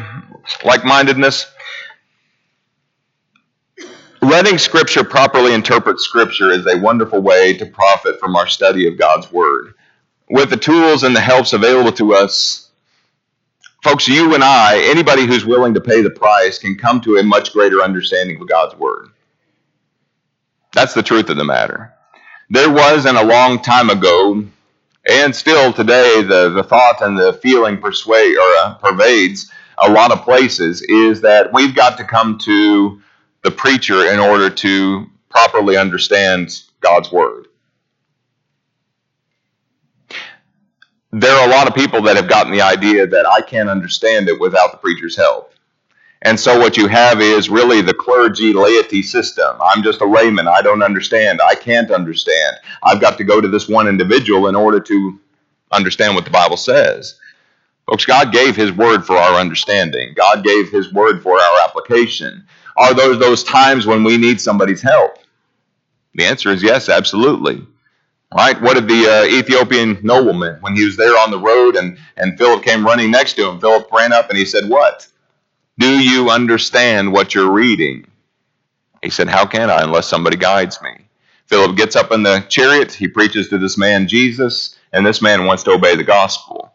like-mindedness. 0.64 1.46
Letting 4.20 4.58
Scripture 4.58 5.04
properly 5.04 5.54
interpret 5.54 6.00
Scripture 6.00 6.50
is 6.50 6.66
a 6.66 6.78
wonderful 6.78 7.20
way 7.20 7.56
to 7.56 7.66
profit 7.66 8.18
from 8.18 8.34
our 8.34 8.46
study 8.46 8.88
of 8.88 8.98
God's 8.98 9.30
Word. 9.30 9.74
With 10.30 10.50
the 10.50 10.56
tools 10.56 11.04
and 11.04 11.16
the 11.16 11.20
helps 11.20 11.52
available 11.52 11.92
to 11.92 12.14
us, 12.14 12.68
folks, 13.82 14.08
you 14.08 14.34
and 14.34 14.44
I, 14.44 14.78
anybody 14.90 15.26
who's 15.26 15.46
willing 15.46 15.74
to 15.74 15.80
pay 15.80 16.02
the 16.02 16.10
price, 16.10 16.58
can 16.58 16.76
come 16.76 17.00
to 17.02 17.16
a 17.16 17.22
much 17.22 17.52
greater 17.52 17.82
understanding 17.82 18.40
of 18.40 18.48
God's 18.48 18.76
Word. 18.76 19.08
That's 20.74 20.94
the 20.94 21.02
truth 21.02 21.30
of 21.30 21.36
the 21.36 21.44
matter. 21.44 21.94
There 22.50 22.70
was, 22.70 23.06
in 23.06 23.16
a 23.16 23.24
long 23.24 23.62
time 23.62 23.90
ago, 23.90 24.44
and 25.10 25.34
still 25.34 25.72
today, 25.72 26.22
the, 26.22 26.50
the 26.50 26.62
thought 26.62 27.00
and 27.02 27.18
the 27.18 27.32
feeling 27.34 27.78
persuade 27.78 28.36
or 28.36 28.56
uh, 28.64 28.74
pervades 28.74 29.50
a 29.78 29.90
lot 29.90 30.12
of 30.12 30.22
places 30.22 30.82
is 30.82 31.22
that 31.22 31.52
we've 31.52 31.74
got 31.74 31.96
to 31.98 32.04
come 32.04 32.38
to 32.38 33.00
the 33.42 33.50
preacher 33.50 34.12
in 34.12 34.18
order 34.18 34.50
to 34.50 35.06
properly 35.30 35.76
understand 35.76 36.62
God's 36.80 37.12
word. 37.12 37.47
There 41.20 41.34
are 41.34 41.48
a 41.48 41.50
lot 41.50 41.66
of 41.66 41.74
people 41.74 42.00
that 42.02 42.16
have 42.16 42.28
gotten 42.28 42.52
the 42.52 42.62
idea 42.62 43.04
that 43.06 43.26
I 43.26 43.40
can't 43.40 43.68
understand 43.68 44.28
it 44.28 44.40
without 44.40 44.70
the 44.70 44.78
preacher's 44.78 45.16
help. 45.16 45.52
And 46.22 46.38
so 46.38 46.58
what 46.60 46.76
you 46.76 46.86
have 46.86 47.20
is 47.20 47.50
really 47.50 47.80
the 47.80 47.94
clergy 47.94 48.52
laity 48.52 49.02
system. 49.02 49.56
I'm 49.60 49.82
just 49.82 50.00
a 50.00 50.04
layman. 50.06 50.46
I 50.46 50.62
don't 50.62 50.82
understand. 50.82 51.40
I 51.44 51.56
can't 51.56 51.90
understand. 51.90 52.56
I've 52.84 53.00
got 53.00 53.18
to 53.18 53.24
go 53.24 53.40
to 53.40 53.48
this 53.48 53.68
one 53.68 53.88
individual 53.88 54.46
in 54.48 54.54
order 54.54 54.78
to 54.80 55.20
understand 55.72 56.14
what 56.14 56.24
the 56.24 56.30
Bible 56.30 56.56
says. 56.56 57.18
Folks, 57.88 58.04
God 58.04 58.32
gave 58.32 58.54
His 58.54 58.72
word 58.72 59.04
for 59.04 59.16
our 59.16 59.40
understanding. 59.40 60.14
God 60.16 60.44
gave 60.44 60.70
His 60.70 60.92
word 60.92 61.22
for 61.22 61.34
our 61.34 61.64
application. 61.64 62.46
Are 62.76 62.94
those 62.94 63.18
those 63.18 63.42
times 63.42 63.86
when 63.86 64.04
we 64.04 64.18
need 64.18 64.40
somebody's 64.40 64.82
help? 64.82 65.18
The 66.14 66.26
answer 66.26 66.50
is 66.50 66.62
yes, 66.62 66.88
absolutely. 66.88 67.66
Right? 68.34 68.60
What 68.60 68.74
did 68.74 68.88
the 68.88 69.06
uh, 69.06 69.24
Ethiopian 69.38 69.98
nobleman, 70.02 70.58
when 70.60 70.76
he 70.76 70.84
was 70.84 70.96
there 70.96 71.18
on 71.18 71.30
the 71.30 71.38
road 71.38 71.76
and, 71.76 71.98
and 72.16 72.36
Philip 72.36 72.62
came 72.62 72.84
running 72.84 73.10
next 73.10 73.34
to 73.34 73.48
him, 73.48 73.58
Philip 73.58 73.90
ran 73.90 74.12
up 74.12 74.28
and 74.28 74.38
he 74.38 74.44
said, 74.44 74.68
What? 74.68 75.06
Do 75.78 75.88
you 75.98 76.28
understand 76.30 77.12
what 77.12 77.34
you're 77.34 77.50
reading? 77.50 78.06
He 79.02 79.10
said, 79.10 79.28
How 79.28 79.46
can 79.46 79.70
I 79.70 79.82
unless 79.82 80.08
somebody 80.08 80.36
guides 80.36 80.80
me? 80.82 81.06
Philip 81.46 81.76
gets 81.76 81.96
up 81.96 82.12
in 82.12 82.22
the 82.22 82.44
chariot. 82.48 82.92
He 82.92 83.08
preaches 83.08 83.48
to 83.48 83.58
this 83.58 83.78
man 83.78 84.06
Jesus, 84.06 84.76
and 84.92 85.06
this 85.06 85.22
man 85.22 85.46
wants 85.46 85.62
to 85.62 85.70
obey 85.72 85.96
the 85.96 86.04
gospel. 86.04 86.72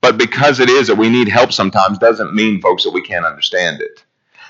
But 0.00 0.16
because 0.16 0.60
it 0.60 0.70
is 0.70 0.86
that 0.86 0.96
we 0.96 1.10
need 1.10 1.28
help 1.28 1.52
sometimes 1.52 1.98
doesn't 1.98 2.34
mean, 2.34 2.62
folks, 2.62 2.84
that 2.84 2.92
we 2.94 3.02
can't 3.02 3.26
understand 3.26 3.82
it. 3.82 4.04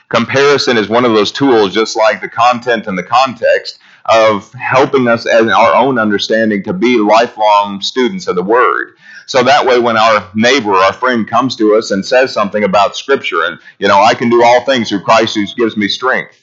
Comparison 0.09 0.76
is 0.76 0.88
one 0.88 1.05
of 1.05 1.12
those 1.12 1.32
tools, 1.32 1.74
just 1.74 1.97
like 1.97 2.20
the 2.20 2.28
content 2.28 2.86
and 2.86 2.97
the 2.97 3.03
context, 3.03 3.78
of 4.07 4.53
helping 4.55 5.09
us 5.09 5.27
as 5.27 5.47
our 5.47 5.75
own 5.75 5.99
understanding 5.99 6.63
to 6.65 6.73
be 6.73 6.99
lifelong 6.99 7.81
students 7.81 8.27
of 8.27 8.37
the 8.37 8.43
Word. 8.43 8.97
So 9.27 9.43
that 9.45 9.65
way, 9.65 9.79
when 9.79 9.97
our 9.97 10.29
neighbor, 10.35 10.73
our 10.73 10.93
friend 10.93 11.29
comes 11.29 11.55
to 11.57 11.77
us 11.77 11.93
and 11.93 12.05
says 12.05 12.33
something 12.33 12.65
about 12.65 12.97
Scripture, 12.97 13.45
and, 13.45 13.61
you 13.79 13.87
know, 13.87 14.01
I 14.01 14.15
can 14.15 14.29
do 14.29 14.43
all 14.43 14.65
things 14.65 14.89
through 14.89 15.03
Christ 15.03 15.37
who 15.37 15.47
gives 15.57 15.77
me 15.77 15.87
strength. 15.89 16.37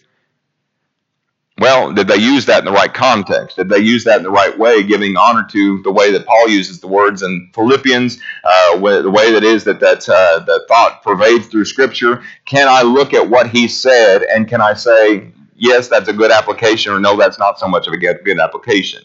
Well, 1.59 1.91
did 1.91 2.07
they 2.07 2.17
use 2.17 2.45
that 2.45 2.59
in 2.59 2.65
the 2.65 2.71
right 2.71 2.93
context? 2.93 3.57
Did 3.57 3.67
they 3.67 3.79
use 3.79 4.03
that 4.03 4.17
in 4.17 4.23
the 4.23 4.29
right 4.29 4.55
way, 4.57 4.83
giving 4.83 5.17
honor 5.17 5.43
to 5.49 5.81
the 5.81 5.91
way 5.91 6.11
that 6.11 6.27
Paul 6.27 6.47
uses 6.49 6.79
the 6.79 6.87
words 6.87 7.23
in 7.23 7.49
Philippians, 7.55 8.19
uh, 8.43 8.77
the 8.77 9.09
way 9.09 9.31
that 9.31 9.43
is 9.43 9.63
that 9.63 9.79
that 9.79 10.07
uh, 10.07 10.39
the 10.45 10.63
thought 10.67 11.01
pervades 11.01 11.47
through 11.47 11.65
Scripture? 11.65 12.21
Can 12.45 12.67
I 12.69 12.83
look 12.83 13.15
at 13.15 13.27
what 13.27 13.49
he 13.49 13.67
said 13.67 14.21
and 14.21 14.47
can 14.47 14.61
I 14.61 14.75
say, 14.75 15.31
yes, 15.57 15.87
that's 15.87 16.07
a 16.07 16.13
good 16.13 16.31
application, 16.31 16.93
or 16.93 16.99
no, 16.99 17.17
that's 17.17 17.39
not 17.39 17.59
so 17.59 17.67
much 17.67 17.87
of 17.87 17.93
a 17.93 17.97
good, 17.97 18.19
good 18.23 18.39
application? 18.39 19.03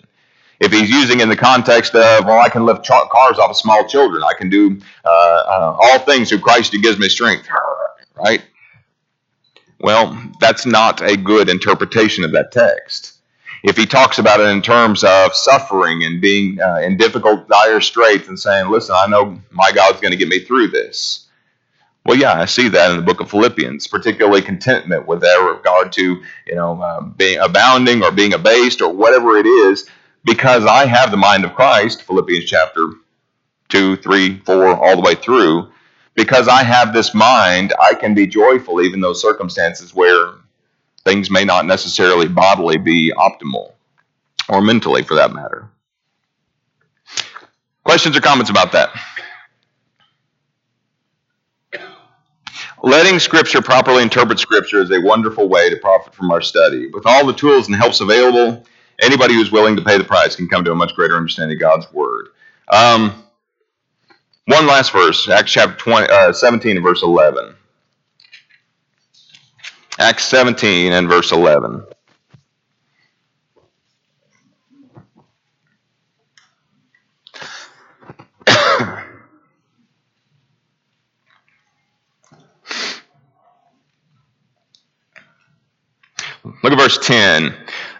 If 0.60 0.72
he's 0.72 0.90
using 0.90 1.20
in 1.20 1.28
the 1.28 1.36
context 1.36 1.94
of, 1.94 2.24
well, 2.24 2.38
I 2.38 2.48
can 2.48 2.64
lift 2.64 2.86
cars 2.86 3.38
off 3.38 3.50
of 3.50 3.56
small 3.56 3.86
children, 3.88 4.22
I 4.22 4.34
can 4.38 4.48
do 4.48 4.78
uh, 5.04 5.08
uh 5.08 5.76
all 5.80 5.98
things 6.00 6.28
through 6.28 6.38
Christ 6.38 6.72
who 6.72 6.80
gives 6.80 6.98
me 6.98 7.08
strength, 7.08 7.48
right? 8.16 8.42
Well, 9.80 10.16
that's 10.40 10.64
not 10.64 11.00
a 11.00 11.16
good 11.16 11.48
interpretation 11.48 12.22
of 12.22 12.30
that 12.32 12.52
text. 12.52 13.18
If 13.64 13.76
he 13.76 13.86
talks 13.86 14.18
about 14.18 14.40
it 14.40 14.46
in 14.46 14.62
terms 14.62 15.02
of 15.04 15.34
suffering 15.34 16.04
and 16.04 16.20
being 16.20 16.60
uh, 16.60 16.80
in 16.82 16.96
difficult, 16.96 17.48
dire 17.48 17.80
straits 17.80 18.28
and 18.28 18.38
saying, 18.38 18.70
listen, 18.70 18.94
I 18.96 19.06
know 19.06 19.40
my 19.50 19.72
God's 19.72 20.00
going 20.00 20.12
to 20.12 20.16
get 20.16 20.28
me 20.28 20.40
through 20.40 20.68
this. 20.68 21.21
Well, 22.04 22.18
yeah, 22.18 22.32
I 22.32 22.46
see 22.46 22.68
that 22.68 22.90
in 22.90 22.96
the 22.96 23.02
book 23.02 23.20
of 23.20 23.30
Philippians, 23.30 23.86
particularly 23.86 24.42
contentment 24.42 25.06
with 25.06 25.22
regard 25.22 25.92
to, 25.92 26.22
you 26.46 26.54
know, 26.54 26.80
uh, 26.82 27.00
being 27.00 27.38
abounding 27.38 28.02
or 28.02 28.10
being 28.10 28.34
abased 28.34 28.80
or 28.82 28.92
whatever 28.92 29.36
it 29.36 29.46
is, 29.46 29.88
because 30.24 30.66
I 30.66 30.86
have 30.86 31.10
the 31.10 31.16
mind 31.16 31.44
of 31.44 31.54
Christ, 31.54 32.02
Philippians 32.02 32.44
chapter 32.44 32.88
2, 33.68 33.96
3, 33.96 34.38
4, 34.40 34.76
all 34.76 34.96
the 34.96 35.02
way 35.02 35.14
through 35.14 35.72
because 36.14 36.48
I 36.48 36.62
have 36.62 36.92
this 36.92 37.14
mind, 37.14 37.72
I 37.80 37.94
can 37.94 38.14
be 38.14 38.26
joyful 38.26 38.82
even 38.82 39.00
those 39.00 39.20
circumstances 39.20 39.94
where 39.94 40.32
things 41.04 41.30
may 41.30 41.44
not 41.44 41.66
necessarily 41.66 42.28
bodily 42.28 42.78
be 42.78 43.12
optimal 43.16 43.72
or 44.48 44.60
mentally 44.60 45.02
for 45.02 45.14
that 45.14 45.32
matter. 45.32 45.68
Questions 47.84 48.16
or 48.16 48.20
comments 48.20 48.50
about 48.50 48.72
that? 48.72 48.90
Letting 52.84 53.20
Scripture 53.20 53.62
properly 53.62 54.02
interpret 54.02 54.40
Scripture 54.40 54.80
is 54.80 54.90
a 54.90 55.00
wonderful 55.00 55.48
way 55.48 55.70
to 55.70 55.76
profit 55.76 56.14
from 56.16 56.32
our 56.32 56.42
study. 56.42 56.88
With 56.88 57.06
all 57.06 57.24
the 57.24 57.32
tools 57.32 57.68
and 57.68 57.76
helps 57.76 58.00
available, 58.00 58.64
anybody 59.00 59.34
who's 59.34 59.52
willing 59.52 59.76
to 59.76 59.82
pay 59.82 59.98
the 59.98 60.04
price 60.04 60.34
can 60.34 60.48
come 60.48 60.64
to 60.64 60.72
a 60.72 60.74
much 60.74 60.92
greater 60.96 61.16
understanding 61.16 61.56
of 61.56 61.60
God's 61.60 61.92
Word. 61.92 62.30
Um, 62.66 63.22
one 64.46 64.66
last 64.66 64.90
verse, 64.90 65.28
Acts 65.28 65.52
chapter 65.52 65.76
20, 65.76 66.08
uh, 66.12 66.32
17 66.32 66.76
and 66.76 66.84
verse 66.84 67.04
11. 67.04 67.54
Acts 70.00 70.24
17 70.24 70.92
and 70.92 71.08
verse 71.08 71.30
11. 71.30 71.84
Look 86.62 86.72
at 86.72 86.78
verse 86.78 86.98
10. 86.98 87.54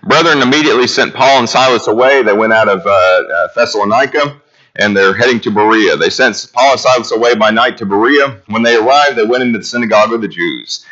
Brethren 0.04 0.40
immediately 0.40 0.86
sent 0.86 1.14
Paul 1.14 1.40
and 1.40 1.48
Silas 1.48 1.88
away. 1.88 2.22
They 2.22 2.32
went 2.32 2.52
out 2.52 2.68
of 2.68 2.86
uh, 2.86 2.90
uh, 2.90 3.48
Thessalonica 3.54 4.40
and 4.76 4.96
they're 4.96 5.14
heading 5.14 5.40
to 5.40 5.50
Berea. 5.50 5.96
They 5.96 6.10
sent 6.10 6.50
Paul 6.52 6.72
and 6.72 6.80
Silas 6.80 7.12
away 7.12 7.34
by 7.34 7.50
night 7.50 7.76
to 7.78 7.86
Berea. 7.86 8.40
When 8.46 8.62
they 8.62 8.76
arrived, 8.76 9.16
they 9.16 9.24
went 9.24 9.42
into 9.42 9.58
the 9.58 9.64
synagogue 9.64 10.12
of 10.12 10.20
the 10.20 10.28
Jews. 10.28 10.86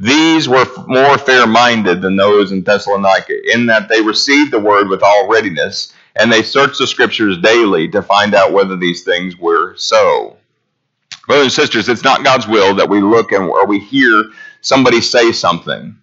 These 0.00 0.48
were 0.48 0.66
more 0.86 1.18
fair 1.18 1.46
minded 1.46 2.02
than 2.02 2.16
those 2.16 2.52
in 2.52 2.62
Thessalonica, 2.62 3.34
in 3.52 3.66
that 3.66 3.88
they 3.88 4.00
received 4.02 4.52
the 4.52 4.58
word 4.58 4.88
with 4.88 5.02
all 5.02 5.28
readiness, 5.28 5.92
and 6.16 6.32
they 6.32 6.42
searched 6.42 6.78
the 6.78 6.86
scriptures 6.86 7.38
daily 7.38 7.88
to 7.88 8.02
find 8.02 8.34
out 8.34 8.52
whether 8.52 8.76
these 8.76 9.04
things 9.04 9.36
were 9.36 9.76
so. 9.76 10.36
Brothers 11.26 11.44
and 11.44 11.52
sisters, 11.52 11.88
it's 11.88 12.04
not 12.04 12.24
God's 12.24 12.46
will 12.48 12.74
that 12.74 12.88
we 12.88 13.00
look 13.00 13.32
and 13.32 13.44
or 13.44 13.66
we 13.66 13.78
hear 13.78 14.24
somebody 14.60 15.00
say 15.00 15.32
something. 15.32 15.96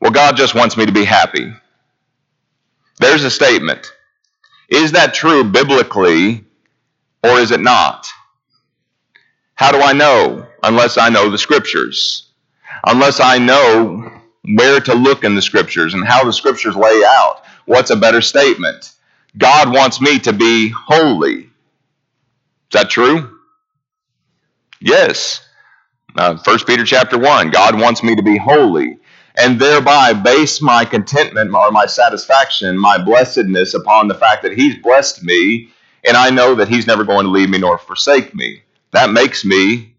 Well, 0.00 0.12
God 0.12 0.36
just 0.36 0.54
wants 0.54 0.76
me 0.76 0.86
to 0.86 0.92
be 0.92 1.04
happy. 1.04 1.52
There's 3.00 3.24
a 3.24 3.30
statement. 3.30 3.92
Is 4.68 4.92
that 4.92 5.14
true 5.14 5.44
biblically 5.44 6.44
or 7.22 7.38
is 7.40 7.50
it 7.50 7.60
not? 7.60 8.08
How 9.54 9.72
do 9.72 9.80
I 9.80 9.92
know? 9.92 10.46
Unless 10.62 10.98
I 10.98 11.08
know 11.10 11.30
the 11.30 11.38
scriptures. 11.38 12.30
Unless 12.86 13.20
I 13.20 13.38
know 13.38 14.22
where 14.44 14.80
to 14.80 14.94
look 14.94 15.24
in 15.24 15.34
the 15.34 15.42
scriptures 15.42 15.94
and 15.94 16.06
how 16.06 16.24
the 16.24 16.32
scriptures 16.32 16.76
lay 16.76 17.02
out. 17.06 17.42
What's 17.66 17.90
a 17.90 17.96
better 17.96 18.22
statement? 18.22 18.92
God 19.36 19.72
wants 19.72 20.00
me 20.00 20.18
to 20.20 20.32
be 20.32 20.70
holy. 20.70 21.40
Is 21.40 21.48
that 22.72 22.90
true? 22.90 23.38
Yes. 24.80 25.46
Uh, 26.16 26.36
1 26.36 26.58
Peter 26.66 26.84
chapter 26.84 27.18
1, 27.18 27.50
God 27.50 27.80
wants 27.80 28.02
me 28.02 28.16
to 28.16 28.22
be 28.22 28.38
holy 28.38 28.99
and 29.36 29.60
thereby 29.60 30.12
base 30.12 30.62
my 30.62 30.84
contentment 30.84 31.54
or 31.54 31.70
my 31.70 31.86
satisfaction, 31.86 32.78
my 32.78 33.02
blessedness 33.02 33.74
upon 33.74 34.08
the 34.08 34.14
fact 34.14 34.42
that 34.42 34.52
He's 34.52 34.76
blessed 34.76 35.24
me 35.24 35.70
and 36.06 36.16
I 36.16 36.30
know 36.30 36.54
that 36.56 36.68
He's 36.68 36.86
never 36.86 37.04
going 37.04 37.26
to 37.26 37.32
leave 37.32 37.50
me 37.50 37.58
nor 37.58 37.78
forsake 37.78 38.34
me. 38.34 38.62
That 38.92 39.10
makes 39.10 39.44
me 39.44 39.94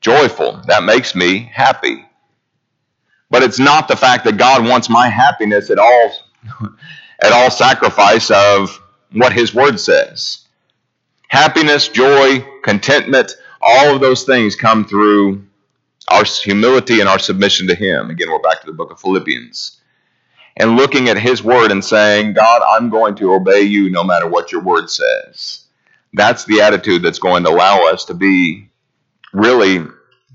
joyful. 0.00 0.62
That 0.66 0.84
makes 0.84 1.14
me 1.14 1.50
happy. 1.52 2.04
But 3.30 3.42
it's 3.42 3.58
not 3.58 3.88
the 3.88 3.96
fact 3.96 4.24
that 4.24 4.38
God 4.38 4.66
wants 4.66 4.88
my 4.88 5.08
happiness 5.08 5.70
at 5.70 5.78
all 5.78 6.12
at 7.22 7.32
all 7.32 7.50
sacrifice 7.50 8.30
of 8.30 8.80
what 9.12 9.32
his 9.32 9.54
word 9.54 9.80
says. 9.80 10.46
Happiness, 11.28 11.88
joy, 11.88 12.44
contentment, 12.64 13.36
all 13.60 13.94
of 13.94 14.00
those 14.00 14.24
things 14.24 14.56
come 14.56 14.84
through 14.84 15.44
our 16.10 16.24
humility 16.24 17.00
and 17.00 17.08
our 17.08 17.18
submission 17.18 17.66
to 17.68 17.74
him. 17.74 18.10
Again, 18.10 18.30
we're 18.30 18.40
back 18.40 18.60
to 18.60 18.66
the 18.66 18.72
book 18.72 18.90
of 18.90 19.00
Philippians. 19.00 19.80
And 20.56 20.76
looking 20.76 21.08
at 21.08 21.18
his 21.18 21.42
word 21.42 21.70
and 21.70 21.84
saying, 21.84 22.32
God, 22.32 22.62
I'm 22.62 22.90
going 22.90 23.14
to 23.16 23.34
obey 23.34 23.62
you 23.62 23.90
no 23.90 24.02
matter 24.02 24.26
what 24.26 24.50
your 24.50 24.62
word 24.62 24.90
says. 24.90 25.64
That's 26.14 26.44
the 26.44 26.60
attitude 26.62 27.02
that's 27.02 27.18
going 27.18 27.44
to 27.44 27.50
allow 27.50 27.86
us 27.86 28.04
to 28.06 28.14
be 28.14 28.68
really 29.32 29.84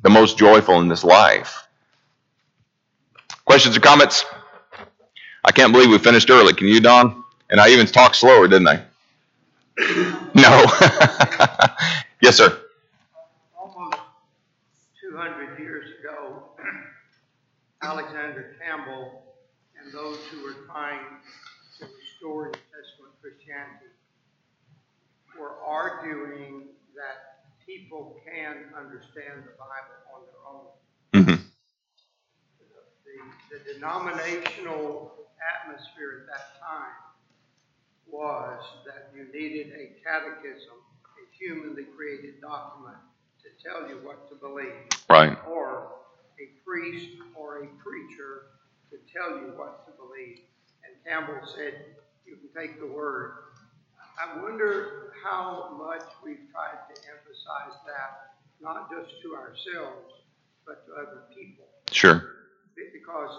the 0.01 0.09
most 0.09 0.37
joyful 0.37 0.79
in 0.79 0.87
this 0.87 1.03
life. 1.03 1.67
Questions 3.45 3.75
or 3.75 3.81
comments? 3.81 4.23
I 5.43 5.51
can't 5.51 5.73
believe 5.73 5.89
we 5.89 5.97
finished 5.97 6.29
early. 6.29 6.53
Can 6.53 6.67
you, 6.67 6.79
Don? 6.79 7.23
And 7.49 7.59
I 7.59 7.69
even 7.69 7.85
talked 7.85 8.15
slower, 8.15 8.47
didn't 8.47 8.67
I? 8.67 8.83
no. 10.33 10.63
yes, 12.21 12.37
sir. 12.37 12.57
Almost 13.57 13.97
200 15.01 15.59
years 15.59 15.99
ago, 15.99 16.43
Alexander 17.83 18.55
Campbell 18.63 19.23
and 19.77 19.93
those 19.93 20.17
who 20.31 20.41
were 20.43 20.55
trying 20.71 21.03
to 21.79 21.85
restore 21.85 22.45
New 22.45 22.51
Testament 22.71 23.11
Christianity 23.21 23.91
were 25.37 25.59
arguing 25.65 26.69
that 26.95 27.43
people 27.67 28.21
can 28.23 28.71
understand 28.77 29.43
the 29.43 29.51
Bible 29.59 29.99
on 30.15 30.21
their 30.23 30.41
own. 30.47 30.67
Mm-hmm. 31.13 31.43
The, 33.03 33.57
the 33.57 33.73
denominational 33.73 35.11
atmosphere 35.43 36.23
at 36.23 36.27
that 36.31 36.59
time 36.61 36.95
was 38.09 38.63
that 38.85 39.11
you 39.13 39.27
needed 39.33 39.73
a 39.73 39.91
catechism, 40.03 40.79
a 41.03 41.23
humanly 41.37 41.83
created 41.97 42.39
document 42.39 42.97
to 43.43 43.49
tell 43.61 43.89
you 43.89 43.99
what 44.05 44.29
to 44.29 44.35
believe. 44.35 44.87
Right. 45.09 45.37
Or 45.49 46.02
a 46.39 46.63
priest 46.65 47.17
or 47.35 47.63
a 47.63 47.67
preacher 47.81 48.53
to 48.91 48.97
tell 49.11 49.37
you 49.37 49.53
what 49.55 49.85
to 49.85 49.91
believe. 49.97 50.39
And 50.85 50.93
Campbell 51.05 51.47
said, 51.55 51.97
you 52.25 52.37
can 52.37 52.49
take 52.55 52.79
the 52.79 52.87
word. 52.87 53.33
I 54.19 54.41
wonder 54.41 55.13
how 55.23 55.75
much 55.77 56.05
we've 56.23 56.45
tried 56.51 56.79
to 56.93 57.01
emphasize 57.09 57.75
that, 57.85 58.37
not 58.61 58.89
just 58.89 59.21
to 59.23 59.35
ourselves, 59.35 60.13
but 60.65 60.85
to 60.87 60.93
other 60.93 61.23
people. 61.33 61.65
Sure. 61.91 62.23
Because 62.75 63.31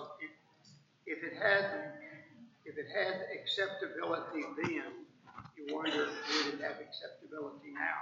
if 1.06 1.22
it 1.22 1.36
had 1.40 1.94
if 2.64 2.78
it 2.78 2.86
had 2.94 3.26
acceptability 3.40 4.42
then, 4.62 5.04
you 5.56 5.74
wonder 5.74 6.08
would 6.08 6.54
it 6.54 6.60
have 6.60 6.80
acceptability 6.80 7.72
now? 7.74 8.00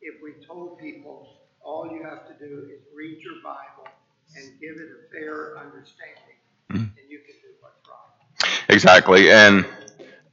If 0.00 0.22
we 0.22 0.32
told 0.46 0.78
people 0.78 1.28
all 1.60 1.90
you 1.92 2.02
have 2.04 2.26
to 2.28 2.34
do 2.38 2.68
is 2.72 2.80
read 2.94 3.18
your 3.20 3.34
Bible 3.44 3.90
and 4.36 4.60
give 4.60 4.76
it 4.76 4.88
a 4.90 5.12
fair 5.12 5.58
understanding, 5.58 6.36
mm-hmm. 6.70 6.78
and 6.78 7.10
you 7.10 7.18
can 7.18 7.34
do 7.42 7.48
what's 7.60 7.80
right. 7.88 8.74
Exactly, 8.74 9.30
and 9.30 9.64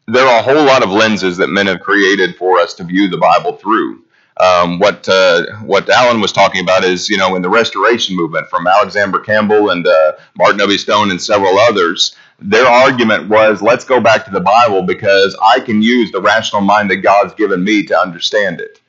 there 0.08 0.26
are 0.26 0.40
a 0.40 0.44
whole 0.44 0.64
lot 0.64 0.84
of 0.84 0.90
lenses 0.90 1.38
that 1.38 1.48
men 1.48 1.68
have 1.68 1.80
created 1.80 2.36
for 2.36 2.60
us 2.60 2.74
to 2.76 2.84
view 2.84 3.10
the 3.10 3.18
Bible 3.18 3.54
through. 3.58 4.04
Um, 4.38 4.80
what 4.80 5.08
uh, 5.08 5.46
what 5.62 5.90
Alan 5.90 6.20
was 6.20 6.34
talking 6.34 6.62
about 6.62 6.84
is, 6.84 7.10
you 7.10 7.18
know, 7.18 7.36
in 7.36 7.42
the 7.42 7.50
Restoration 7.50 8.18
movement 8.18 8.50
from 8.50 8.68
Alexander 8.68 9.20
Campbell 9.20 9.70
and 9.70 9.88
uh, 9.88 10.14
Barton 10.36 10.58
W. 10.58 10.78
Stone 10.78 11.10
and 11.12 11.22
several 11.22 11.58
others, 11.58 12.16
their 12.40 12.68
argument 12.68 13.30
was, 13.30 13.62
let's 13.62 13.86
go 13.86 14.02
back 14.02 14.26
to 14.26 14.32
the 14.32 14.42
Bible 14.42 14.82
because 14.82 15.38
I 15.42 15.62
can 15.62 15.82
use 15.82 16.12
the 16.12 16.22
rational 16.22 16.62
mind 16.62 16.92
that 16.92 16.98
God's 16.98 17.34
given 17.36 17.64
me 17.64 17.84
to 17.86 17.98
understand 17.98 18.60
it. 18.60 18.82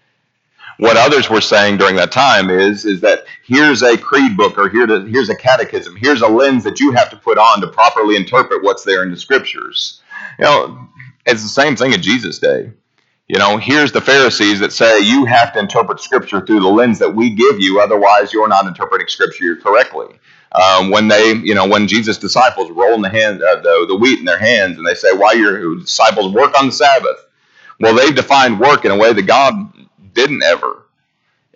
What 0.79 0.97
others 0.97 1.31
were 1.31 1.41
saying 1.41 1.79
during 1.79 1.97
that 1.97 2.13
time 2.13 2.51
is, 2.51 2.85
is 2.85 3.01
that 3.03 3.25
here's 3.45 3.83
a 3.83 3.97
creed 3.97 4.37
book 4.37 4.59
or 4.59 4.69
here 4.69 4.87
to, 4.87 5.03
here's 5.07 5.31
a 5.31 5.37
catechism, 5.37 5.97
here's 5.97 6.23
a 6.23 6.29
lens 6.29 6.65
that 6.65 6.81
you 6.81 6.93
have 6.93 7.11
to 7.11 7.17
put 7.17 7.39
on 7.39 7.61
to 7.63 7.69
properly 7.69 8.17
interpret 8.17 8.63
what's 8.63 8.85
there 8.85 9.03
in 9.03 9.11
the 9.11 9.17
scriptures. 9.17 10.03
You 10.39 10.45
know, 10.45 10.89
it's 11.27 11.43
the 11.43 11.49
same 11.49 11.77
thing 11.77 11.93
in 11.93 12.03
Jesus' 12.03 12.39
day. 12.39 12.73
You 13.29 13.39
know, 13.39 13.57
here's 13.57 13.91
the 13.91 14.01
Pharisees 14.01 14.61
that 14.61 14.73
say 14.73 15.01
you 15.01 15.25
have 15.25 15.53
to 15.55 15.59
interpret 15.59 15.99
Scripture 16.01 16.47
through 16.47 16.61
the 16.61 16.69
lens 16.69 17.01
that 17.01 17.15
we 17.15 17.31
give 17.31 17.59
you, 17.59 17.81
otherwise 17.81 18.33
you're 18.33 18.47
not 18.49 18.67
interpreting 18.67 19.09
Scripture 19.09 19.57
correctly. 19.57 20.07
Um, 20.53 20.91
when 20.91 21.09
they, 21.09 21.33
you 21.33 21.55
know, 21.55 21.67
when 21.67 21.89
Jesus' 21.89 22.19
disciples 22.19 22.71
roll 22.71 22.95
in 22.95 23.03
the 23.03 23.11
hand, 23.11 23.43
uh, 23.43 23.57
the, 23.63 23.87
the 23.89 23.97
wheat 23.97 24.21
in 24.21 24.27
their 24.27 24.39
hands, 24.39 24.79
and 24.79 24.87
they 24.87 24.95
say, 24.95 25.09
"Why 25.13 25.33
your 25.33 25.75
disciples 25.77 26.33
work 26.33 26.57
on 26.59 26.67
the 26.67 26.73
Sabbath?" 26.73 27.27
Well, 27.81 27.95
they've 27.95 28.15
defined 28.15 28.61
work 28.61 28.85
in 28.85 28.93
a 28.93 28.97
way 28.97 29.13
that 29.13 29.23
God 29.23 29.73
didn't 30.17 30.43
ever, 30.45 30.87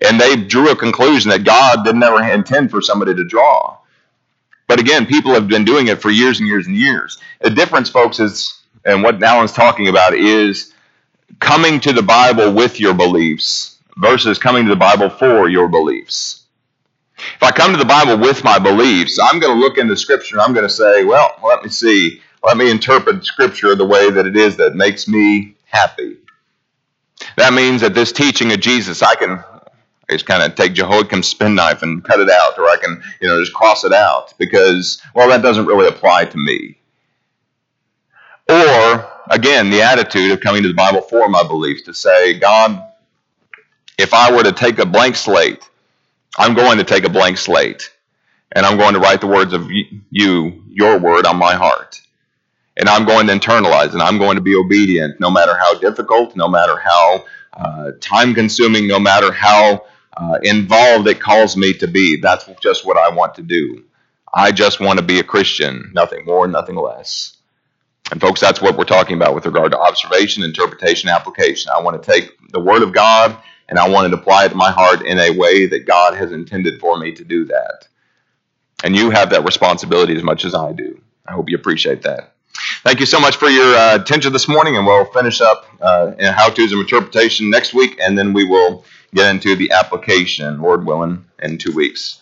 and 0.06 0.20
they 0.20 0.36
drew 0.36 0.70
a 0.70 0.76
conclusion 0.76 1.30
that 1.30 1.44
God 1.44 1.84
didn't 1.84 2.02
ever 2.04 2.22
intend 2.24 2.70
for 2.70 2.82
somebody 2.82 3.14
to 3.14 3.24
draw. 3.24 3.78
But 4.68 4.80
again, 4.80 5.06
people 5.06 5.32
have 5.34 5.48
been 5.48 5.64
doing 5.64 5.88
it 5.88 6.02
for 6.02 6.10
years 6.10 6.40
and 6.40 6.48
years 6.48 6.66
and 6.66 6.76
years. 6.76 7.18
The 7.40 7.50
difference, 7.50 7.90
folks, 7.90 8.20
is, 8.20 8.62
and 8.84 9.02
what 9.02 9.22
Alan's 9.22 9.52
talking 9.52 9.88
about 9.88 10.14
is 10.14 10.74
coming 11.40 11.80
to 11.80 11.92
the 11.92 12.02
Bible 12.02 12.52
with 12.52 12.80
your 12.80 12.94
beliefs 12.94 13.78
versus 13.98 14.38
coming 14.38 14.64
to 14.64 14.70
the 14.70 14.76
Bible 14.76 15.10
for 15.10 15.48
your 15.48 15.68
beliefs. 15.68 16.44
If 17.36 17.42
I 17.42 17.52
come 17.52 17.72
to 17.72 17.78
the 17.78 17.84
Bible 17.84 18.18
with 18.18 18.44
my 18.44 18.58
beliefs, 18.58 19.18
I'm 19.22 19.40
going 19.40 19.54
to 19.54 19.60
look 19.60 19.78
into 19.78 19.96
Scripture 19.96 20.36
and 20.36 20.42
I'm 20.42 20.54
going 20.54 20.66
to 20.66 20.72
say, 20.74 21.04
well, 21.04 21.36
let 21.44 21.62
me 21.62 21.70
see. 21.70 22.22
Let 22.44 22.56
me 22.56 22.70
interpret 22.70 23.24
Scripture 23.24 23.74
the 23.76 23.86
way 23.86 24.10
that 24.10 24.26
it 24.26 24.36
is 24.36 24.56
that 24.58 24.74
makes 24.76 25.08
me 25.08 25.56
happy. 25.66 26.16
That 27.36 27.52
means 27.52 27.80
that 27.82 27.94
this 27.94 28.12
teaching 28.12 28.52
of 28.52 28.60
Jesus, 28.60 29.02
I 29.02 29.14
can 29.14 29.42
I 30.10 30.14
just 30.14 30.26
kind 30.26 30.42
of 30.42 30.56
take 30.56 30.74
Jehoiakim's 30.74 31.32
penknife 31.34 31.82
and 31.82 32.02
cut 32.02 32.18
it 32.18 32.28
out, 32.28 32.58
or 32.58 32.64
I 32.64 32.76
can, 32.82 33.00
you 33.20 33.28
know, 33.28 33.40
just 33.40 33.54
cross 33.54 33.84
it 33.84 33.92
out 33.92 34.34
because, 34.38 35.00
well, 35.14 35.28
that 35.28 35.40
doesn't 35.40 35.66
really 35.66 35.86
apply 35.86 36.24
to 36.24 36.36
me. 36.36 36.78
Or, 38.48 39.08
again, 39.30 39.70
the 39.70 39.82
attitude 39.82 40.32
of 40.32 40.40
coming 40.40 40.62
to 40.62 40.68
the 40.68 40.74
Bible 40.74 41.02
for 41.02 41.28
my 41.28 41.44
beliefs 41.44 41.82
to 41.82 41.94
say, 41.94 42.36
God, 42.40 42.82
if 43.98 44.12
I 44.12 44.34
were 44.34 44.42
to 44.42 44.50
take 44.50 44.80
a 44.80 44.86
blank 44.86 45.14
slate, 45.14 45.68
I'm 46.36 46.54
going 46.54 46.78
to 46.78 46.84
take 46.84 47.04
a 47.04 47.08
blank 47.08 47.38
slate 47.38 47.92
and 48.52 48.66
I'm 48.66 48.76
going 48.76 48.94
to 48.94 49.00
write 49.00 49.20
the 49.20 49.28
words 49.28 49.52
of 49.52 49.70
you, 49.70 50.64
your 50.68 50.98
word, 50.98 51.24
on 51.24 51.36
my 51.36 51.54
heart. 51.54 52.00
And 52.80 52.88
I'm 52.88 53.04
going 53.04 53.26
to 53.26 53.34
internalize 53.34 53.92
and 53.92 54.00
I'm 54.00 54.18
going 54.18 54.36
to 54.36 54.40
be 54.40 54.56
obedient 54.56 55.20
no 55.20 55.30
matter 55.30 55.54
how 55.54 55.78
difficult, 55.78 56.34
no 56.34 56.48
matter 56.48 56.78
how 56.78 57.24
uh, 57.52 57.90
time 58.00 58.34
consuming, 58.34 58.88
no 58.88 58.98
matter 58.98 59.30
how 59.30 59.84
uh, 60.16 60.38
involved 60.42 61.06
it 61.06 61.20
calls 61.20 61.58
me 61.58 61.74
to 61.74 61.86
be. 61.86 62.16
That's 62.16 62.48
just 62.62 62.86
what 62.86 62.96
I 62.96 63.14
want 63.14 63.34
to 63.34 63.42
do. 63.42 63.84
I 64.32 64.50
just 64.50 64.80
want 64.80 64.98
to 64.98 65.04
be 65.04 65.18
a 65.18 65.24
Christian, 65.24 65.90
nothing 65.94 66.24
more, 66.24 66.48
nothing 66.48 66.76
less. 66.76 67.36
And 68.10 68.20
folks, 68.20 68.40
that's 68.40 68.62
what 68.62 68.78
we're 68.78 68.84
talking 68.84 69.16
about 69.16 69.34
with 69.34 69.44
regard 69.44 69.72
to 69.72 69.78
observation, 69.78 70.42
interpretation, 70.42 71.10
application. 71.10 71.70
I 71.76 71.82
want 71.82 72.02
to 72.02 72.12
take 72.12 72.32
the 72.50 72.60
Word 72.60 72.82
of 72.82 72.94
God 72.94 73.36
and 73.68 73.78
I 73.78 73.88
want 73.88 74.10
to 74.10 74.18
apply 74.18 74.46
it 74.46 74.48
to 74.50 74.54
my 74.56 74.70
heart 74.70 75.02
in 75.02 75.18
a 75.18 75.36
way 75.36 75.66
that 75.66 75.86
God 75.86 76.16
has 76.16 76.32
intended 76.32 76.80
for 76.80 76.98
me 76.98 77.12
to 77.12 77.24
do 77.24 77.44
that. 77.44 77.88
And 78.82 78.96
you 78.96 79.10
have 79.10 79.30
that 79.30 79.44
responsibility 79.44 80.16
as 80.16 80.22
much 80.22 80.44
as 80.44 80.54
I 80.54 80.72
do. 80.72 81.00
I 81.26 81.32
hope 81.32 81.50
you 81.50 81.56
appreciate 81.56 82.02
that. 82.02 82.32
Thank 82.82 83.00
you 83.00 83.06
so 83.06 83.20
much 83.20 83.36
for 83.36 83.48
your 83.48 83.74
uh, 83.76 83.96
attention 83.96 84.32
this 84.32 84.48
morning, 84.48 84.76
and 84.76 84.86
we'll 84.86 85.04
finish 85.06 85.40
up 85.40 85.66
uh, 85.80 86.12
in 86.18 86.32
how 86.32 86.48
to's 86.50 86.72
of 86.72 86.80
interpretation 86.80 87.50
next 87.50 87.74
week, 87.74 87.98
and 88.02 88.18
then 88.18 88.32
we 88.32 88.44
will 88.44 88.84
get 89.14 89.30
into 89.30 89.54
the 89.54 89.70
application, 89.72 90.60
Lord 90.60 90.84
willing, 90.86 91.24
in 91.42 91.58
two 91.58 91.72
weeks. 91.72 92.18